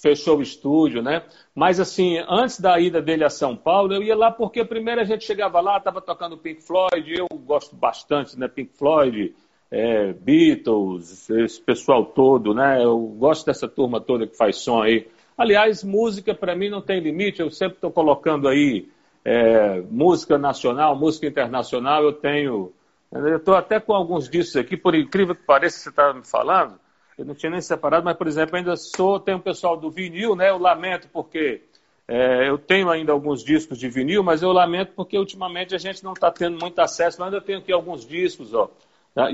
Fechou 0.00 0.38
o 0.38 0.42
estúdio, 0.42 1.02
né? 1.02 1.22
Mas 1.54 1.78
assim, 1.78 2.18
antes 2.28 2.58
da 2.58 2.78
ida 2.80 3.02
dele 3.02 3.24
a 3.24 3.30
São 3.30 3.56
Paulo, 3.56 3.94
eu 3.94 4.02
ia 4.02 4.16
lá 4.16 4.30
porque 4.30 4.64
primeiro 4.64 5.00
a 5.00 5.04
gente 5.04 5.24
chegava 5.24 5.60
lá, 5.60 5.76
estava 5.76 6.00
tocando 6.00 6.38
Pink 6.38 6.62
Floyd, 6.62 7.12
eu 7.12 7.26
gosto 7.38 7.76
bastante, 7.76 8.38
né? 8.38 8.48
Pink 8.48 8.76
Floyd, 8.76 9.34
é, 9.70 10.12
Beatles, 10.12 11.28
esse 11.28 11.60
pessoal 11.60 12.04
todo, 12.06 12.54
né? 12.54 12.82
Eu 12.82 12.98
gosto 12.98 13.46
dessa 13.46 13.68
turma 13.68 14.00
toda 14.00 14.26
que 14.26 14.36
faz 14.36 14.56
som 14.56 14.82
aí. 14.82 15.06
Aliás, 15.36 15.84
música 15.84 16.34
para 16.34 16.56
mim 16.56 16.68
não 16.68 16.80
tem 16.80 17.00
limite, 17.00 17.40
eu 17.40 17.50
sempre 17.50 17.76
estou 17.76 17.90
colocando 17.90 18.48
aí 18.48 18.88
é, 19.24 19.80
música 19.90 20.38
nacional, 20.38 20.96
música 20.96 21.26
internacional, 21.26 22.02
eu 22.02 22.12
tenho 22.12 22.72
eu 23.12 23.38
estou 23.38 23.54
até 23.56 23.80
com 23.80 23.92
alguns 23.92 24.28
discos 24.28 24.56
aqui, 24.56 24.76
por 24.76 24.94
incrível 24.94 25.34
que 25.34 25.42
pareça, 25.42 25.78
você 25.78 25.88
estava 25.88 26.14
me 26.14 26.24
falando, 26.24 26.78
eu 27.20 27.26
não 27.26 27.34
tinha 27.34 27.50
nem 27.50 27.60
separado, 27.60 28.02
mas, 28.02 28.16
por 28.16 28.26
exemplo, 28.26 28.56
ainda 28.56 28.74
sou, 28.76 29.20
tem 29.20 29.34
um 29.34 29.40
pessoal 29.40 29.76
do 29.76 29.90
vinil, 29.90 30.34
né? 30.34 30.48
Eu 30.48 30.56
lamento 30.56 31.06
porque 31.12 31.60
é, 32.08 32.48
eu 32.48 32.56
tenho 32.56 32.88
ainda 32.88 33.12
alguns 33.12 33.44
discos 33.44 33.78
de 33.78 33.90
vinil, 33.90 34.22
mas 34.22 34.40
eu 34.40 34.50
lamento 34.50 34.92
porque 34.96 35.18
ultimamente 35.18 35.74
a 35.74 35.78
gente 35.78 36.02
não 36.02 36.14
está 36.14 36.30
tendo 36.30 36.58
muito 36.58 36.78
acesso, 36.78 37.20
mas 37.20 37.26
ainda 37.26 37.44
tenho 37.44 37.58
aqui 37.58 37.70
alguns 37.72 38.06
discos, 38.06 38.54
ó. 38.54 38.70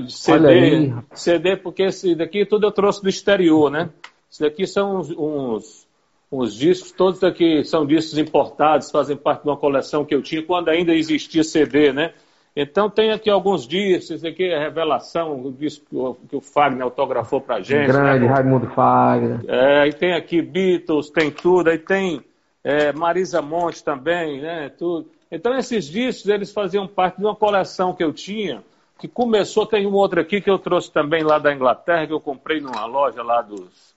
CD, 0.09 0.93
CD, 1.13 1.55
porque 1.55 1.83
esse 1.83 2.13
daqui 2.13 2.45
tudo 2.45 2.67
eu 2.67 2.71
trouxe 2.71 3.01
do 3.01 3.07
exterior, 3.07 3.71
né? 3.71 3.89
Isso 4.29 4.41
daqui 4.41 4.67
são 4.67 4.97
uns, 4.97 5.09
uns, 5.11 5.87
uns, 6.29 6.55
discos, 6.55 6.91
todos 6.91 7.21
daqui 7.21 7.63
são 7.63 7.85
discos 7.85 8.17
importados, 8.17 8.91
fazem 8.91 9.15
parte 9.15 9.43
de 9.43 9.49
uma 9.49 9.55
coleção 9.55 10.03
que 10.03 10.13
eu 10.13 10.21
tinha 10.21 10.43
quando 10.43 10.67
ainda 10.67 10.93
existia 10.93 11.41
CD, 11.41 11.93
né? 11.93 12.13
Então 12.59 12.89
tem 12.89 13.11
aqui 13.11 13.29
alguns 13.29 13.67
discos, 13.67 14.09
esse 14.09 14.27
aqui 14.27 14.45
é 14.45 14.57
Revelação, 14.57 15.39
o 15.45 15.51
disco 15.51 16.17
que 16.27 16.35
o 16.35 16.41
Fagner 16.41 16.81
autografou 16.81 17.39
pra 17.39 17.61
gente. 17.61 17.85
Grande, 17.85 18.25
né? 18.25 18.31
Raimundo 18.31 18.65
Fagner. 18.71 19.41
É, 19.47 19.87
e 19.87 19.93
tem 19.93 20.15
aqui 20.15 20.41
Beatles, 20.41 21.11
tem 21.11 21.29
tudo, 21.29 21.69
aí 21.69 21.77
tem 21.77 22.19
é, 22.63 22.91
Marisa 22.91 23.43
Monte 23.43 23.83
também, 23.83 24.41
né? 24.41 24.69
Tudo. 24.69 25.07
Então 25.31 25.55
esses 25.55 25.85
discos, 25.85 26.27
eles 26.27 26.51
faziam 26.51 26.87
parte 26.87 27.17
de 27.19 27.25
uma 27.25 27.35
coleção 27.35 27.93
que 27.93 28.03
eu 28.03 28.11
tinha, 28.11 28.63
que 28.97 29.07
começou, 29.07 29.67
tem 29.67 29.85
um 29.85 29.93
outro 29.93 30.19
aqui 30.19 30.41
que 30.41 30.49
eu 30.49 30.57
trouxe 30.57 30.91
também 30.91 31.21
lá 31.21 31.37
da 31.37 31.53
Inglaterra, 31.53 32.07
que 32.07 32.13
eu 32.13 32.19
comprei 32.19 32.59
numa 32.59 32.87
loja 32.87 33.21
lá 33.21 33.43
dos, 33.43 33.93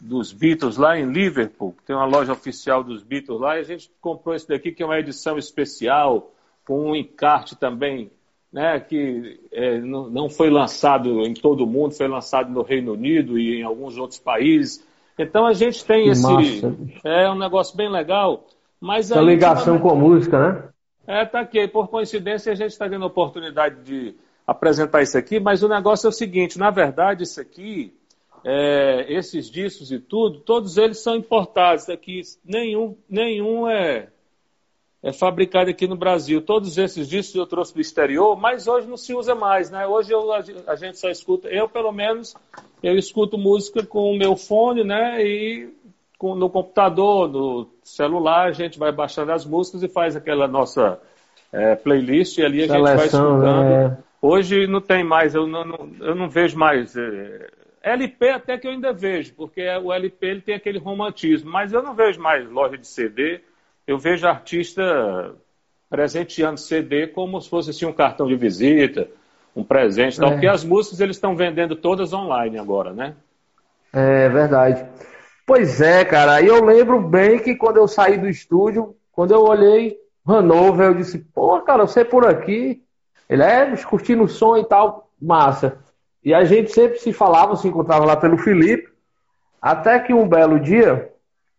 dos 0.00 0.32
Beatles, 0.32 0.76
lá 0.76 0.96
em 0.96 1.10
Liverpool, 1.10 1.74
tem 1.84 1.96
uma 1.96 2.06
loja 2.06 2.32
oficial 2.32 2.84
dos 2.84 3.02
Beatles 3.02 3.40
lá, 3.40 3.56
e 3.56 3.60
a 3.62 3.64
gente 3.64 3.90
comprou 4.00 4.36
esse 4.36 4.46
daqui, 4.46 4.70
que 4.70 4.84
é 4.84 4.86
uma 4.86 5.00
edição 5.00 5.36
especial, 5.36 6.30
com 6.66 6.90
um 6.90 6.96
encarte 6.96 7.56
também, 7.56 8.10
né, 8.52 8.80
que 8.80 9.40
é, 9.52 9.78
não, 9.80 10.10
não 10.10 10.28
foi 10.28 10.50
lançado 10.50 11.22
em 11.24 11.32
todo 11.32 11.64
o 11.64 11.66
mundo, 11.66 11.94
foi 11.94 12.08
lançado 12.08 12.50
no 12.50 12.62
Reino 12.62 12.92
Unido 12.92 13.38
e 13.38 13.60
em 13.60 13.62
alguns 13.62 13.96
outros 13.96 14.18
países. 14.18 14.84
Então 15.18 15.46
a 15.46 15.52
gente 15.52 15.84
tem 15.84 16.08
esse. 16.08 16.26
É 17.04 17.30
um 17.30 17.38
negócio 17.38 17.76
bem 17.76 17.90
legal. 17.90 18.46
Mas 18.80 19.10
Essa 19.10 19.20
ligação 19.20 19.78
com 19.78 19.90
a 19.90 19.94
música, 19.94 20.38
né? 20.38 20.68
É, 21.06 21.24
tá 21.24 21.40
aqui. 21.40 21.66
Por 21.68 21.88
coincidência, 21.88 22.52
a 22.52 22.54
gente 22.54 22.72
está 22.72 22.88
tendo 22.88 23.04
a 23.04 23.08
oportunidade 23.08 23.82
de 23.82 24.14
apresentar 24.46 25.02
isso 25.02 25.16
aqui, 25.16 25.40
mas 25.40 25.62
o 25.62 25.68
negócio 25.68 26.06
é 26.06 26.10
o 26.10 26.12
seguinte: 26.12 26.58
na 26.58 26.70
verdade, 26.70 27.22
isso 27.22 27.40
aqui, 27.40 27.94
é, 28.44 29.06
esses 29.08 29.50
discos 29.50 29.90
e 29.90 29.98
tudo, 29.98 30.40
todos 30.40 30.76
eles 30.76 31.02
são 31.02 31.16
importados 31.16 31.88
aqui. 31.88 32.20
Nenhum, 32.44 32.96
nenhum 33.08 33.66
é, 33.66 34.08
é 35.06 35.12
fabricado 35.12 35.70
aqui 35.70 35.86
no 35.86 35.94
Brasil. 35.94 36.42
Todos 36.42 36.76
esses 36.76 37.08
discos 37.08 37.36
eu 37.36 37.46
trouxe 37.46 37.72
do 37.72 37.80
exterior, 37.80 38.36
mas 38.36 38.66
hoje 38.66 38.88
não 38.88 38.96
se 38.96 39.14
usa 39.14 39.36
mais, 39.36 39.70
né? 39.70 39.86
Hoje 39.86 40.12
eu, 40.12 40.32
a 40.32 40.74
gente 40.74 40.98
só 40.98 41.08
escuta, 41.08 41.46
eu 41.46 41.68
pelo 41.68 41.92
menos, 41.92 42.34
eu 42.82 42.98
escuto 42.98 43.38
música 43.38 43.86
com 43.86 44.10
o 44.10 44.18
meu 44.18 44.34
fone, 44.34 44.82
né? 44.82 45.24
E 45.24 45.72
com, 46.18 46.34
no 46.34 46.50
computador, 46.50 47.28
no 47.28 47.68
celular, 47.84 48.48
a 48.48 48.52
gente 48.52 48.80
vai 48.80 48.90
baixando 48.90 49.30
as 49.30 49.46
músicas 49.46 49.84
e 49.84 49.88
faz 49.88 50.16
aquela 50.16 50.48
nossa 50.48 51.00
é, 51.52 51.76
playlist 51.76 52.38
e 52.38 52.44
ali 52.44 52.64
a 52.64 52.66
Seleção, 52.66 52.86
gente 52.86 52.96
vai 52.96 53.06
escutando. 53.06 53.44
É... 53.46 53.98
Hoje 54.20 54.66
não 54.66 54.80
tem 54.80 55.04
mais, 55.04 55.36
eu 55.36 55.46
não, 55.46 55.64
não 55.64 55.90
eu 56.00 56.16
não 56.16 56.28
vejo 56.28 56.58
mais. 56.58 56.96
É, 56.96 57.48
LP 57.80 58.30
até 58.30 58.58
que 58.58 58.66
eu 58.66 58.72
ainda 58.72 58.92
vejo, 58.92 59.34
porque 59.36 59.62
o 59.84 59.92
LP 59.92 60.26
ele 60.26 60.40
tem 60.40 60.56
aquele 60.56 60.80
romantismo, 60.80 61.48
mas 61.48 61.72
eu 61.72 61.80
não 61.80 61.94
vejo 61.94 62.20
mais 62.20 62.50
loja 62.50 62.76
de 62.76 62.88
CD, 62.88 63.40
eu 63.86 63.98
vejo 63.98 64.26
artista 64.26 65.34
presenteando 65.88 66.58
CD 66.58 67.06
como 67.06 67.40
se 67.40 67.48
fosse 67.48 67.70
assim, 67.70 67.86
um 67.86 67.92
cartão 67.92 68.26
de 68.26 68.34
visita, 68.34 69.08
um 69.54 69.62
presente, 69.62 70.18
tal, 70.18 70.30
é. 70.30 70.32
porque 70.32 70.46
as 70.46 70.64
músicas 70.64 71.00
eles 71.00 71.16
estão 71.16 71.36
vendendo 71.36 71.76
todas 71.76 72.12
online 72.12 72.58
agora, 72.58 72.92
né? 72.92 73.14
É 73.92 74.28
verdade. 74.28 74.84
Pois 75.46 75.80
é, 75.80 76.04
cara. 76.04 76.40
E 76.42 76.46
eu 76.46 76.64
lembro 76.64 77.00
bem 77.00 77.38
que 77.38 77.54
quando 77.54 77.76
eu 77.76 77.86
saí 77.86 78.18
do 78.18 78.28
estúdio, 78.28 78.94
quando 79.12 79.32
eu 79.32 79.42
olhei 79.42 79.96
Hanover, 80.26 80.88
eu 80.88 80.94
disse, 80.94 81.18
pô, 81.18 81.60
cara, 81.60 81.86
você 81.86 82.00
é 82.00 82.04
por 82.04 82.26
aqui. 82.26 82.82
Ele 83.28 83.42
é 83.42 83.76
curtindo 83.84 84.24
o 84.24 84.28
som 84.28 84.56
e 84.56 84.64
tal, 84.64 85.08
massa. 85.20 85.78
E 86.22 86.34
a 86.34 86.44
gente 86.44 86.72
sempre 86.72 86.98
se 86.98 87.12
falava, 87.12 87.56
se 87.56 87.68
encontrava 87.68 88.04
lá 88.04 88.16
pelo 88.16 88.36
Felipe, 88.36 88.88
até 89.62 89.98
que 90.00 90.12
um 90.12 90.28
belo 90.28 90.58
dia, 90.58 91.10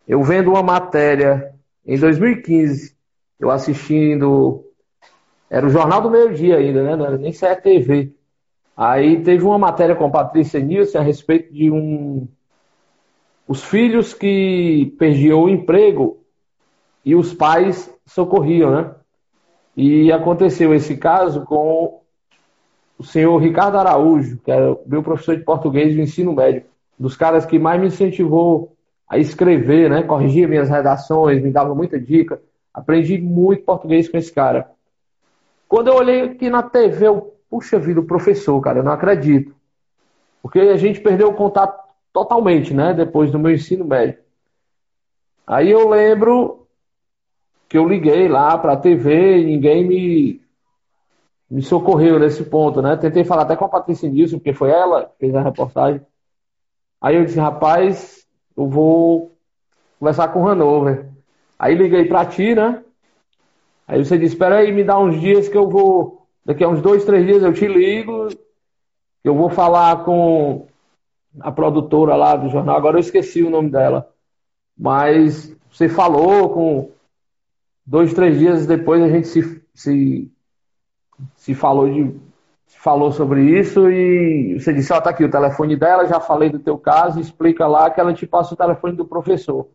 eu 0.07 0.21
vendo 0.21 0.51
uma 0.51 0.61
matéria 0.61 1.56
em 1.87 1.97
2015, 1.97 2.95
eu 3.39 3.49
assistindo, 3.49 4.65
era 5.49 5.65
o 5.65 5.69
Jornal 5.69 6.01
do 6.01 6.11
Meio 6.11 6.33
Dia 6.33 6.57
ainda, 6.57 6.83
né? 6.83 6.95
Não 6.97 7.05
era 7.05 7.17
nem 7.17 7.31
TV. 7.31 8.13
Aí 8.75 9.23
teve 9.23 9.43
uma 9.43 9.57
matéria 9.57 9.95
com 9.95 10.05
a 10.05 10.09
Patrícia 10.11 10.59
Nilson 10.59 10.99
a 10.99 11.01
respeito 11.01 11.53
de 11.53 11.71
um 11.71 12.27
os 13.47 13.63
filhos 13.63 14.13
que 14.13 14.93
perdiam 14.99 15.43
o 15.43 15.49
emprego 15.49 16.19
e 17.05 17.15
os 17.15 17.33
pais 17.33 17.89
socorriam, 18.05 18.69
né? 18.71 18.93
E 19.75 20.11
aconteceu 20.11 20.73
esse 20.73 20.97
caso 20.97 21.45
com 21.45 22.01
o 22.97 23.03
senhor 23.03 23.37
Ricardo 23.37 23.77
Araújo, 23.77 24.37
que 24.43 24.51
era 24.51 24.77
meu 24.85 25.01
professor 25.01 25.37
de 25.37 25.43
português 25.43 25.95
do 25.95 26.01
ensino 26.01 26.33
médio, 26.33 26.65
dos 26.99 27.15
caras 27.15 27.45
que 27.45 27.57
mais 27.57 27.79
me 27.79 27.87
incentivou 27.87 28.75
a 29.07 29.17
escrever, 29.17 29.89
né? 29.89 30.03
Corrigia 30.03 30.47
minhas 30.47 30.69
redações, 30.69 31.41
me 31.41 31.51
dava 31.51 31.73
muita 31.73 31.99
dica. 31.99 32.41
Aprendi 32.73 33.17
muito 33.17 33.63
português 33.63 34.09
com 34.09 34.17
esse 34.17 34.31
cara. 34.31 34.69
Quando 35.67 35.87
eu 35.87 35.95
olhei 35.95 36.21
aqui 36.21 36.49
na 36.49 36.63
TV, 36.63 37.07
eu, 37.07 37.33
puxa 37.49 37.79
vida, 37.79 37.99
o 37.99 38.05
professor, 38.05 38.59
cara, 38.61 38.79
eu 38.79 38.83
não 38.83 38.91
acredito. 38.91 39.55
Porque 40.41 40.59
a 40.59 40.77
gente 40.77 40.99
perdeu 40.99 41.29
o 41.29 41.33
contato 41.33 41.87
totalmente, 42.13 42.73
né? 42.73 42.93
Depois 42.93 43.31
do 43.31 43.39
meu 43.39 43.51
ensino 43.51 43.85
médio. 43.85 44.19
Aí 45.45 45.69
eu 45.71 45.89
lembro 45.89 46.67
que 47.69 47.77
eu 47.77 47.87
liguei 47.87 48.27
lá 48.27 48.57
para 48.57 48.73
a 48.73 48.77
TV 48.77 49.39
e 49.39 49.45
ninguém 49.45 49.85
me, 49.85 50.41
me 51.49 51.61
socorreu 51.61 52.19
nesse 52.19 52.43
ponto, 52.43 52.81
né? 52.81 52.95
Tentei 52.97 53.23
falar 53.23 53.43
até 53.43 53.55
com 53.55 53.65
a 53.65 53.69
Patrícia 53.69 54.09
Nilson, 54.09 54.37
porque 54.37 54.53
foi 54.53 54.69
ela 54.69 55.05
que 55.05 55.17
fez 55.19 55.35
a 55.35 55.41
reportagem. 55.41 56.01
Aí 57.01 57.15
eu 57.15 57.25
disse, 57.25 57.39
rapaz, 57.39 58.16
eu 58.57 58.67
vou 58.67 59.37
conversar 59.99 60.29
com 60.29 60.43
o 60.43 60.47
Hanover. 60.47 61.07
Aí 61.59 61.75
liguei 61.75 62.05
para 62.05 62.25
ti, 62.25 62.55
né? 62.55 62.83
Aí 63.87 64.03
você 64.03 64.17
disse, 64.17 64.33
espera 64.33 64.57
aí, 64.57 64.71
me 64.71 64.83
dá 64.83 64.99
uns 64.99 65.19
dias 65.21 65.47
que 65.47 65.57
eu 65.57 65.69
vou, 65.69 66.27
daqui 66.43 66.63
a 66.63 66.67
uns 66.67 66.81
dois, 66.81 67.05
três 67.05 67.25
dias 67.25 67.43
eu 67.43 67.53
te 67.53 67.67
ligo, 67.67 68.27
eu 69.23 69.35
vou 69.35 69.49
falar 69.49 70.03
com 70.03 70.67
a 71.39 71.51
produtora 71.51 72.15
lá 72.15 72.35
do 72.35 72.49
jornal, 72.49 72.75
agora 72.75 72.97
eu 72.97 73.01
esqueci 73.01 73.43
o 73.43 73.49
nome 73.49 73.69
dela. 73.69 74.11
Mas 74.77 75.55
você 75.71 75.87
falou 75.87 76.49
com 76.49 76.91
dois, 77.85 78.13
três 78.13 78.37
dias 78.37 78.65
depois 78.65 79.01
a 79.01 79.07
gente 79.07 79.27
se, 79.27 79.63
se, 79.73 80.31
se 81.35 81.53
falou 81.53 81.89
de 81.89 82.26
falou 82.67 83.11
sobre 83.11 83.41
isso 83.59 83.89
e 83.89 84.59
você 84.59 84.73
disse, 84.73 84.93
ó, 84.93 84.97
oh, 84.97 85.01
tá 85.01 85.09
aqui 85.09 85.23
o 85.23 85.31
telefone 85.31 85.75
dela, 85.75 86.07
já 86.07 86.19
falei 86.19 86.49
do 86.49 86.59
teu 86.59 86.77
caso, 86.77 87.19
explica 87.19 87.67
lá 87.67 87.89
que 87.89 87.99
ela 87.99 88.13
te 88.13 88.27
passa 88.27 88.53
o 88.53 88.57
telefone 88.57 88.95
do 88.95 89.05
professor. 89.05 89.67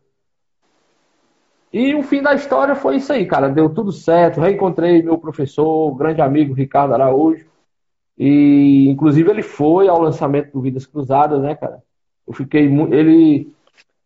E 1.73 1.95
o 1.95 2.03
fim 2.03 2.21
da 2.21 2.35
história 2.35 2.75
foi 2.75 2.97
isso 2.97 3.11
aí, 3.11 3.25
cara. 3.25 3.49
Deu 3.49 3.67
tudo 3.67 3.91
certo. 3.91 4.39
Reencontrei 4.39 5.01
meu 5.01 5.17
professor, 5.17 5.91
grande 5.95 6.21
amigo 6.21 6.53
Ricardo 6.53 6.93
Araújo. 6.93 7.47
E, 8.15 8.87
inclusive, 8.89 9.31
ele 9.31 9.41
foi 9.41 9.87
ao 9.87 9.99
lançamento 9.99 10.51
do 10.51 10.61
Vidas 10.61 10.85
Cruzadas, 10.85 11.41
né, 11.41 11.55
cara? 11.55 11.81
Eu 12.27 12.33
fiquei 12.33 12.69
muito. 12.69 12.93
Ele. 12.93 13.51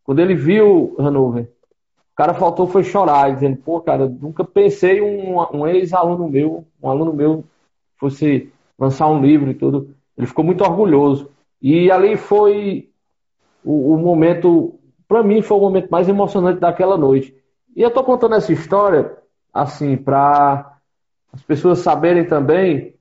Quando 0.06 0.20
ele 0.20 0.34
viu 0.34 0.96
Hanover, 0.98 1.44
o 2.14 2.16
cara 2.16 2.34
faltou 2.34 2.66
foi 2.68 2.86
chorar, 2.86 3.34
dizendo, 3.34 3.58
pô, 3.58 3.82
cara, 3.82 4.08
nunca 4.08 4.46
pensei 4.46 5.02
um, 5.02 5.38
um 5.54 5.68
ex-aluno 5.68 6.30
meu, 6.30 6.66
um 6.82 6.90
aluno 6.90 7.12
meu, 7.12 7.44
fosse 7.98 8.50
lançar 8.78 9.07
um 9.07 9.21
livro 9.21 9.49
e 9.49 9.53
tudo. 9.53 9.95
Ele 10.17 10.28
ficou 10.28 10.43
muito 10.43 10.63
orgulhoso. 10.63 11.30
E 11.61 11.91
ali 11.91 12.17
foi 12.17 12.89
o, 13.63 13.93
o 13.93 13.97
momento, 13.97 14.80
para 15.07 15.23
mim, 15.23 15.41
foi 15.41 15.57
o 15.57 15.61
momento 15.61 15.89
mais 15.89 16.07
emocionante 16.07 16.59
daquela 16.59 16.97
noite. 16.97 17.36
E 17.75 17.82
eu 17.82 17.91
tô 17.91 18.03
contando 18.03 18.36
essa 18.36 18.51
história, 18.51 19.15
assim, 19.53 19.97
para 19.97 20.78
as 21.32 21.41
pessoas 21.43 21.80
saberem 21.80 22.25
também 22.25 22.95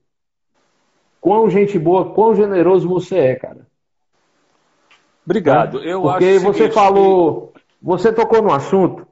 quão 1.19 1.49
gente 1.49 1.77
boa, 1.79 2.13
quão 2.13 2.35
generoso 2.35 2.87
você 2.87 3.17
é, 3.17 3.35
cara. 3.35 3.67
Obrigado. 5.25 5.83
Eu 5.83 6.03
Porque 6.03 6.25
acho 6.25 6.39
você 6.39 6.71
falou, 6.71 7.53
você 7.81 8.13
tocou 8.13 8.41
no 8.41 8.53
assunto 8.53 9.05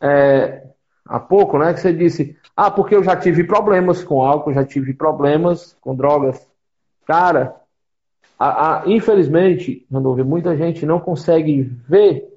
é, 0.00 0.62
há 1.06 1.20
pouco, 1.20 1.58
né? 1.58 1.74
Que 1.74 1.80
você 1.80 1.92
disse, 1.92 2.36
ah, 2.56 2.70
porque 2.70 2.94
eu 2.94 3.02
já 3.02 3.16
tive 3.16 3.44
problemas 3.44 4.04
com 4.04 4.22
álcool, 4.22 4.52
já 4.52 4.64
tive 4.64 4.94
problemas 4.94 5.76
com 5.80 5.94
drogas. 5.94 6.48
Cara, 7.06 7.56
a, 8.38 8.82
a, 8.82 8.82
infelizmente, 8.86 9.86
Randolfo, 9.90 10.24
muita 10.24 10.56
gente 10.56 10.86
não 10.86 11.00
consegue 11.00 11.62
ver 11.88 12.32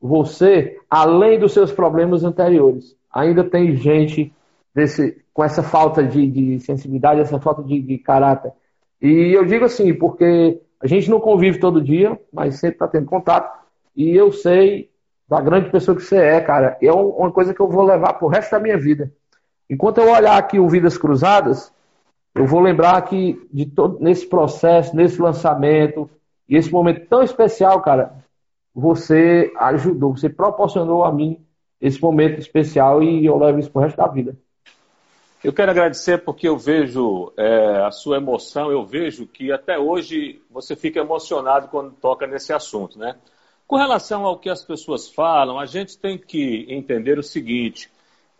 você 0.00 0.78
além 0.88 1.38
dos 1.38 1.52
seus 1.52 1.72
problemas 1.72 2.22
anteriores. 2.22 2.96
Ainda 3.12 3.42
tem 3.42 3.76
gente 3.76 4.32
desse, 4.74 5.20
com 5.32 5.42
essa 5.42 5.62
falta 5.62 6.02
de, 6.02 6.26
de 6.28 6.60
sensibilidade, 6.60 7.20
essa 7.20 7.40
falta 7.40 7.62
de, 7.62 7.80
de, 7.80 7.98
caráter. 7.98 8.52
E 9.00 9.36
eu 9.36 9.44
digo 9.44 9.64
assim, 9.64 9.92
porque 9.94 10.60
a 10.80 10.86
gente 10.86 11.10
não 11.10 11.18
convive 11.18 11.58
todo 11.58 11.82
dia, 11.82 12.18
mas 12.32 12.60
sempre 12.60 12.76
está 12.76 12.86
tendo 12.86 13.06
contato. 13.06 13.64
E 13.96 14.14
eu 14.14 14.30
sei 14.30 14.90
da 15.28 15.40
grande 15.40 15.70
pessoa 15.70 15.96
que 15.96 16.02
você 16.02 16.16
é, 16.16 16.40
cara. 16.40 16.76
É 16.80 16.92
uma 16.92 17.32
coisa 17.32 17.52
que 17.52 17.60
eu 17.60 17.68
vou 17.68 17.84
levar 17.84 18.12
pro 18.14 18.28
resto 18.28 18.52
da 18.52 18.60
minha 18.60 18.78
vida. 18.78 19.10
Enquanto 19.68 19.98
eu 19.98 20.10
olhar 20.10 20.36
aqui 20.36 20.58
o 20.58 20.68
Vidas 20.68 20.96
Cruzadas, 20.96 21.72
Eu 22.36 22.46
vou 22.46 22.60
lembrar 22.60 23.00
que 23.00 23.48
de 23.50 23.64
todo, 23.64 23.98
nesse 23.98 24.26
processo, 24.26 24.94
nesse 24.94 25.18
lançamento, 25.22 26.08
e 26.46 26.54
esse 26.54 26.70
momento 26.70 27.08
tão 27.08 27.22
especial, 27.22 27.80
cara, 27.80 28.22
você 28.74 29.50
ajudou, 29.56 30.14
você 30.14 30.28
proporcionou 30.28 31.02
a 31.02 31.10
mim 31.10 31.42
esse 31.80 31.98
momento 31.98 32.38
especial 32.38 33.02
e 33.02 33.24
eu 33.24 33.38
levo 33.38 33.58
isso 33.58 33.70
pro 33.70 33.80
resto 33.80 33.96
da 33.96 34.06
vida. 34.06 34.36
Eu 35.42 35.50
quero 35.50 35.70
agradecer 35.70 36.18
porque 36.18 36.46
eu 36.46 36.58
vejo 36.58 37.32
é, 37.38 37.82
a 37.86 37.90
sua 37.90 38.18
emoção, 38.18 38.70
eu 38.70 38.84
vejo 38.84 39.26
que 39.26 39.50
até 39.50 39.78
hoje 39.78 40.42
você 40.50 40.76
fica 40.76 41.00
emocionado 41.00 41.68
quando 41.68 41.92
toca 41.92 42.26
nesse 42.26 42.52
assunto, 42.52 42.98
né? 42.98 43.16
Com 43.66 43.76
relação 43.76 44.26
ao 44.26 44.38
que 44.38 44.50
as 44.50 44.62
pessoas 44.62 45.08
falam, 45.08 45.58
a 45.58 45.64
gente 45.64 45.98
tem 45.98 46.18
que 46.18 46.66
entender 46.68 47.18
o 47.18 47.22
seguinte, 47.22 47.90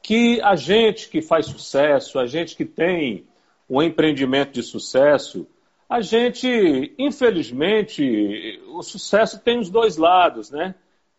que 0.02 0.40
a 0.42 0.54
gente 0.56 1.08
que 1.08 1.20
faz 1.20 1.46
sucesso, 1.46 2.18
a 2.18 2.26
gente 2.26 2.56
que 2.56 2.64
tem 2.64 3.26
um 3.68 3.82
empreendimento 3.82 4.52
de 4.52 4.62
sucesso, 4.62 5.46
a 5.88 6.00
gente, 6.00 6.94
infelizmente, 6.98 8.60
o 8.68 8.82
sucesso 8.82 9.40
tem 9.42 9.58
os 9.58 9.70
dois 9.70 9.96
lados, 9.96 10.50
né? 10.50 10.74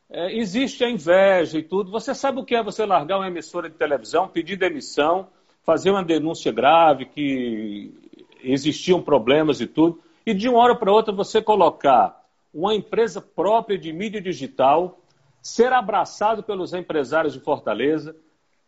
É, 0.10 0.38
existe 0.38 0.84
a 0.84 0.90
inveja 0.90 1.58
e 1.58 1.64
tudo. 1.64 1.92
Você 1.92 2.16
sabe 2.16 2.40
o 2.40 2.46
que 2.46 2.56
é 2.56 2.64
você 2.64 2.86
largar 2.86 3.18
uma 3.18 3.28
emissora 3.28 3.70
de 3.70 3.76
televisão, 3.76 4.28
pedir 4.28 4.58
demissão, 4.58 5.28
fazer 5.64 5.92
uma 5.92 6.04
denúncia 6.04 6.52
grave, 6.52 7.06
que 7.06 7.94
existiam 8.42 9.02
problemas 9.02 9.60
e 9.60 9.68
tudo, 9.68 10.02
e 10.26 10.34
de 10.34 10.48
uma 10.48 10.60
hora 10.60 10.76
para 10.76 10.92
outra 10.92 11.14
você 11.14 11.42
colocar 11.42 12.24
uma 12.54 12.74
empresa 12.74 13.22
própria 13.22 13.78
de 13.78 13.92
mídia 13.92 14.22
digital, 14.22 15.00
ser 15.42 15.72
abraçado 15.74 16.42
pelos 16.42 16.74
empresários 16.74 17.34
de 17.34 17.40
Fortaleza, 17.40 18.16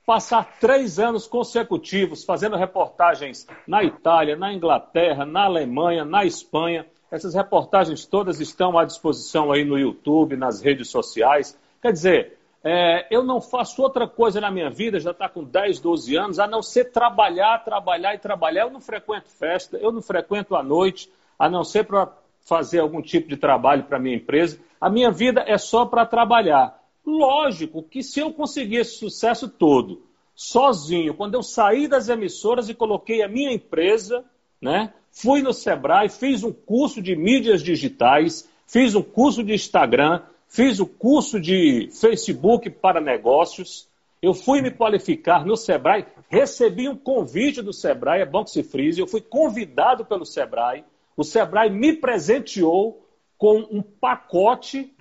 passar 0.10 0.58
três 0.60 0.98
anos 0.98 1.28
consecutivos 1.28 2.24
fazendo 2.24 2.56
reportagens 2.56 3.48
na 3.68 3.84
Itália, 3.84 4.36
na 4.36 4.52
Inglaterra, 4.52 5.24
na 5.24 5.44
Alemanha, 5.44 6.04
na 6.04 6.26
Espanha. 6.26 6.84
Essas 7.12 7.36
reportagens 7.36 8.08
todas 8.08 8.40
estão 8.40 8.76
à 8.76 8.86
disposição 8.86 9.52
aí 9.52 9.64
no 9.64 9.78
YouTube, 9.78 10.36
nas 10.36 10.64
redes 10.64 10.90
sociais. 10.90 11.56
Quer 11.80 11.92
dizer, 11.92 12.40
é, 12.64 13.06
eu 13.12 13.24
não 13.24 13.40
faço 13.40 13.84
outra 13.84 14.08
coisa 14.08 14.42
na 14.42 14.50
minha 14.50 14.72
vida, 14.72 15.00
já 15.00 15.12
está 15.12 15.30
com 15.30 15.44
10, 15.44 15.80
12 15.80 16.16
anos, 16.16 16.40
a 16.40 16.48
não 16.48 16.64
ser 16.64 16.86
trabalhar, 16.86 17.64
trabalhar 17.64 18.16
e 18.16 18.18
trabalhar. 18.18 18.64
Eu 18.64 18.72
não 18.72 18.82
frequento 18.82 19.30
festa, 19.30 19.78
eu 19.78 19.92
não 19.92 20.02
frequento 20.02 20.56
a 20.56 20.64
noite, 20.64 21.08
a 21.38 21.48
não 21.48 21.64
ser 21.64 21.84
para 21.84 22.12
fazer 22.48 22.80
algum 22.80 23.04
tipo 23.04 23.30
de 23.30 23.38
trabalho 23.38 23.84
para 23.84 24.00
minha 24.00 24.16
empresa. 24.16 24.60
A 24.82 24.90
minha 24.90 25.12
vida 25.12 25.44
é 25.46 25.60
só 25.60 25.86
para 25.86 26.04
trabalhar. 26.04 26.79
Lógico 27.06 27.84
que 27.84 28.04
se 28.04 28.20
eu 28.20 28.34
conseguir 28.34 28.78
esse 28.78 28.98
sucesso 28.98 29.48
todo 29.48 30.04
sozinho, 30.36 31.14
quando 31.14 31.36
eu 31.36 31.44
saí 31.44 31.88
das 31.88 32.08
emissoras 32.08 32.70
e 32.70 32.74
coloquei 32.74 33.22
a 33.22 33.28
minha 33.28 33.52
empresa, 33.52 34.24
né? 34.62 34.94
Fui 35.12 35.42
no 35.42 35.52
Sebrae, 35.52 36.08
fiz 36.08 36.44
um 36.44 36.54
curso 36.54 37.02
de 37.02 37.16
mídias 37.16 37.62
digitais, 37.62 38.48
fiz 38.66 38.96
um 38.96 39.02
curso 39.02 39.44
de 39.44 39.54
Instagram, 39.54 40.22
fiz 40.48 40.80
o 40.80 40.84
um 40.84 40.88
curso 40.88 41.40
de 41.40 41.90
Facebook 41.92 42.70
para 42.70 43.02
negócios. 43.02 43.88
Eu 44.22 44.34
fui 44.34 44.62
me 44.62 44.72
qualificar 44.72 45.46
no 45.46 45.58
Sebrae, 45.58 46.06
recebi 46.30 46.88
um 46.88 46.96
convite 46.96 47.62
do 47.62 47.74
Sebrae, 47.74 48.22
é 48.22 48.26
bom 48.26 48.44
que 48.44 48.52
se 48.52 48.64
frise, 48.64 49.02
eu 49.02 49.08
fui 49.08 49.22
convidado 49.22 50.06
pelo 50.06 50.26
Sebrae. 50.26 50.86
O 51.18 51.24
Sebrae 51.24 51.70
me 51.70 51.94
presenteou 51.94 53.06
com 53.38 53.60
um 53.72 53.82
pacote 53.82 54.94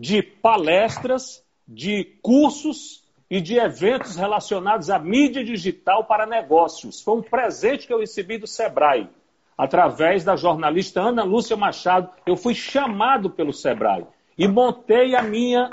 de 0.00 0.22
palestras, 0.22 1.44
de 1.68 2.16
cursos 2.22 3.04
e 3.28 3.38
de 3.38 3.58
eventos 3.58 4.16
relacionados 4.16 4.88
à 4.88 4.98
mídia 4.98 5.44
digital 5.44 6.04
para 6.04 6.24
negócios. 6.24 7.02
Foi 7.02 7.18
um 7.18 7.22
presente 7.22 7.86
que 7.86 7.92
eu 7.92 8.00
recebi 8.00 8.38
do 8.38 8.46
Sebrae, 8.46 9.10
através 9.58 10.24
da 10.24 10.36
jornalista 10.36 11.02
Ana 11.02 11.22
Lúcia 11.22 11.54
Machado. 11.54 12.08
Eu 12.24 12.34
fui 12.34 12.54
chamado 12.54 13.28
pelo 13.28 13.52
Sebrae 13.52 14.06
e 14.38 14.48
montei 14.48 15.14
a 15.14 15.22
minha 15.22 15.68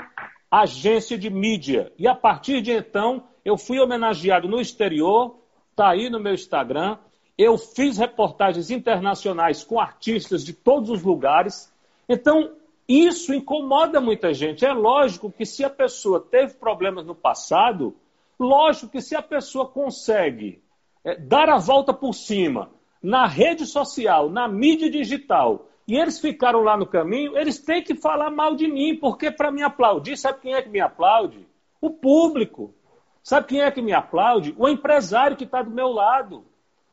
agência 0.50 1.16
de 1.16 1.30
mídia. 1.30 1.90
E 1.98 2.06
a 2.06 2.14
partir 2.14 2.60
de 2.60 2.70
então, 2.70 3.24
eu 3.42 3.56
fui 3.56 3.80
homenageado 3.80 4.46
no 4.46 4.60
exterior, 4.60 5.38
está 5.70 5.88
aí 5.88 6.10
no 6.10 6.20
meu 6.20 6.34
Instagram. 6.34 6.98
Eu 7.38 7.56
fiz 7.56 7.96
reportagens 7.96 8.70
internacionais 8.70 9.64
com 9.64 9.80
artistas 9.80 10.44
de 10.44 10.52
todos 10.52 10.90
os 10.90 11.02
lugares. 11.02 11.72
Então, 12.06 12.58
isso 12.88 13.34
incomoda 13.34 14.00
muita 14.00 14.32
gente. 14.32 14.64
É 14.64 14.72
lógico 14.72 15.30
que 15.30 15.44
se 15.44 15.62
a 15.62 15.68
pessoa 15.68 16.20
teve 16.20 16.54
problemas 16.54 17.04
no 17.04 17.14
passado, 17.14 17.94
lógico 18.40 18.90
que 18.90 19.02
se 19.02 19.14
a 19.14 19.20
pessoa 19.20 19.68
consegue 19.68 20.62
é, 21.04 21.16
dar 21.16 21.50
a 21.50 21.58
volta 21.58 21.92
por 21.92 22.14
cima 22.14 22.70
na 23.02 23.26
rede 23.26 23.66
social, 23.66 24.30
na 24.30 24.48
mídia 24.48 24.90
digital, 24.90 25.68
e 25.86 25.96
eles 25.96 26.18
ficaram 26.18 26.62
lá 26.62 26.76
no 26.76 26.86
caminho, 26.86 27.36
eles 27.36 27.58
têm 27.58 27.82
que 27.82 27.94
falar 27.94 28.30
mal 28.30 28.54
de 28.54 28.66
mim, 28.66 28.96
porque 28.96 29.30
para 29.30 29.50
me 29.50 29.62
aplaudir, 29.62 30.16
sabe 30.16 30.40
quem 30.40 30.54
é 30.54 30.62
que 30.62 30.68
me 30.68 30.80
aplaude? 30.80 31.46
O 31.80 31.90
público. 31.90 32.74
Sabe 33.22 33.46
quem 33.46 33.60
é 33.60 33.70
que 33.70 33.82
me 33.82 33.92
aplaude? 33.92 34.54
O 34.58 34.68
empresário 34.68 35.36
que 35.36 35.44
está 35.44 35.62
do 35.62 35.70
meu 35.70 35.88
lado. 35.88 36.44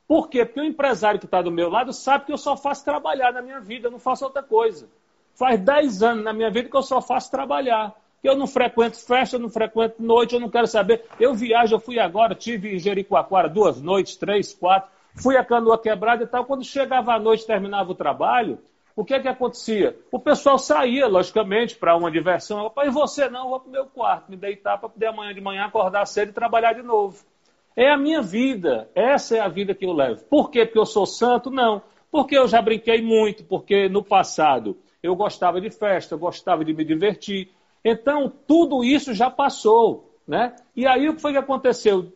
Por 0.07 0.29
quê? 0.29 0.45
Porque 0.45 0.59
o 0.59 0.65
empresário 0.65 1.19
que 1.19 1.25
está 1.25 1.41
do 1.41 1.51
meu 1.51 1.69
lado 1.69 1.93
sabe 1.93 2.25
que 2.25 2.33
eu 2.33 2.37
só 2.37 2.55
faço 2.55 2.83
trabalhar 2.83 3.33
na 3.33 3.41
minha 3.41 3.59
vida, 3.59 3.89
não 3.89 3.99
faço 3.99 4.25
outra 4.25 4.43
coisa. 4.43 4.89
Faz 5.35 5.59
10 5.59 6.01
anos 6.01 6.23
na 6.23 6.33
minha 6.33 6.49
vida 6.49 6.69
que 6.69 6.75
eu 6.75 6.81
só 6.81 7.01
faço 7.01 7.29
trabalhar. 7.29 7.93
Eu 8.23 8.35
não 8.35 8.47
frequento 8.47 8.97
festa, 9.05 9.35
eu 9.35 9.39
não 9.39 9.49
frequento 9.49 10.01
noite, 10.01 10.33
eu 10.33 10.39
não 10.39 10.49
quero 10.49 10.65
saber. 10.65 11.05
Eu 11.19 11.35
viajo, 11.35 11.75
eu 11.75 11.79
fui 11.79 11.99
agora, 11.99 12.33
tive 12.33 12.75
em 12.75 12.79
Jericoacoara 12.79 13.47
duas 13.47 13.79
noites, 13.81 14.15
três, 14.15 14.53
quatro. 14.53 14.89
Fui 15.13 15.37
a 15.37 15.43
canoa 15.43 15.77
quebrada 15.77 16.23
e 16.23 16.27
tal. 16.27 16.45
Quando 16.45 16.63
chegava 16.63 17.13
à 17.13 17.19
noite, 17.19 17.45
terminava 17.45 17.91
o 17.91 17.95
trabalho, 17.95 18.57
o 18.95 19.03
que 19.03 19.13
é 19.13 19.19
que 19.19 19.27
acontecia? 19.27 19.95
O 20.11 20.17
pessoal 20.17 20.57
saía, 20.57 21.05
logicamente, 21.05 21.75
para 21.75 21.95
uma 21.95 22.09
diversão. 22.09 22.71
E 22.77 22.89
você 22.89 23.29
não, 23.29 23.43
eu 23.43 23.49
vou 23.49 23.59
para 23.59 23.69
o 23.69 23.71
meu 23.71 23.85
quarto, 23.85 24.31
me 24.31 24.37
deitar 24.37 24.77
para 24.77 24.89
poder 24.89 25.07
amanhã 25.07 25.33
de 25.33 25.41
manhã 25.41 25.65
acordar 25.65 26.05
cedo 26.07 26.29
e 26.29 26.33
trabalhar 26.33 26.73
de 26.73 26.81
novo. 26.81 27.23
É 27.75 27.91
a 27.91 27.97
minha 27.97 28.21
vida. 28.21 28.89
Essa 28.95 29.35
é 29.35 29.39
a 29.41 29.49
vida 29.49 29.75
que 29.75 29.85
eu 29.85 29.91
levo. 29.91 30.23
Por 30.25 30.49
quê? 30.49 30.65
Porque 30.65 30.79
eu 30.79 30.85
sou 30.85 31.05
santo? 31.05 31.51
Não. 31.51 31.81
Porque 32.09 32.37
eu 32.37 32.47
já 32.47 32.61
brinquei 32.61 33.01
muito, 33.01 33.43
porque 33.43 33.89
no 33.89 34.01
passado 34.01 34.77
eu 35.05 35.15
gostava 35.15 35.61
de 35.61 35.69
festa, 35.69 36.15
eu 36.15 36.19
gostava 36.19 36.65
de 36.65 36.73
me 36.73 36.83
divertir. 36.83 37.49
Então, 37.83 38.31
tudo 38.47 38.83
isso 38.83 39.13
já 39.13 39.29
passou. 39.29 40.11
Né? 40.27 40.55
E 40.75 40.87
aí, 40.87 41.07
o 41.07 41.15
que 41.15 41.21
foi 41.21 41.31
que 41.31 41.37
aconteceu? 41.37 42.11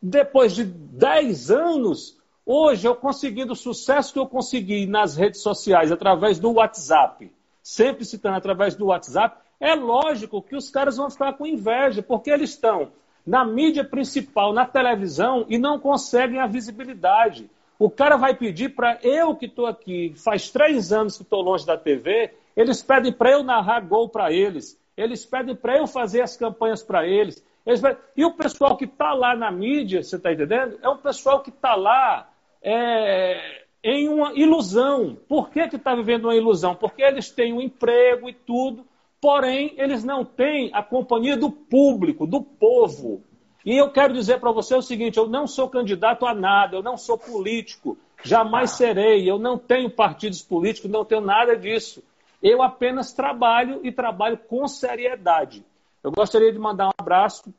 Depois 0.00 0.52
de 0.52 0.64
10 0.64 1.50
anos, 1.50 2.18
hoje 2.44 2.88
eu 2.88 2.96
conseguindo 2.96 3.52
o 3.52 3.56
sucesso 3.56 4.12
que 4.12 4.18
eu 4.18 4.26
consegui 4.26 4.84
nas 4.86 5.16
redes 5.16 5.40
sociais, 5.40 5.92
através 5.92 6.40
do 6.40 6.52
WhatsApp, 6.52 7.30
sempre 7.62 8.04
citando 8.04 8.36
através 8.36 8.74
do 8.74 8.86
WhatsApp, 8.86 9.36
é 9.60 9.76
lógico 9.76 10.42
que 10.42 10.56
os 10.56 10.68
caras 10.70 10.96
vão 10.96 11.08
ficar 11.08 11.34
com 11.34 11.46
inveja, 11.46 12.02
porque 12.02 12.30
eles 12.30 12.50
estão 12.50 12.90
na 13.24 13.44
mídia 13.44 13.84
principal, 13.84 14.52
na 14.52 14.66
televisão, 14.66 15.46
e 15.48 15.56
não 15.56 15.78
conseguem 15.78 16.40
a 16.40 16.46
visibilidade. 16.48 17.48
O 17.82 17.90
cara 17.90 18.16
vai 18.16 18.32
pedir 18.32 18.76
para 18.76 19.00
eu 19.02 19.34
que 19.34 19.46
estou 19.46 19.66
aqui, 19.66 20.14
faz 20.14 20.48
três 20.48 20.92
anos 20.92 21.16
que 21.16 21.24
estou 21.24 21.42
longe 21.42 21.66
da 21.66 21.76
TV, 21.76 22.30
eles 22.56 22.80
pedem 22.80 23.12
para 23.12 23.32
eu 23.32 23.42
narrar 23.42 23.80
gol 23.80 24.08
para 24.08 24.30
eles, 24.32 24.80
eles 24.96 25.26
pedem 25.26 25.56
para 25.56 25.78
eu 25.78 25.88
fazer 25.88 26.20
as 26.20 26.36
campanhas 26.36 26.80
para 26.80 27.04
eles. 27.04 27.44
Pedem... 27.64 27.96
E 28.16 28.24
o 28.24 28.34
pessoal 28.34 28.76
que 28.76 28.84
está 28.84 29.12
lá 29.14 29.34
na 29.34 29.50
mídia, 29.50 30.00
você 30.00 30.14
está 30.14 30.32
entendendo? 30.32 30.78
É 30.80 30.88
um 30.88 30.98
pessoal 30.98 31.40
que 31.40 31.50
está 31.50 31.74
lá 31.74 32.30
é, 32.62 33.64
em 33.82 34.08
uma 34.08 34.32
ilusão. 34.34 35.18
Por 35.28 35.50
que 35.50 35.58
está 35.58 35.92
vivendo 35.92 36.26
uma 36.26 36.36
ilusão? 36.36 36.76
Porque 36.76 37.02
eles 37.02 37.32
têm 37.32 37.52
um 37.52 37.60
emprego 37.60 38.28
e 38.28 38.32
tudo, 38.32 38.86
porém 39.20 39.74
eles 39.76 40.04
não 40.04 40.24
têm 40.24 40.70
a 40.72 40.84
companhia 40.84 41.36
do 41.36 41.50
público, 41.50 42.28
do 42.28 42.42
povo. 42.42 43.24
E 43.64 43.76
eu 43.76 43.90
quero 43.90 44.12
dizer 44.12 44.40
para 44.40 44.50
você 44.50 44.74
o 44.74 44.82
seguinte: 44.82 45.18
eu 45.18 45.28
não 45.28 45.46
sou 45.46 45.68
candidato 45.68 46.26
a 46.26 46.34
nada, 46.34 46.76
eu 46.76 46.82
não 46.82 46.96
sou 46.96 47.16
político, 47.16 47.96
jamais 48.24 48.72
serei, 48.72 49.28
eu 49.28 49.38
não 49.38 49.58
tenho 49.58 49.90
partidos 49.90 50.42
políticos, 50.42 50.90
não 50.90 51.04
tenho 51.04 51.20
nada 51.20 51.56
disso. 51.56 52.02
Eu 52.42 52.62
apenas 52.62 53.12
trabalho 53.12 53.80
e 53.84 53.92
trabalho 53.92 54.36
com 54.36 54.66
seriedade. 54.66 55.64
Eu 56.02 56.10
gostaria 56.10 56.52
de 56.52 56.58
mandar 56.58 56.88
um 56.88 56.92
abraço 56.98 57.54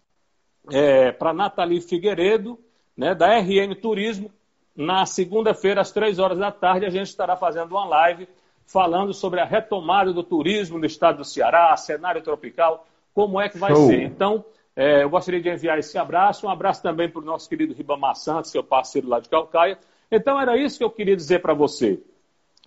é, 0.71 1.11
para 1.11 1.33
Nathalie 1.33 1.79
Figueiredo, 1.79 2.59
né, 2.95 3.15
da 3.15 3.37
RN 3.37 3.73
Turismo. 3.81 4.29
Na 4.75 5.05
segunda-feira, 5.05 5.81
às 5.81 5.91
três 5.91 6.19
horas 6.19 6.37
da 6.37 6.51
tarde, 6.51 6.85
a 6.85 6.89
gente 6.89 7.07
estará 7.07 7.37
fazendo 7.37 7.71
uma 7.71 7.85
live 7.85 8.27
falando 8.65 9.13
sobre 9.13 9.39
a 9.39 9.45
retomada 9.45 10.11
do 10.11 10.23
turismo 10.23 10.79
no 10.79 10.85
estado 10.85 11.17
do 11.17 11.25
Ceará, 11.25 11.75
cenário 11.77 12.21
tropical, 12.21 12.87
como 13.13 13.39
é 13.39 13.49
que 13.49 13.57
vai 13.57 13.73
Show. 13.73 13.87
ser. 13.87 14.01
Então, 14.01 14.43
é, 14.75 15.03
eu 15.03 15.09
gostaria 15.09 15.41
de 15.41 15.49
enviar 15.49 15.77
esse 15.77 15.97
abraço, 15.97 16.47
um 16.47 16.49
abraço 16.49 16.81
também 16.81 17.09
para 17.09 17.21
o 17.21 17.25
nosso 17.25 17.47
querido 17.47 17.73
Ribamar 17.73 18.15
Santos, 18.15 18.51
seu 18.51 18.63
parceiro 18.63 19.07
lá 19.07 19.19
de 19.19 19.29
Calcaia. 19.29 19.77
Então 20.11 20.39
era 20.39 20.57
isso 20.57 20.77
que 20.77 20.83
eu 20.83 20.89
queria 20.89 21.15
dizer 21.15 21.41
para 21.41 21.53
você. 21.53 22.01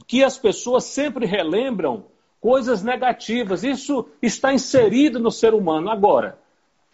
Que 0.07 0.23
as 0.23 0.39
pessoas 0.39 0.85
sempre 0.85 1.27
relembram 1.27 2.07
coisas 2.41 2.83
negativas. 2.83 3.65
Isso 3.65 4.09
está 4.23 4.53
inserido 4.53 5.19
no 5.19 5.33
ser 5.33 5.53
humano. 5.53 5.91
Agora, 5.91 6.39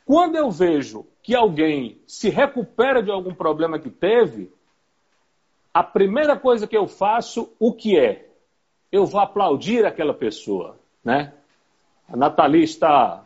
quando 0.07 0.37
eu 0.37 0.51
vejo 0.51 1.07
que 1.23 1.35
alguém 1.35 2.01
se 2.07 2.31
recupera 2.31 3.03
de 3.03 3.11
algum 3.11 3.35
problema 3.35 3.79
que 3.79 3.91
teve, 3.91 4.51
a 5.75 5.83
primeira 5.83 6.39
coisa 6.39 6.67
que 6.67 6.77
eu 6.77 6.87
faço, 6.87 7.53
o 7.59 7.73
que 7.73 7.99
é? 7.99 8.29
Eu 8.91 9.07
vou 9.07 9.21
aplaudir 9.21 9.85
aquela 9.85 10.13
pessoa, 10.13 10.79
né? 11.05 11.35
A 12.09 12.17
Nathalie 12.17 12.65
está 12.65 13.25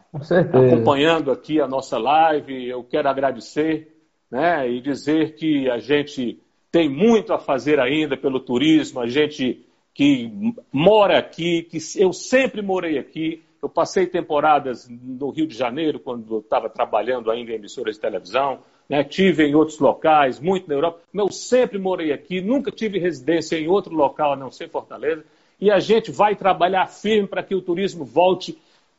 acompanhando 0.53 1.31
aqui 1.31 1.61
a 1.61 1.67
nossa 1.67 1.99
live, 1.99 2.69
eu 2.69 2.83
quero 2.85 3.09
agradecer, 3.09 3.95
né? 4.31 4.69
E 4.71 4.81
dizer 4.81 5.35
que 5.35 5.71
a 5.71 5.79
gente 5.79 6.41
tem 6.71 6.89
muito 6.89 7.33
a 7.33 7.39
fazer 7.39 7.81
ainda 7.81 8.17
pelo 8.17 8.41
turismo, 8.41 9.01
a 9.01 9.07
gente 9.07 9.64
que 9.95 10.31
mora 10.71 11.19
aqui, 11.19 11.62
que 11.62 11.79
eu 11.97 12.12
sempre 12.12 12.61
morei 12.61 12.99
aqui, 12.99 13.43
eu 13.62 13.69
passei 13.69 14.07
temporadas 14.07 14.87
no 14.89 15.31
Rio 15.31 15.47
de 15.47 15.57
Janeiro, 15.57 15.99
quando 15.99 16.39
estava 16.39 16.69
trabalhando 16.69 17.31
ainda 17.31 17.51
em 17.51 17.55
emissoras 17.55 17.95
de 17.95 18.01
televisão, 18.03 18.59
né? 18.89 19.03
tive 19.03 19.45
em 19.45 19.55
outros 19.55 19.79
locais, 19.79 20.39
muito 20.39 20.69
na 20.69 20.75
Europa, 20.75 21.01
eu 21.14 21.31
sempre 21.33 21.79
morei 21.79 22.12
aqui, 22.12 22.43
nunca 22.43 22.71
tive 22.71 22.99
residência 22.99 23.57
em 23.57 23.69
outro 23.69 23.95
local 23.95 24.35
a 24.35 24.37
não 24.37 24.51
ser 24.51 24.69
Fortaleza, 24.69 25.25
e 25.59 25.71
a 25.71 25.79
gente 25.79 26.11
vai 26.11 26.37
trabalhar 26.37 26.87
firme 26.87 27.27
para 27.27 27.43
que 27.43 27.55
o 27.55 27.62
turismo 27.62 28.05
volte 28.05 28.59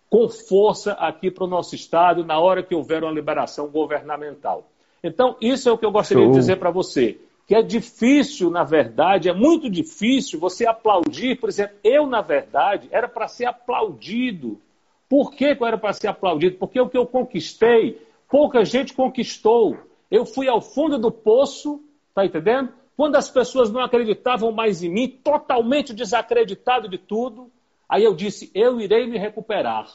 com 0.09 0.29
força 0.29 0.93
aqui 0.93 1.29
para 1.29 1.43
o 1.43 1.47
nosso 1.47 1.75
estado 1.75 2.25
na 2.25 2.39
hora 2.39 2.63
que 2.63 2.73
houver 2.73 3.03
uma 3.03 3.11
liberação 3.11 3.67
governamental. 3.67 4.69
Então, 5.03 5.35
isso 5.41 5.69
é 5.69 5.71
o 5.71 5.77
que 5.77 5.85
eu 5.85 5.91
gostaria 5.91 6.23
Show. 6.23 6.31
de 6.31 6.39
dizer 6.39 6.57
para 6.57 6.71
você 6.71 7.19
que 7.47 7.55
é 7.55 7.61
difícil, 7.61 8.49
na 8.49 8.65
verdade, 8.65 9.29
é 9.29 9.33
muito 9.33 9.69
difícil 9.69 10.37
você 10.37 10.67
aplaudir. 10.67 11.39
Por 11.39 11.47
exemplo, 11.47 11.77
eu, 11.81 12.05
na 12.05 12.19
verdade, 12.21 12.89
era 12.91 13.07
para 13.07 13.25
ser 13.29 13.45
aplaudido. 13.45 14.59
Por 15.07 15.31
que 15.31 15.55
eu 15.57 15.65
era 15.65 15.77
para 15.77 15.93
ser 15.93 16.09
aplaudido? 16.09 16.57
Porque 16.57 16.79
o 16.79 16.89
que 16.89 16.97
eu 16.97 17.05
conquistei, 17.05 18.01
pouca 18.29 18.65
gente 18.65 18.93
conquistou. 18.93 19.77
Eu 20.11 20.25
fui 20.25 20.49
ao 20.49 20.59
fundo 20.59 20.99
do 20.99 21.09
poço, 21.09 21.81
tá 22.13 22.25
entendendo? 22.25 22.69
Quando 22.97 23.15
as 23.15 23.29
pessoas 23.29 23.71
não 23.71 23.79
acreditavam 23.79 24.51
mais 24.51 24.83
em 24.83 24.89
mim, 24.89 25.07
totalmente 25.07 25.93
desacreditado 25.93 26.89
de 26.89 26.97
tudo, 26.97 27.49
aí 27.87 28.03
eu 28.03 28.13
disse: 28.13 28.51
eu 28.53 28.79
irei 28.79 29.07
me 29.07 29.17
recuperar. 29.17 29.87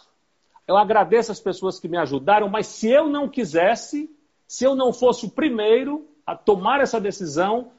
Eu 0.66 0.76
agradeço 0.76 1.32
as 1.32 1.40
pessoas 1.40 1.80
que 1.80 1.88
me 1.88 1.99
ajudaram, 1.99 2.49
mas 2.49 2.66
se 2.66 2.88
eu 2.88 3.09
não 3.09 3.28
quisesse, 3.28 4.09
se 4.47 4.64
eu 4.64 4.74
não 4.74 4.93
fosse 4.93 5.26
o 5.26 5.30
primeiro, 5.30 6.07
a 6.26 6.36
tomar 6.36 6.80
essa 6.80 7.01
decisão, 7.01 7.70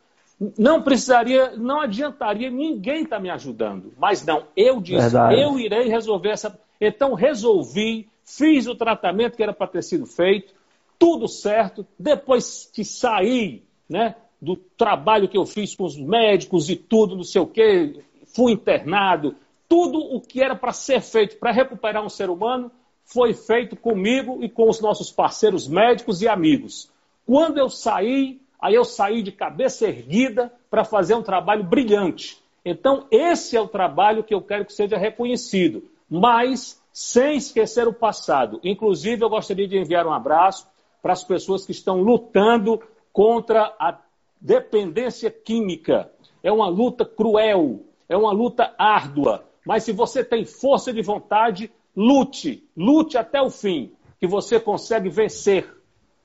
não 0.58 0.82
precisaria, 0.82 1.56
não 1.56 1.82
adiantaria 1.82 2.50
ninguém 2.50 3.04
estar 3.04 3.18
tá 3.18 3.22
me 3.22 3.30
ajudando. 3.30 3.94
Mas 3.98 4.26
não, 4.26 4.44
eu 4.56 4.82
disse, 4.82 5.02
Verdade. 5.02 5.42
eu 5.42 5.60
irei 5.60 5.88
resolver 5.88 6.30
essa. 6.30 6.60
Então 6.80 7.14
resolvi, 7.14 8.10
fiz 8.26 8.68
o 8.68 8.76
tratamento 8.76 9.38
que 9.38 9.44
era 9.44 9.54
para 9.54 9.68
ter 9.68 9.84
sido 9.84 10.06
feito, 10.06 10.54
tudo 11.00 11.28
certo. 11.28 11.86
Depois 11.98 12.70
que 12.74 12.84
saí, 12.84 13.64
né, 13.88 14.16
do 14.42 14.58
trabalho 14.58 15.30
que 15.30 15.38
eu 15.38 15.46
fiz 15.46 15.76
com 15.76 15.86
os 15.86 15.98
médicos 15.98 16.70
e 16.70 16.76
tudo, 16.76 17.16
não 17.16 17.24
sei 17.24 17.42
o 17.42 17.48
quê, 17.48 18.02
fui 18.36 18.52
internado, 18.52 19.36
tudo 19.74 19.98
o 19.98 20.22
que 20.22 20.40
era 20.40 20.56
para 20.56 20.72
ser 20.72 21.02
feito 21.02 21.38
para 21.38 21.52
recuperar 21.52 22.06
um 22.06 22.10
ser 22.10 22.30
humano 22.30 22.72
foi 23.06 23.34
feito 23.34 23.76
comigo 23.76 24.38
e 24.44 24.48
com 24.48 24.70
os 24.70 24.80
nossos 24.80 25.12
parceiros 25.12 25.68
médicos 25.68 26.22
e 26.22 26.28
amigos. 26.28 26.92
Quando 27.26 27.58
eu 27.58 27.68
saí, 27.68 28.40
aí 28.62 28.76
eu 28.76 28.86
saí 28.86 29.24
de 29.24 29.32
cabeça 29.32 29.88
erguida 29.88 30.54
para 30.70 30.84
fazer 30.84 31.16
um 31.16 31.24
trabalho 31.24 31.64
brilhante. 31.64 32.38
Então, 32.64 33.08
esse 33.10 33.58
é 33.58 33.62
o 33.62 33.68
trabalho 33.68 34.24
que 34.24 34.36
eu 34.36 34.44
quero 34.44 34.64
que 34.64 34.74
seja 34.74 34.96
reconhecido, 34.96 35.90
mas 36.08 36.80
sem 36.94 37.38
esquecer 37.38 37.88
o 37.88 37.94
passado. 37.94 38.60
Inclusive, 38.64 39.26
eu 39.26 39.30
gostaria 39.30 39.68
de 39.68 39.76
enviar 39.76 40.06
um 40.06 40.14
abraço 40.14 40.68
para 41.02 41.14
as 41.14 41.24
pessoas 41.24 41.66
que 41.66 41.72
estão 41.72 42.00
lutando 42.00 42.80
contra 43.12 43.74
a 43.80 43.98
dependência 44.40 45.32
química. 45.32 46.12
É 46.44 46.52
uma 46.52 46.68
luta 46.68 47.04
cruel, 47.04 47.80
é 48.08 48.16
uma 48.16 48.32
luta 48.32 48.72
árdua, 48.78 49.52
mas 49.66 49.84
se 49.84 49.92
você 49.92 50.24
tem 50.24 50.46
força 50.46 50.92
de 50.92 51.02
vontade, 51.02 51.72
lute, 51.96 52.68
lute 52.76 53.18
até 53.18 53.42
o 53.42 53.50
fim, 53.50 53.92
que 54.20 54.28
você 54.28 54.60
consegue 54.60 55.10
vencer. 55.10 55.70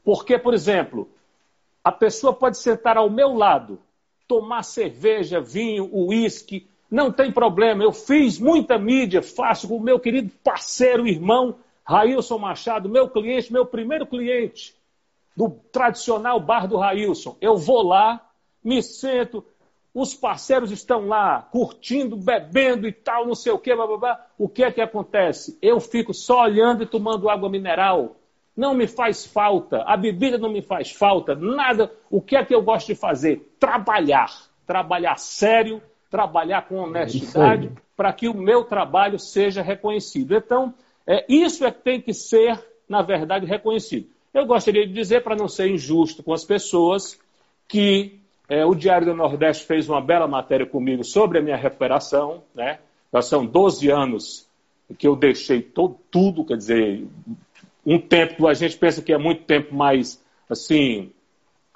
Porque, 0.05 0.39
por 0.39 0.55
exemplo, 0.55 1.09
a 1.82 1.93
pessoa 1.93 2.32
pode 2.32 2.59
sentar 2.59 2.97
ao 2.97 3.11
meu 3.11 3.34
lado, 3.34 3.80
tomar 4.26 4.62
cerveja, 4.62 5.41
vinho, 5.41 5.89
uísque, 5.93 6.68
não 6.91 7.12
tem 7.12 7.30
problema. 7.30 7.82
Eu 7.82 7.93
fiz 7.93 8.39
muita 8.39 8.78
mídia, 8.78 9.22
faço 9.22 9.68
com 9.68 9.76
o 9.76 9.82
meu 9.82 9.99
querido 10.01 10.30
parceiro, 10.43 11.07
irmão, 11.07 11.57
Railson 11.84 12.39
Machado, 12.39 12.89
meu 12.89 13.09
cliente, 13.09 13.53
meu 13.53 13.64
primeiro 13.64 14.07
cliente 14.07 14.76
do 15.36 15.51
tradicional 15.70 16.41
bar 16.41 16.66
do 16.66 16.76
Railson. 16.76 17.36
Eu 17.41 17.57
vou 17.57 17.82
lá, 17.82 18.28
me 18.62 18.82
sento, 18.82 19.45
os 19.95 20.14
parceiros 20.14 20.70
estão 20.70 21.07
lá 21.07 21.43
curtindo, 21.51 22.16
bebendo 22.16 22.86
e 22.86 22.93
tal, 22.93 23.26
não 23.26 23.34
sei 23.34 23.53
o 23.53 23.59
que, 23.59 23.74
blá, 23.74 23.86
blá, 23.86 23.97
blá. 23.97 24.26
o 24.39 24.49
que 24.49 24.62
é 24.62 24.70
que 24.70 24.80
acontece? 24.80 25.59
Eu 25.61 25.80
fico 25.80 26.14
só 26.14 26.43
olhando 26.43 26.82
e 26.82 26.86
tomando 26.86 27.28
água 27.28 27.49
mineral 27.49 28.16
não 28.59 28.74
me 28.74 28.89
faz 28.89 29.24
falta, 29.24 29.84
a 29.86 29.97
bebida 29.97 30.36
não 30.36 30.51
me 30.51 30.61
faz 30.61 30.91
falta, 30.91 31.32
nada. 31.36 31.93
O 32.11 32.20
que 32.20 32.36
é 32.36 32.45
que 32.45 32.53
eu 32.53 32.61
gosto 32.61 32.89
de 32.89 32.97
fazer? 32.97 33.55
Trabalhar. 33.61 34.49
Trabalhar 34.66 35.16
sério, 35.16 35.80
trabalhar 36.11 36.66
com 36.66 36.74
honestidade, 36.74 37.70
para 37.97 38.12
que 38.12 38.28
o 38.28 38.34
meu 38.34 38.64
trabalho 38.64 39.16
seja 39.16 39.62
reconhecido. 39.62 40.34
Então, 40.34 40.74
é, 41.07 41.24
isso 41.28 41.64
é 41.64 41.70
que 41.70 41.80
tem 41.82 42.01
que 42.01 42.12
ser, 42.12 42.61
na 42.89 43.01
verdade, 43.01 43.47
reconhecido. 43.47 44.09
Eu 44.34 44.45
gostaria 44.45 44.86
de 44.86 44.93
dizer, 44.93 45.22
para 45.22 45.36
não 45.36 45.47
ser 45.47 45.70
injusto 45.70 46.22
com 46.24 46.32
as 46.32 46.45
pessoas, 46.45 47.16
que 47.68 48.20
é, 48.49 48.64
o 48.64 48.74
Diário 48.74 49.07
do 49.07 49.14
Nordeste 49.14 49.66
fez 49.66 49.88
uma 49.88 50.01
bela 50.01 50.26
matéria 50.26 50.64
comigo 50.64 51.05
sobre 51.05 51.38
a 51.38 51.42
minha 51.42 51.57
recuperação. 51.57 52.42
Né? 52.55 52.78
Já 53.12 53.20
são 53.20 53.44
12 53.44 53.90
anos 53.90 54.49
que 54.96 55.07
eu 55.07 55.14
deixei 55.14 55.61
todo, 55.61 55.99
tudo, 56.11 56.44
quer 56.44 56.57
dizer, 56.57 57.07
um 57.84 57.99
tempo, 57.99 58.46
a 58.49 58.55
gente 58.55 58.78
pensa 58.78 59.03
que 59.03 59.12
é 59.12 59.18
muito 59.18 59.44
tempo, 59.44 59.74
mas 59.74 60.24
assim, 60.49 61.12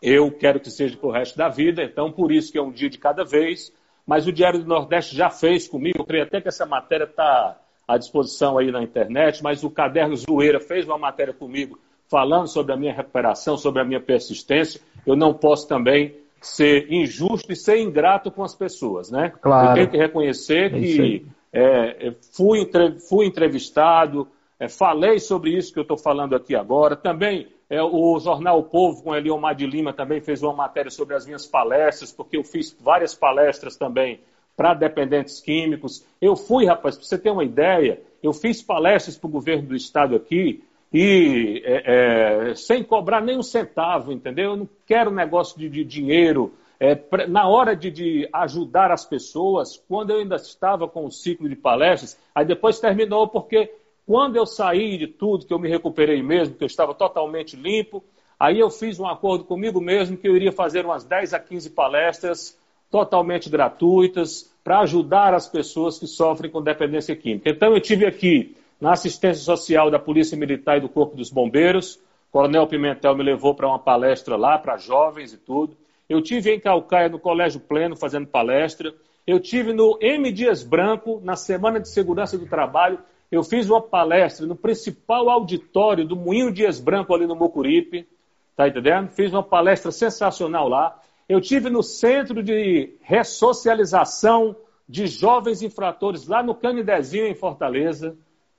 eu 0.00 0.30
quero 0.32 0.58
que 0.58 0.70
seja 0.70 0.96
para 0.96 1.08
o 1.08 1.12
resto 1.12 1.36
da 1.36 1.48
vida, 1.48 1.82
então 1.82 2.10
por 2.10 2.32
isso 2.32 2.50
que 2.50 2.58
é 2.58 2.62
um 2.62 2.72
dia 2.72 2.88
de 2.88 2.96
cada 2.96 3.22
vez. 3.22 3.70
Mas 4.06 4.26
o 4.26 4.32
Diário 4.32 4.60
do 4.60 4.66
Nordeste 4.66 5.14
já 5.14 5.30
fez 5.30 5.68
comigo, 5.68 5.98
eu 5.98 6.04
creio 6.04 6.24
até 6.24 6.40
que 6.40 6.48
essa 6.48 6.66
matéria 6.66 7.04
está 7.04 7.56
à 7.86 7.98
disposição 7.98 8.58
aí 8.58 8.72
na 8.72 8.82
internet, 8.82 9.42
mas 9.42 9.62
o 9.62 9.70
Caderno 9.70 10.16
Zoeira 10.16 10.58
fez 10.58 10.86
uma 10.86 10.98
matéria 10.98 11.34
comigo 11.34 11.78
falando 12.08 12.48
sobre 12.48 12.72
a 12.72 12.76
minha 12.76 12.92
recuperação, 12.92 13.56
sobre 13.56 13.80
a 13.80 13.84
minha 13.84 14.00
persistência. 14.00 14.80
Eu 15.06 15.14
não 15.14 15.32
posso 15.32 15.68
também 15.68 16.16
ser 16.43 16.93
injusto 16.93 17.53
e 17.53 17.57
ser 17.57 17.78
ingrato 17.78 18.30
com 18.30 18.43
as 18.43 18.55
pessoas, 18.55 19.11
né? 19.11 19.32
Claro. 19.40 19.70
Eu 19.70 19.74
tenho 19.74 19.90
que 19.90 19.97
reconhecer 19.97 20.74
é 20.74 20.78
que 20.78 21.26
é, 21.53 22.12
fui, 22.32 22.68
fui 23.09 23.26
entrevistado, 23.26 24.26
é, 24.59 24.68
falei 24.68 25.18
sobre 25.18 25.57
isso 25.57 25.72
que 25.72 25.78
eu 25.78 25.82
estou 25.82 25.97
falando 25.97 26.34
aqui 26.34 26.55
agora. 26.55 26.97
Também 26.97 27.49
é, 27.70 27.82
o 27.82 28.18
jornal 28.18 28.59
o 28.59 28.64
Povo, 28.64 29.03
com 29.03 29.14
Eliomar 29.14 29.55
de 29.55 29.66
Lima, 29.66 29.93
também 29.93 30.20
fez 30.20 30.43
uma 30.43 30.53
matéria 30.53 30.90
sobre 30.90 31.14
as 31.14 31.24
minhas 31.24 31.47
palestras, 31.47 32.12
porque 32.12 32.36
eu 32.36 32.45
fiz 32.45 32.76
várias 32.80 33.14
palestras 33.14 33.76
também 33.76 34.20
para 34.57 34.74
dependentes 34.74 35.40
químicos. 35.40 36.05
Eu 36.20 36.36
fui, 36.36 36.66
rapaz, 36.66 36.97
para 36.97 37.05
você 37.07 37.16
ter 37.16 37.30
uma 37.30 37.45
ideia, 37.45 38.03
eu 38.22 38.32
fiz 38.32 38.62
palestras 38.62 39.16
para 39.16 39.28
o 39.28 39.30
governo 39.30 39.68
do 39.68 39.76
estado 39.76 40.14
aqui 40.14 40.62
e 40.93 41.62
é, 41.64 42.51
é, 42.51 42.55
sem 42.55 42.82
cobrar 42.82 43.22
nem 43.22 43.38
um 43.38 43.43
centavo, 43.43 44.12
entendeu? 44.12 44.51
Eu 44.51 44.57
não 44.57 44.68
quero 44.86 45.11
negócio 45.11 45.59
de, 45.59 45.68
de 45.68 45.84
dinheiro. 45.84 46.53
É, 46.78 46.99
na 47.28 47.49
hora 47.49 47.74
de, 47.74 47.90
de, 47.90 48.28
ajudar 48.32 48.90
as 48.90 49.05
pessoas, 49.05 49.82
quando 49.88 50.11
eu 50.11 50.18
ainda 50.18 50.36
estava 50.36 50.86
com 50.86 51.07
o 51.07 51.11
ciclo 51.11 51.49
de 51.49 51.57
palestras, 51.57 52.18
aí 52.34 52.45
depois 52.45 52.80
terminou 52.80 53.28
porque 53.28 53.72
quando 54.05 54.36
eu 54.36 54.45
saí 54.45 54.99
de 54.99 55.07
tudo, 55.07 55.47
que 55.47 55.55
eu 55.55 55.59
me 55.59 55.68
recuperei 55.68 56.22
mesmo, 56.22 56.57
que 56.57 56.64
eu 56.64 56.66
estava 56.66 56.93
totalmente 56.93 57.57
limpo, 57.57 58.03
aí 58.38 58.59
eu 58.59 58.68
fiz 58.68 58.99
um 58.99 59.07
acordo 59.07 59.45
comigo 59.45 59.80
mesmo 59.80 60.16
que 60.16 60.28
eu 60.28 60.36
iria 60.36 60.53
fazer 60.53 60.84
umas 60.84 61.05
10 61.05 61.34
a 61.34 61.38
15 61.38 61.70
palestras 61.70 62.59
totalmente 62.90 63.49
gratuitas 63.49 64.53
para 64.62 64.80
ajudar 64.80 65.32
as 65.32 65.49
pessoas 65.49 65.99
que 65.99 66.07
sofrem 66.07 66.51
com 66.51 66.61
dependência 66.61 67.16
química. 67.16 67.49
Então 67.49 67.72
eu 67.72 67.80
tive 67.80 68.05
aqui 68.05 68.55
na 68.82 68.92
assistência 68.92 69.42
social 69.42 69.90
da 69.90 69.98
Polícia 69.98 70.36
Militar 70.36 70.76
e 70.76 70.80
do 70.80 70.88
Corpo 70.90 71.16
dos 71.16 71.30
Bombeiros, 71.30 71.94
o 72.28 72.32
Coronel 72.32 72.66
Pimentel 72.66 73.16
me 73.16 73.22
levou 73.22 73.54
para 73.54 73.66
uma 73.66 73.78
palestra 73.78 74.36
lá 74.36 74.58
para 74.58 74.76
jovens 74.76 75.32
e 75.32 75.38
tudo. 75.38 75.74
Eu 76.08 76.20
tive 76.20 76.52
em 76.52 76.60
Calcaia 76.60 77.08
no 77.08 77.18
Colégio 77.18 77.60
Pleno 77.60 77.96
fazendo 77.96 78.26
palestra. 78.26 78.92
Eu 79.26 79.40
tive 79.40 79.72
no 79.72 79.96
M 80.02 80.30
Dias 80.30 80.62
Branco 80.62 81.20
na 81.24 81.36
Semana 81.36 81.80
de 81.80 81.88
Segurança 81.88 82.36
do 82.36 82.46
Trabalho 82.46 82.98
eu 83.32 83.42
fiz 83.42 83.70
uma 83.70 83.80
palestra 83.80 84.46
no 84.46 84.54
principal 84.54 85.30
auditório 85.30 86.06
do 86.06 86.14
Moinho 86.14 86.52
Dias 86.52 86.78
Branco 86.78 87.14
ali 87.14 87.26
no 87.26 87.34
Mocuripe, 87.34 88.06
tá 88.54 88.68
entendendo? 88.68 89.08
Fiz 89.08 89.32
uma 89.32 89.42
palestra 89.42 89.90
sensacional 89.90 90.68
lá. 90.68 91.00
Eu 91.26 91.40
tive 91.40 91.70
no 91.70 91.82
centro 91.82 92.42
de 92.42 92.94
ressocialização 93.00 94.54
de 94.86 95.06
jovens 95.06 95.62
infratores 95.62 96.28
lá 96.28 96.42
no 96.42 96.54
Canidezinho 96.54 97.26
em 97.26 97.34
Fortaleza. 97.34 98.14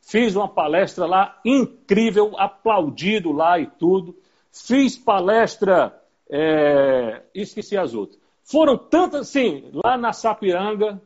Fiz 0.05 0.35
uma 0.35 0.49
palestra 0.49 1.05
lá 1.05 1.39
incrível, 1.45 2.33
aplaudido 2.37 3.31
lá 3.31 3.57
e 3.57 3.65
tudo. 3.65 4.13
Fiz 4.51 4.97
palestra, 4.97 5.97
é... 6.29 7.21
esqueci 7.33 7.77
as 7.77 7.93
outras. 7.93 8.19
Foram 8.43 8.77
tantas, 8.77 9.21
assim, 9.21 9.69
lá 9.73 9.97
na 9.97 10.11
Sapiranga, 10.11 11.01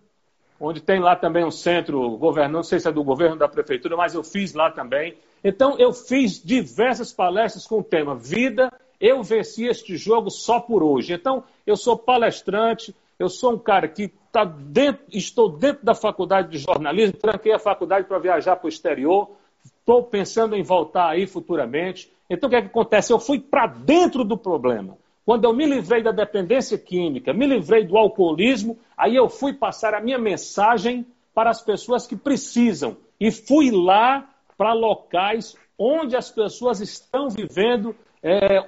onde 0.59 0.81
tem 0.81 0.99
lá 0.99 1.15
também 1.15 1.45
um 1.45 1.51
centro 1.51 2.17
governando, 2.17 2.55
não 2.55 2.63
sei 2.63 2.79
se 2.79 2.89
é 2.89 2.91
do 2.91 3.03
governo 3.03 3.37
da 3.37 3.47
prefeitura, 3.47 3.95
mas 3.95 4.15
eu 4.15 4.23
fiz 4.23 4.55
lá 4.55 4.71
também. 4.71 5.15
Então, 5.43 5.77
eu 5.77 5.93
fiz 5.93 6.43
diversas 6.43 7.13
palestras 7.13 7.67
com 7.67 7.79
o 7.79 7.83
tema 7.83 8.15
Vida, 8.15 8.73
eu 8.99 9.21
venci 9.21 9.65
este 9.67 9.95
jogo 9.95 10.31
só 10.31 10.59
por 10.59 10.81
hoje. 10.81 11.13
Então, 11.13 11.43
eu 11.67 11.77
sou 11.77 11.95
palestrante, 11.95 12.95
eu 13.19 13.29
sou 13.29 13.53
um 13.53 13.59
cara 13.59 13.87
que 13.87 14.09
tá 14.31 14.43
dentro, 14.43 15.03
estou 15.11 15.49
dentro 15.49 15.83
da 15.83 15.95
faculdade 15.95 16.49
de 16.49 16.59
jornalismo, 16.59 17.17
tranquei 17.17 17.53
a 17.53 17.59
faculdade 17.59 18.07
para 18.07 18.19
viajar 18.19 18.55
para 18.55 18.67
o 18.67 18.69
exterior, 18.69 19.31
estou 19.65 20.03
pensando 20.03 20.55
em 20.55 20.63
voltar 20.63 21.09
aí 21.09 21.25
futuramente. 21.25 22.11
Então, 22.29 22.47
o 22.47 22.49
que, 22.49 22.55
é 22.55 22.61
que 22.61 22.67
acontece? 22.67 23.11
Eu 23.11 23.19
fui 23.19 23.39
para 23.39 23.67
dentro 23.67 24.23
do 24.23 24.37
problema. 24.37 24.97
Quando 25.25 25.45
eu 25.45 25.53
me 25.53 25.65
livrei 25.65 26.03
da 26.03 26.11
dependência 26.11 26.77
química, 26.77 27.33
me 27.33 27.47
livrei 27.47 27.85
do 27.85 27.97
alcoolismo, 27.97 28.77
aí 28.95 29.15
eu 29.15 29.27
fui 29.27 29.53
passar 29.53 29.93
a 29.93 30.01
minha 30.01 30.17
mensagem 30.17 31.05
para 31.33 31.49
as 31.49 31.61
pessoas 31.61 32.07
que 32.07 32.15
precisam. 32.15 32.97
E 33.19 33.31
fui 33.31 33.71
lá 33.71 34.29
para 34.57 34.73
locais 34.73 35.55
onde 35.77 36.15
as 36.15 36.31
pessoas 36.31 36.79
estão 36.79 37.29
vivendo 37.29 37.95
é, 38.23 38.67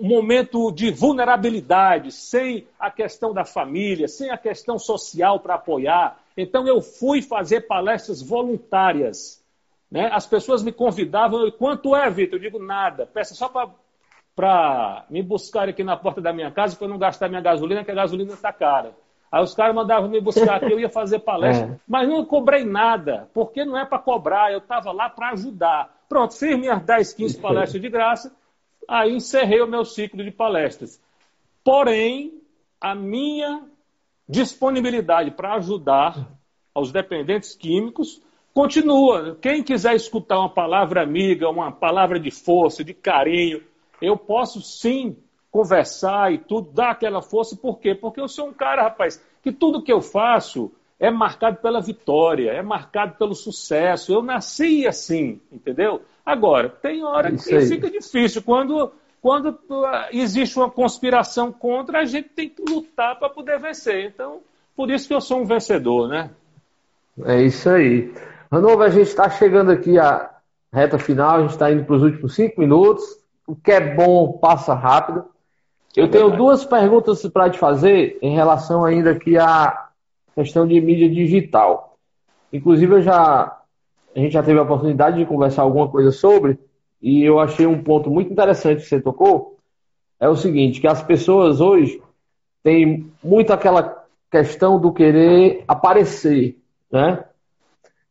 um 0.00 0.08
momento 0.08 0.70
de 0.70 0.90
vulnerabilidade, 0.90 2.12
sem 2.12 2.66
a 2.78 2.90
questão 2.90 3.32
da 3.32 3.44
família, 3.44 4.08
sem 4.08 4.30
a 4.30 4.38
questão 4.38 4.78
social 4.78 5.40
para 5.40 5.54
apoiar. 5.54 6.18
Então 6.36 6.66
eu 6.66 6.80
fui 6.80 7.22
fazer 7.22 7.62
palestras 7.62 8.22
voluntárias. 8.22 9.42
Né? 9.90 10.08
As 10.12 10.26
pessoas 10.26 10.62
me 10.62 10.72
convidavam, 10.72 11.50
quanto 11.52 11.94
é, 11.94 12.08
Vitor? 12.10 12.38
Eu 12.38 12.42
digo 12.42 12.58
nada, 12.58 13.06
peça 13.06 13.34
só 13.34 13.48
para 14.34 15.04
me 15.08 15.22
buscar 15.22 15.68
aqui 15.68 15.84
na 15.84 15.96
porta 15.96 16.20
da 16.20 16.32
minha 16.32 16.50
casa 16.50 16.76
para 16.76 16.86
eu 16.86 16.90
não 16.90 16.98
gastar 16.98 17.28
minha 17.28 17.40
gasolina, 17.40 17.84
que 17.84 17.90
a 17.90 17.94
gasolina 17.94 18.32
está 18.32 18.52
cara. 18.52 18.94
Aí 19.30 19.42
os 19.42 19.52
caras 19.52 19.74
mandavam 19.74 20.08
me 20.08 20.20
buscar 20.20 20.56
aqui, 20.56 20.72
eu 20.72 20.78
ia 20.78 20.88
fazer 20.88 21.18
palestra, 21.18 21.66
é. 21.74 21.78
mas 21.88 22.08
não 22.08 22.24
cobrei 22.24 22.64
nada, 22.64 23.28
porque 23.34 23.64
não 23.64 23.76
é 23.76 23.84
para 23.84 23.98
cobrar, 23.98 24.52
eu 24.52 24.58
estava 24.58 24.92
lá 24.92 25.10
para 25.10 25.30
ajudar. 25.30 25.92
Pronto, 26.08 26.34
fiz 26.34 26.56
minhas 26.56 26.80
10, 26.82 27.14
15 27.14 27.40
palestras 27.40 27.82
de 27.82 27.88
graça, 27.88 28.32
aí 28.88 29.14
encerrei 29.14 29.60
o 29.60 29.66
meu 29.66 29.84
ciclo 29.84 30.22
de 30.22 30.30
palestras. 30.30 31.00
Porém, 31.62 32.40
a 32.80 32.94
minha 32.94 33.64
disponibilidade 34.28 35.30
para 35.30 35.54
ajudar 35.54 36.28
aos 36.74 36.90
dependentes 36.92 37.54
químicos 37.54 38.20
continua. 38.52 39.36
Quem 39.40 39.62
quiser 39.62 39.94
escutar 39.94 40.38
uma 40.38 40.48
palavra 40.48 41.02
amiga, 41.02 41.48
uma 41.48 41.72
palavra 41.72 42.18
de 42.18 42.30
força, 42.30 42.84
de 42.84 42.94
carinho, 42.94 43.62
eu 44.00 44.16
posso 44.16 44.60
sim 44.60 45.16
conversar 45.50 46.32
e 46.32 46.38
tudo, 46.38 46.72
dar 46.72 46.90
aquela 46.90 47.22
força, 47.22 47.56
por 47.56 47.78
quê? 47.78 47.94
Porque 47.94 48.20
eu 48.20 48.28
sou 48.28 48.48
um 48.48 48.52
cara, 48.52 48.82
rapaz, 48.82 49.22
que 49.42 49.52
tudo 49.52 49.82
que 49.82 49.92
eu 49.92 50.00
faço 50.00 50.72
é 50.98 51.10
marcado 51.10 51.58
pela 51.58 51.80
vitória, 51.80 52.50
é 52.50 52.62
marcado 52.62 53.16
pelo 53.16 53.34
sucesso. 53.34 54.12
Eu 54.12 54.22
nasci 54.22 54.86
assim, 54.86 55.40
entendeu? 55.52 56.02
Agora, 56.24 56.68
tem 56.68 57.04
hora 57.04 57.28
é 57.28 57.32
que 57.32 57.60
fica 57.66 57.90
difícil. 57.90 58.42
Quando, 58.42 58.92
quando 59.20 59.50
uh, 59.50 59.84
existe 60.12 60.56
uma 60.56 60.70
conspiração 60.70 61.52
contra, 61.52 62.00
a 62.00 62.04
gente 62.04 62.30
tem 62.30 62.48
que 62.48 62.62
lutar 62.62 63.18
para 63.18 63.28
poder 63.28 63.58
vencer. 63.58 64.06
Então, 64.06 64.40
por 64.76 64.90
isso 64.90 65.06
que 65.06 65.14
eu 65.14 65.20
sou 65.20 65.40
um 65.40 65.44
vencedor, 65.44 66.08
né? 66.08 66.30
É 67.24 67.42
isso 67.42 67.68
aí. 67.68 68.12
Ranovo, 68.50 68.82
a 68.82 68.88
gente 68.88 69.08
está 69.08 69.28
chegando 69.28 69.70
aqui 69.70 69.98
à 69.98 70.30
reta 70.72 70.98
final, 70.98 71.36
a 71.36 71.40
gente 71.42 71.50
está 71.50 71.70
indo 71.70 71.84
para 71.84 71.96
os 71.96 72.02
últimos 72.02 72.34
cinco 72.34 72.60
minutos 72.60 73.24
o 73.46 73.54
que 73.54 73.72
é 73.72 73.94
bom 73.94 74.32
passa 74.32 74.74
rápido. 74.74 75.24
Eu 75.96 76.06
é 76.06 76.08
tenho 76.08 76.30
duas 76.30 76.64
perguntas 76.64 77.22
para 77.28 77.50
te 77.50 77.58
fazer 77.58 78.18
em 78.20 78.34
relação 78.34 78.84
ainda 78.84 79.12
aqui 79.12 79.38
à 79.38 79.88
questão 80.34 80.66
de 80.66 80.80
mídia 80.80 81.08
digital. 81.08 81.96
Inclusive, 82.52 82.94
eu 82.94 83.02
já, 83.02 83.60
a 84.14 84.20
gente 84.20 84.32
já 84.32 84.42
teve 84.42 84.58
a 84.58 84.62
oportunidade 84.62 85.18
de 85.18 85.26
conversar 85.26 85.62
alguma 85.62 85.88
coisa 85.88 86.12
sobre, 86.12 86.58
e 87.02 87.22
eu 87.22 87.38
achei 87.38 87.66
um 87.66 87.82
ponto 87.82 88.10
muito 88.10 88.32
interessante 88.32 88.82
que 88.82 88.88
você 88.88 89.00
tocou. 89.00 89.58
É 90.20 90.28
o 90.28 90.36
seguinte, 90.36 90.80
que 90.80 90.86
as 90.86 91.02
pessoas 91.02 91.60
hoje 91.60 92.00
têm 92.62 93.10
muito 93.22 93.52
aquela 93.52 94.04
questão 94.30 94.80
do 94.80 94.92
querer 94.92 95.64
aparecer, 95.66 96.56
né? 96.90 97.24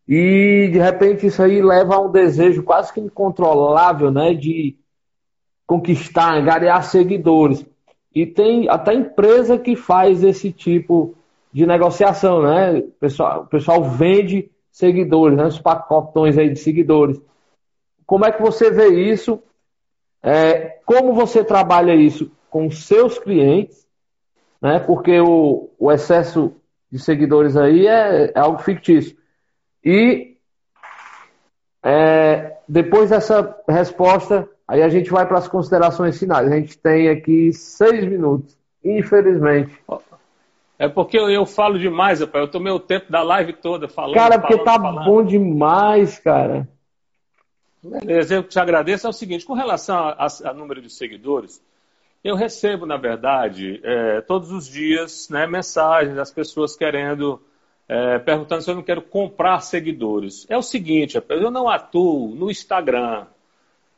E 0.07 0.69
de 0.71 0.79
repente 0.79 1.25
isso 1.25 1.41
aí 1.41 1.61
leva 1.61 1.95
a 1.95 2.01
um 2.01 2.11
desejo 2.11 2.61
quase 2.63 2.93
que 2.93 2.99
incontrolável, 2.99 4.11
né, 4.11 4.33
de 4.33 4.75
conquistar, 5.65 6.35
angariar 6.35 6.83
seguidores. 6.83 7.65
E 8.13 8.25
tem 8.25 8.69
até 8.69 8.93
empresa 8.93 9.57
que 9.57 9.75
faz 9.75 10.23
esse 10.23 10.51
tipo 10.51 11.15
de 11.51 11.65
negociação, 11.65 12.43
né? 12.43 12.79
O 12.79 12.91
pessoal, 12.99 13.43
o 13.43 13.47
pessoal 13.47 13.83
vende 13.83 14.51
seguidores, 14.73 15.37
né? 15.37 15.45
os 15.45 15.57
pacotões 15.57 16.37
aí 16.37 16.49
de 16.49 16.59
seguidores. 16.59 17.21
Como 18.05 18.25
é 18.25 18.31
que 18.33 18.41
você 18.41 18.69
vê 18.69 18.89
isso? 18.89 19.41
É, 20.21 20.79
como 20.85 21.13
você 21.13 21.45
trabalha 21.45 21.95
isso 21.95 22.29
com 22.49 22.69
seus 22.69 23.17
clientes? 23.17 23.87
Né? 24.61 24.79
Porque 24.79 25.17
o, 25.21 25.69
o 25.79 25.89
excesso 25.89 26.53
de 26.91 26.99
seguidores 26.99 27.55
aí 27.55 27.87
é, 27.87 28.33
é 28.35 28.39
algo 28.39 28.59
fictício. 28.59 29.17
E 29.81 30.35
é, 31.81 32.57
depois 32.67 33.09
dessa 33.09 33.57
resposta, 33.69 34.49
Aí 34.67 34.81
a 34.81 34.89
gente 34.89 35.11
vai 35.11 35.27
para 35.27 35.37
as 35.37 35.47
considerações 35.47 36.17
finais. 36.17 36.51
A 36.51 36.55
gente 36.55 36.77
tem 36.77 37.09
aqui 37.09 37.51
seis 37.53 38.05
minutos, 38.05 38.57
infelizmente. 38.83 39.77
É 40.77 40.87
porque 40.87 41.17
eu, 41.17 41.29
eu 41.29 41.45
falo 41.45 41.77
demais, 41.77 42.19
rapaz. 42.19 42.45
Eu 42.45 42.51
tomei 42.51 42.71
o 42.71 42.79
tempo 42.79 43.11
da 43.11 43.21
live 43.21 43.53
toda 43.53 43.87
falando. 43.87 44.15
Cara, 44.15 44.39
porque 44.39 44.57
falando, 44.57 44.65
tá 44.65 44.81
falando. 44.81 45.05
bom 45.05 45.23
demais, 45.23 46.19
cara. 46.19 46.67
Beleza, 47.83 48.35
eu 48.35 48.43
te 48.43 48.59
agradeço. 48.59 49.05
É 49.05 49.09
o 49.09 49.13
seguinte, 49.13 49.45
com 49.45 49.53
relação 49.53 50.15
a, 50.17 50.53
número 50.53 50.81
de 50.81 50.89
seguidores, 50.89 51.61
eu 52.23 52.35
recebo, 52.35 52.85
na 52.85 52.97
verdade, 52.97 53.81
é, 53.83 54.21
todos 54.21 54.51
os 54.51 54.67
dias 54.67 55.27
né, 55.29 55.45
mensagens 55.45 56.15
das 56.15 56.31
pessoas 56.31 56.75
querendo, 56.75 57.41
é, 57.87 58.17
perguntando 58.19 58.61
se 58.61 58.71
eu 58.71 58.75
não 58.75 58.83
quero 58.83 59.01
comprar 59.01 59.59
seguidores. 59.59 60.45
É 60.49 60.57
o 60.57 60.61
seguinte, 60.61 61.15
rapaz, 61.15 61.41
eu 61.41 61.51
não 61.51 61.67
atuo 61.67 62.33
no 62.33 62.49
Instagram, 62.49 63.27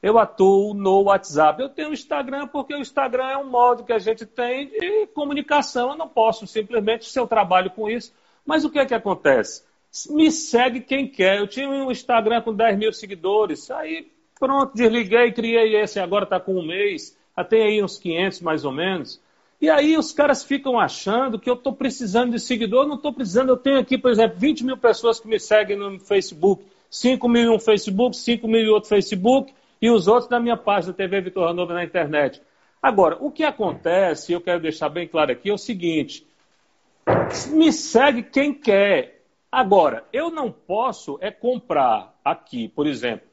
eu 0.05 0.19
atuo 0.19 0.75
no 0.75 1.01
WhatsApp. 1.05 1.59
Eu 1.59 1.67
tenho 1.67 1.89
o 1.89 1.93
Instagram 1.93 2.45
porque 2.45 2.75
o 2.75 2.79
Instagram 2.79 3.25
é 3.25 3.37
um 3.37 3.49
modo 3.49 3.83
que 3.83 3.91
a 3.91 3.97
gente 3.97 4.23
tem 4.23 4.67
de 4.67 5.07
comunicação. 5.07 5.89
Eu 5.89 5.97
não 5.97 6.07
posso 6.07 6.45
simplesmente, 6.45 7.09
se 7.09 7.19
eu 7.19 7.25
trabalho 7.25 7.71
com 7.71 7.89
isso. 7.89 8.13
Mas 8.45 8.63
o 8.63 8.69
que 8.69 8.77
é 8.77 8.85
que 8.85 8.93
acontece? 8.93 9.63
Me 10.11 10.29
segue 10.29 10.81
quem 10.81 11.07
quer. 11.07 11.39
Eu 11.39 11.47
tinha 11.47 11.67
um 11.67 11.89
Instagram 11.89 12.43
com 12.43 12.53
10 12.53 12.77
mil 12.77 12.93
seguidores. 12.93 13.71
Aí, 13.71 14.11
pronto, 14.39 14.75
desliguei, 14.75 15.31
criei 15.31 15.75
esse. 15.81 15.99
Agora 15.99 16.25
está 16.25 16.39
com 16.39 16.53
um 16.53 16.67
mês. 16.67 17.17
Já 17.35 17.43
tem 17.43 17.63
aí 17.63 17.83
uns 17.83 17.97
500 17.97 18.41
mais 18.41 18.63
ou 18.63 18.71
menos. 18.71 19.19
E 19.59 19.71
aí 19.71 19.97
os 19.97 20.11
caras 20.11 20.43
ficam 20.43 20.79
achando 20.79 21.39
que 21.39 21.49
eu 21.49 21.55
estou 21.55 21.73
precisando 21.73 22.33
de 22.33 22.39
seguidor. 22.39 22.85
Não 22.85 22.97
estou 22.97 23.11
precisando. 23.11 23.49
Eu 23.49 23.57
tenho 23.57 23.79
aqui, 23.79 23.97
por 23.97 24.11
exemplo, 24.11 24.37
20 24.37 24.65
mil 24.65 24.77
pessoas 24.77 25.19
que 25.19 25.27
me 25.27 25.39
seguem 25.39 25.75
no 25.75 25.99
Facebook. 25.99 26.63
5 26.91 27.27
mil 27.27 27.53
no 27.53 27.59
Facebook, 27.59 28.15
5 28.15 28.47
mil 28.47 28.61
em 28.61 28.69
outro 28.69 28.87
Facebook 28.87 29.51
e 29.81 29.89
os 29.89 30.07
outros 30.07 30.29
na 30.29 30.39
minha 30.39 30.57
página 30.57 30.93
TV 30.93 31.21
Vitor 31.21 31.47
Ranovo 31.47 31.73
na 31.73 31.83
internet. 31.83 32.41
Agora, 32.81 33.17
o 33.19 33.31
que 33.31 33.43
acontece, 33.43 34.33
eu 34.33 34.41
quero 34.41 34.59
deixar 34.59 34.89
bem 34.89 35.07
claro 35.07 35.31
aqui, 35.31 35.49
é 35.49 35.53
o 35.53 35.57
seguinte: 35.57 36.25
me 37.49 37.71
segue 37.71 38.23
quem 38.23 38.53
quer. 38.53 39.23
Agora, 39.51 40.03
eu 40.11 40.29
não 40.29 40.51
posso 40.51 41.17
é 41.21 41.31
comprar 41.31 42.13
aqui, 42.23 42.67
por 42.67 42.85
exemplo, 42.85 43.27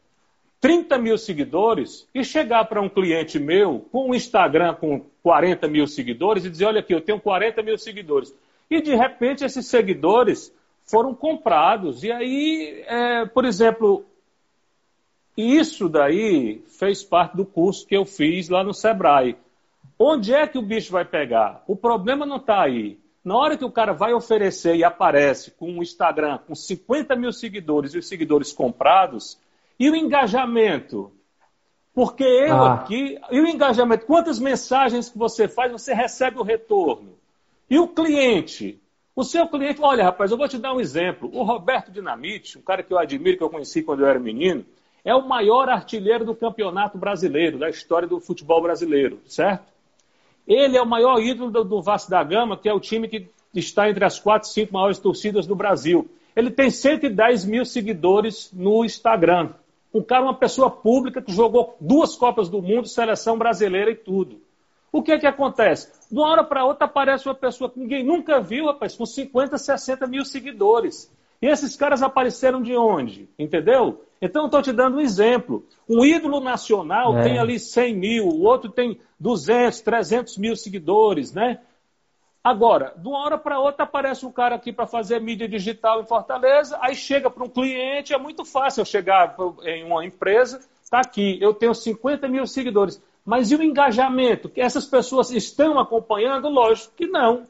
30 0.61 0.97
mil 0.99 1.18
seguidores 1.18 2.09
e 2.14 2.24
chegar 2.24 2.64
para 2.66 2.80
um 2.80 2.88
cliente 2.88 3.38
meu 3.38 3.80
com 3.90 4.11
um 4.11 4.14
Instagram 4.14 4.74
com 4.74 5.05
40 5.22 5.66
mil 5.68 5.86
seguidores 5.86 6.45
e 6.45 6.51
dizer: 6.51 6.66
olha 6.66 6.80
aqui, 6.80 6.95
eu 6.95 7.01
tenho 7.01 7.20
40 7.20 7.62
mil 7.62 7.76
seguidores. 7.76 8.34
E 8.70 8.80
de 8.80 8.95
repente 8.95 9.45
esses 9.45 9.66
seguidores 9.66 10.55
foram 10.84 11.14
comprados. 11.14 12.05
E 12.05 12.12
aí, 12.12 12.84
é, 12.86 13.26
por 13.26 13.45
exemplo, 13.45 14.07
e 15.37 15.57
isso 15.57 15.89
daí 15.89 16.62
fez 16.68 17.03
parte 17.03 17.37
do 17.37 17.45
curso 17.45 17.87
que 17.87 17.97
eu 17.97 18.05
fiz 18.05 18.49
lá 18.49 18.62
no 18.62 18.74
Sebrae. 18.74 19.37
Onde 19.99 20.35
é 20.35 20.47
que 20.47 20.59
o 20.59 20.62
bicho 20.62 20.93
vai 20.93 21.05
pegar? 21.05 21.62
O 21.66 21.76
problema 21.76 22.26
não 22.26 22.37
está 22.37 22.62
aí. 22.62 22.99
Na 23.24 23.37
hora 23.37 23.57
que 23.57 23.64
o 23.64 23.70
cara 23.70 23.93
vai 23.93 24.12
oferecer 24.12 24.74
e 24.74 24.85
aparece 24.85 25.53
com 25.53 25.70
um 25.70 25.83
Instagram 25.83 26.39
com 26.39 26.55
50 26.55 27.14
mil 27.14 27.33
seguidores 27.33 27.95
e 27.95 27.99
os 27.99 28.09
seguidores 28.09 28.53
comprados, 28.53 29.39
e 29.78 29.89
o 29.89 29.97
engajamento? 29.97 31.12
Porque 31.95 32.24
eu 32.24 32.57
ah. 32.57 32.74
aqui, 32.74 33.18
e 33.30 33.41
o 33.41 33.47
engajamento? 33.47 34.07
Quantas 34.07 34.39
mensagens 34.39 35.09
que 35.09 35.16
você 35.16 35.47
faz, 35.47 35.70
você 35.70 35.95
recebe 35.95 36.39
o 36.39 36.43
retorno? 36.43 37.14
E 37.70 37.78
o 37.78 37.89
cliente? 37.89 38.80
O 39.14 39.22
seu 39.22 39.47
cliente, 39.47 39.80
olha 39.80 40.05
rapaz, 40.05 40.30
eu 40.30 40.37
vou 40.39 40.49
te 40.49 40.59
dar 40.59 40.74
um 40.74 40.80
exemplo. 40.80 41.30
O 41.33 41.43
Roberto 41.43 41.93
Dinamite, 41.93 42.59
um 42.59 42.62
cara 42.62 42.83
que 42.83 42.93
eu 42.93 42.99
admiro, 42.99 43.37
que 43.37 43.43
eu 43.43 43.51
conheci 43.51 43.83
quando 43.83 44.01
eu 44.01 44.09
era 44.09 44.18
menino, 44.18 44.64
é 45.05 45.15
o 45.15 45.27
maior 45.27 45.69
artilheiro 45.69 46.25
do 46.25 46.35
campeonato 46.35 46.97
brasileiro, 46.97 47.59
da 47.59 47.69
história 47.69 48.07
do 48.07 48.21
futebol 48.21 48.63
brasileiro, 48.63 49.21
certo? 49.27 49.65
Ele 50.47 50.77
é 50.77 50.83
o 50.83 50.87
maior 50.87 51.21
ídolo 51.21 51.65
do, 51.65 51.83
Vasco 51.83 52.11
da 52.11 52.23
Gama, 52.23 52.57
que 52.57 52.69
é 52.69 52.73
o 52.73 52.81
time 52.81 53.09
que 53.09 53.29
está 53.55 53.89
entre 53.89 54.05
as 54.05 54.19
quatro, 54.19 54.49
cinco 54.49 54.73
maiores 54.73 54.99
torcidas 54.99 55.47
do 55.47 55.55
Brasil. 55.55 56.09
Ele 56.35 56.51
tem 56.51 56.71
110 56.71 57.45
mil 57.45 57.65
seguidores 57.65 58.51
no 58.53 58.85
Instagram. 58.85 59.51
Um 59.93 60.03
cara, 60.03 60.25
uma 60.25 60.35
pessoa 60.35 60.71
pública 60.71 61.21
que 61.21 61.33
jogou 61.33 61.77
duas 61.81 62.17
Copas 62.17 62.49
do 62.49 62.63
Mundo, 62.63 62.89
seleção 62.89 63.37
brasileira 63.37 63.91
e 63.91 63.95
tudo. 63.95 64.41
O 64.91 65.03
que 65.03 65.13
é 65.13 65.19
que 65.19 65.27
acontece? 65.27 65.91
De 66.11 66.19
uma 66.19 66.29
hora 66.29 66.45
para 66.45 66.65
outra 66.65 66.87
aparece 66.87 67.27
uma 67.27 67.35
pessoa 67.35 67.71
que 67.71 67.79
ninguém 67.79 68.05
nunca 68.05 68.41
viu, 68.41 68.67
rapaz, 68.67 68.95
com 68.95 69.07
50, 69.07 69.57
60 69.57 70.07
mil 70.07 70.25
seguidores. 70.25 71.11
E 71.41 71.47
esses 71.47 71.77
caras 71.77 72.03
apareceram 72.03 72.63
de 72.63 72.77
onde? 72.77 73.29
Entendeu? 73.39 74.03
Então, 74.23 74.47
estou 74.47 74.62
te 74.62 74.73
dando 74.73 74.99
um 74.99 75.01
exemplo. 75.01 75.66
Um 75.89 76.05
ídolo 76.05 76.39
nacional 76.39 77.18
é. 77.18 77.25
tem 77.25 77.39
ali 77.41 77.59
100 77.59 77.95
mil, 77.97 78.29
o 78.29 78.45
outro 78.45 78.70
tem 78.70 79.01
200, 79.18 79.81
300 79.81 80.39
mil 80.39 80.55
seguidores, 80.55 81.33
né? 81.33 81.59
Agora, 82.43 82.95
de 82.97 83.07
uma 83.07 83.18
hora 83.18 83.37
para 83.37 83.59
outra 83.59 83.85
aparece 83.85 84.25
um 84.25 84.33
cara 84.33 84.55
aqui 84.55 84.73
para 84.73 84.87
fazer 84.87 85.20
mídia 85.20 85.49
digital 85.49 86.01
em 86.01 86.07
Fortaleza, 86.07 86.79
aí 86.81 86.95
chega 86.95 87.29
para 87.29 87.45
um 87.45 87.49
cliente, 87.49 88.14
é 88.14 88.18
muito 88.18 88.45
fácil 88.45 88.81
eu 88.81 88.85
chegar 88.85 89.37
em 89.64 89.85
uma 89.85 90.05
empresa, 90.05 90.61
está 90.83 91.01
aqui, 91.01 91.39
eu 91.41 91.53
tenho 91.53 91.75
50 91.75 92.29
mil 92.29 92.47
seguidores. 92.47 93.03
Mas 93.25 93.51
e 93.51 93.57
o 93.57 93.62
engajamento? 93.62 94.49
Que 94.49 94.61
essas 94.61 94.85
pessoas 94.85 95.31
estão 95.31 95.79
acompanhando? 95.79 96.49
Lógico 96.49 96.95
que 96.97 97.07
não. 97.07 97.47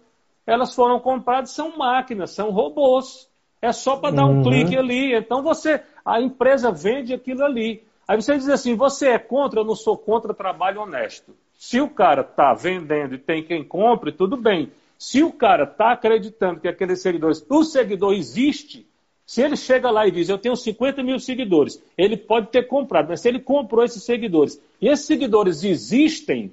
Elas 0.46 0.74
foram 0.74 1.00
compradas, 1.00 1.50
são 1.50 1.76
máquinas, 1.76 2.30
são 2.30 2.50
robôs. 2.50 3.30
É 3.62 3.72
só 3.72 3.96
para 3.96 4.14
dar 4.14 4.26
um 4.26 4.38
uhum. 4.38 4.42
clique 4.42 4.76
ali. 4.76 5.14
Então 5.14 5.42
você, 5.42 5.82
a 6.04 6.20
empresa 6.20 6.70
vende 6.70 7.14
aquilo 7.14 7.44
ali. 7.44 7.82
Aí 8.06 8.20
você 8.20 8.36
diz 8.36 8.48
assim: 8.48 8.74
você 8.74 9.08
é 9.08 9.18
contra? 9.18 9.60
Eu 9.60 9.64
não 9.64 9.76
sou 9.76 9.96
contra 9.96 10.34
trabalho 10.34 10.82
honesto. 10.82 11.34
Se 11.56 11.80
o 11.80 11.88
cara 11.88 12.22
está 12.22 12.52
vendendo 12.54 13.14
e 13.14 13.18
tem 13.18 13.42
quem 13.42 13.62
compre, 13.62 14.12
tudo 14.12 14.36
bem. 14.36 14.72
Se 14.98 15.22
o 15.22 15.32
cara 15.32 15.64
está 15.64 15.92
acreditando 15.92 16.60
que 16.60 16.68
aqueles 16.68 17.00
seguidores, 17.02 17.44
o 17.48 17.64
seguidor 17.64 18.14
existe, 18.14 18.86
se 19.26 19.42
ele 19.42 19.56
chega 19.56 19.90
lá 19.90 20.06
e 20.06 20.10
diz, 20.10 20.28
eu 20.28 20.38
tenho 20.38 20.54
50 20.54 21.02
mil 21.02 21.18
seguidores, 21.18 21.82
ele 21.96 22.16
pode 22.16 22.48
ter 22.48 22.68
comprado, 22.68 23.08
mas 23.08 23.20
se 23.20 23.28
ele 23.28 23.40
comprou 23.40 23.84
esses 23.84 24.02
seguidores 24.02 24.60
e 24.80 24.88
esses 24.88 25.06
seguidores 25.06 25.64
existem, 25.64 26.52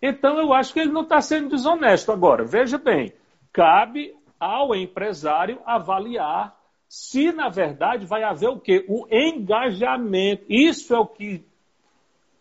então 0.00 0.38
eu 0.38 0.52
acho 0.52 0.72
que 0.72 0.80
ele 0.80 0.90
não 0.90 1.02
está 1.02 1.20
sendo 1.20 1.50
desonesto. 1.50 2.10
Agora, 2.10 2.44
veja 2.44 2.78
bem, 2.78 3.12
cabe 3.52 4.14
ao 4.40 4.74
empresário 4.74 5.60
avaliar 5.64 6.56
se, 6.92 7.32
na 7.32 7.48
verdade, 7.48 8.04
vai 8.04 8.22
haver 8.22 8.50
o 8.50 8.58
quê? 8.58 8.84
O 8.86 9.06
engajamento. 9.10 10.44
Isso 10.46 10.94
é 10.94 10.98
o 10.98 11.06
que 11.06 11.42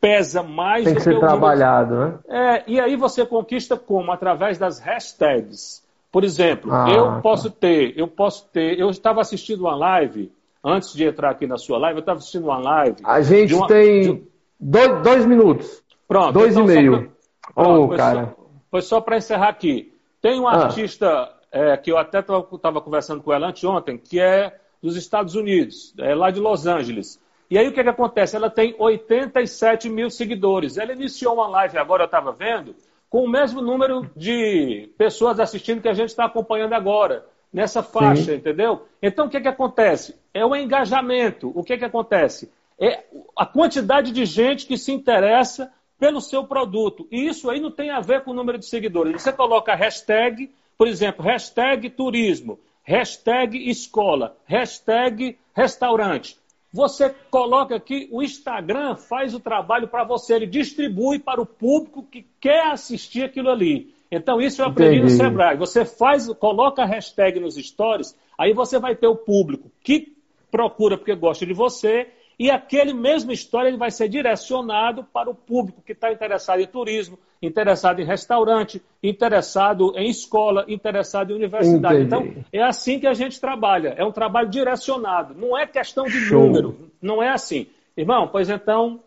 pesa 0.01 0.43
mais 0.43 0.83
Tem 0.83 0.93
que 0.93 0.99
ser 0.99 1.17
trabalhado, 1.21 1.95
né? 1.95 2.19
É, 2.27 2.63
e 2.67 2.77
aí 2.77 2.97
você 2.97 3.25
conquista 3.25 3.77
como? 3.77 4.11
Através 4.11 4.57
das 4.57 4.77
hashtags. 4.77 5.81
Por 6.11 6.25
exemplo, 6.25 6.69
ah, 6.69 6.85
eu 6.89 7.05
tá. 7.05 7.21
posso 7.21 7.49
ter, 7.49 7.97
eu 7.97 8.09
posso 8.09 8.45
ter, 8.49 8.77
eu 8.77 8.89
estava 8.89 9.21
assistindo 9.21 9.61
uma 9.61 9.73
live, 9.73 10.29
antes 10.61 10.91
de 10.91 11.05
entrar 11.05 11.29
aqui 11.29 11.47
na 11.47 11.57
sua 11.57 11.77
live, 11.77 11.99
eu 11.99 12.01
estava 12.01 12.17
assistindo 12.19 12.43
uma 12.43 12.59
live. 12.59 12.97
A 13.05 13.21
gente 13.21 13.53
uma, 13.53 13.67
tem 13.67 14.01
de... 14.01 14.23
dois, 14.59 15.01
dois, 15.01 15.25
minutos. 15.25 15.81
Pronto. 16.09 16.33
Dois 16.33 16.57
então, 16.57 16.65
e 16.65 16.75
meio. 16.75 17.11
Pra, 17.55 17.69
oh, 17.69 17.87
foi 17.87 17.95
cara. 17.95 18.25
Só, 18.25 18.45
foi 18.69 18.81
só 18.81 18.99
para 18.99 19.15
encerrar 19.15 19.47
aqui. 19.47 19.93
Tem 20.21 20.37
um 20.41 20.45
ah. 20.45 20.65
artista 20.65 21.31
é, 21.51 21.75
que 21.77 21.91
eu 21.91 21.97
até 21.97 22.19
estava 22.19 22.81
conversando 22.81 23.21
com 23.21 23.33
ela 23.33 23.47
anteontem, 23.47 23.97
que 23.97 24.19
é 24.19 24.57
dos 24.81 24.95
Estados 24.95 25.35
Unidos, 25.35 25.93
é 25.99 26.15
lá 26.15 26.31
de 26.31 26.39
Los 26.39 26.65
Angeles. 26.65 27.21
E 27.49 27.57
aí 27.57 27.67
o 27.67 27.73
que, 27.73 27.83
que 27.83 27.89
acontece? 27.89 28.35
Ela 28.35 28.49
tem 28.49 28.73
87 28.79 29.89
mil 29.89 30.09
seguidores. 30.09 30.77
Ela 30.77 30.93
iniciou 30.93 31.33
uma 31.35 31.47
live, 31.49 31.77
agora 31.77 32.03
eu 32.03 32.05
estava 32.05 32.31
vendo, 32.31 32.73
com 33.09 33.25
o 33.25 33.29
mesmo 33.29 33.61
número 33.61 34.09
de 34.15 34.89
pessoas 34.97 35.37
assistindo 35.37 35.81
que 35.81 35.89
a 35.89 35.93
gente 35.93 36.09
está 36.09 36.25
acompanhando 36.25 36.73
agora, 36.73 37.25
nessa 37.51 37.83
faixa, 37.83 38.31
Sim. 38.31 38.35
entendeu? 38.35 38.87
Então 39.01 39.25
o 39.25 39.29
que, 39.29 39.41
que 39.41 39.49
acontece? 39.49 40.15
É 40.33 40.45
o 40.45 40.55
engajamento. 40.55 41.51
O 41.53 41.61
que, 41.61 41.77
que 41.77 41.83
acontece? 41.83 42.49
É 42.79 43.03
a 43.37 43.45
quantidade 43.45 44.13
de 44.13 44.25
gente 44.25 44.65
que 44.65 44.77
se 44.77 44.93
interessa 44.93 45.69
pelo 45.99 46.21
seu 46.21 46.45
produto. 46.45 47.05
E 47.11 47.27
isso 47.27 47.49
aí 47.49 47.59
não 47.59 47.69
tem 47.69 47.91
a 47.91 47.99
ver 47.99 48.23
com 48.23 48.31
o 48.31 48.33
número 48.33 48.57
de 48.57 48.65
seguidores. 48.65 49.21
Você 49.21 49.33
coloca 49.33 49.75
hashtag, 49.75 50.49
por 50.81 50.87
exemplo, 50.87 51.23
hashtag 51.23 51.91
turismo, 51.91 52.59
hashtag 52.81 53.69
escola, 53.69 54.35
hashtag 54.45 55.37
restaurante. 55.53 56.35
Você 56.73 57.13
coloca 57.29 57.75
aqui, 57.75 58.09
o 58.11 58.23
Instagram 58.23 58.95
faz 58.95 59.35
o 59.35 59.39
trabalho 59.39 59.87
para 59.87 60.03
você, 60.03 60.33
ele 60.33 60.47
distribui 60.47 61.19
para 61.19 61.39
o 61.39 61.45
público 61.45 62.01
que 62.01 62.25
quer 62.39 62.71
assistir 62.71 63.25
aquilo 63.25 63.51
ali. 63.51 63.93
Então, 64.11 64.41
isso 64.41 64.63
eu 64.63 64.65
aprendi 64.65 64.97
Entendi. 64.97 65.13
no 65.13 65.23
Sebrae. 65.23 65.55
Você 65.55 65.85
faz, 65.85 66.27
coloca 66.33 66.81
a 66.81 66.87
hashtag 66.87 67.39
nos 67.39 67.57
stories, 67.57 68.17
aí 68.35 68.51
você 68.51 68.79
vai 68.79 68.95
ter 68.95 69.05
o 69.05 69.15
público 69.15 69.71
que 69.83 70.17
procura 70.49 70.97
porque 70.97 71.13
gosta 71.13 71.45
de 71.45 71.53
você, 71.53 72.07
e 72.39 72.49
aquele 72.49 72.91
mesmo 72.91 73.31
história 73.31 73.67
ele 73.67 73.77
vai 73.77 73.91
ser 73.91 74.09
direcionado 74.09 75.03
para 75.03 75.29
o 75.29 75.35
público 75.35 75.83
que 75.83 75.91
está 75.91 76.11
interessado 76.11 76.59
em 76.59 76.65
turismo, 76.65 77.19
interessado 77.41 77.99
em 77.99 78.05
restaurante, 78.05 78.81
interessado 79.01 79.93
em 79.95 80.09
escola, 80.09 80.63
interessado 80.67 81.31
em 81.31 81.35
universidade. 81.35 82.03
Entendi. 82.03 82.29
Então, 82.29 82.45
é 82.53 82.61
assim 82.61 82.99
que 82.99 83.07
a 83.07 83.13
gente 83.13 83.41
trabalha. 83.41 83.95
É 83.97 84.05
um 84.05 84.11
trabalho 84.11 84.49
direcionado. 84.49 85.33
Não 85.33 85.57
é 85.57 85.65
questão 85.65 86.05
de 86.05 86.19
Show. 86.19 86.45
número. 86.45 86.77
Não 87.01 87.21
é 87.21 87.29
assim. 87.29 87.67
Irmão, 87.97 88.27
pois 88.27 88.49
então. 88.49 88.99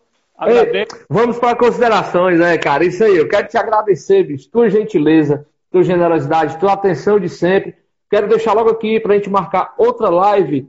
Ei, 0.47 0.85
vamos 1.09 1.39
para 1.39 1.57
considerações, 1.57 2.41
né, 2.41 2.59
cara? 2.59 2.85
Isso 2.85 3.05
aí. 3.05 3.17
Eu 3.17 3.29
quero 3.29 3.47
te 3.47 3.57
agradecer, 3.57 4.25
bicho. 4.25 4.51
Tua 4.51 4.69
gentileza, 4.69 5.47
tua 5.71 5.85
generosidade, 5.85 6.59
tua 6.59 6.73
atenção 6.73 7.21
de 7.21 7.29
sempre. 7.29 7.77
Quero 8.11 8.29
deixar 8.29 8.53
logo 8.53 8.71
aqui 8.71 8.99
para 8.99 9.13
a 9.13 9.17
gente 9.17 9.31
marcar 9.31 9.75
outra 9.79 10.09
live 10.09 10.69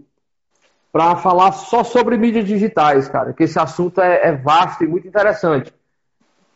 para 0.92 1.16
falar 1.16 1.52
só 1.52 1.84
sobre 1.84 2.16
mídias 2.16 2.46
digitais, 2.46 3.10
cara. 3.10 3.34
Que 3.34 3.44
esse 3.44 3.60
assunto 3.60 4.00
é, 4.00 4.30
é 4.30 4.32
vasto 4.32 4.84
e 4.84 4.88
muito 4.88 5.08
interessante. 5.08 5.74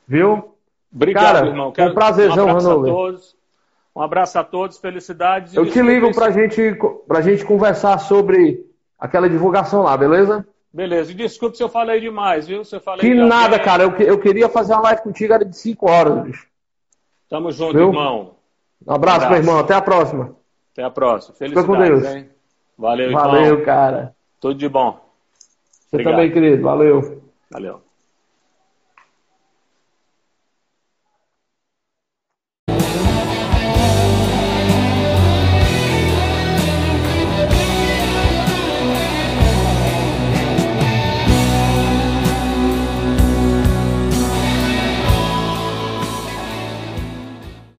Viu? 0.07 0.55
Obrigado, 0.93 1.35
Cara, 1.35 1.47
irmão. 1.47 1.71
Quero 1.71 1.91
um 1.91 1.93
prazerzão, 1.93 2.45
um 2.45 2.49
abraço 2.49 2.69
Hanover. 2.69 2.91
a 2.91 2.95
todos. 2.95 3.35
Um 3.95 4.01
abraço 4.01 4.39
a 4.39 4.43
todos, 4.43 4.77
felicidades. 4.77 5.53
Eu 5.53 5.69
te 5.69 5.81
ligo 5.81 6.13
para 6.13 6.31
gente, 6.31 6.61
a 7.09 7.21
gente 7.21 7.45
conversar 7.45 7.97
sobre 7.99 8.65
aquela 8.97 9.29
divulgação 9.29 9.83
lá, 9.83 9.97
beleza? 9.97 10.45
Beleza. 10.71 11.11
E 11.11 11.15
desculpe 11.15 11.57
se 11.57 11.63
eu 11.63 11.69
falei 11.69 11.99
demais, 11.99 12.47
viu? 12.47 12.63
Se 12.63 12.75
eu 12.75 12.79
falei 12.79 13.01
que 13.01 13.13
nada, 13.13 13.55
alguém... 13.55 13.65
cara. 13.65 13.83
Eu, 13.83 13.91
eu 13.97 14.19
queria 14.19 14.47
fazer 14.47 14.73
uma 14.73 14.83
live 14.83 15.01
contigo, 15.01 15.33
era 15.33 15.43
de 15.43 15.57
5 15.57 15.89
horas, 15.89 16.23
bicho. 16.23 16.47
Tamo 17.27 17.51
junto, 17.51 17.73
viu? 17.73 17.87
irmão. 17.87 18.35
Um 18.85 18.93
abraço, 18.93 19.25
abraço, 19.25 19.29
meu 19.29 19.37
irmão. 19.37 19.59
Até 19.59 19.73
a 19.73 19.81
próxima. 19.81 20.35
Até 20.71 20.83
a 20.83 20.89
próxima. 20.89 21.35
Felicidades, 21.35 21.69
Fica 21.69 21.77
com 21.77 21.83
Deus. 21.83 22.15
Hein? 22.15 22.29
Valeu, 22.77 23.11
Valeu, 23.11 23.43
irmão. 23.43 23.65
cara. 23.65 24.15
Tudo 24.39 24.55
de 24.55 24.69
bom. 24.69 24.99
Você 25.89 25.97
Obrigado. 25.97 26.13
também, 26.13 26.31
querido. 26.31 26.63
Valeu. 26.63 27.21
Valeu. 27.51 27.88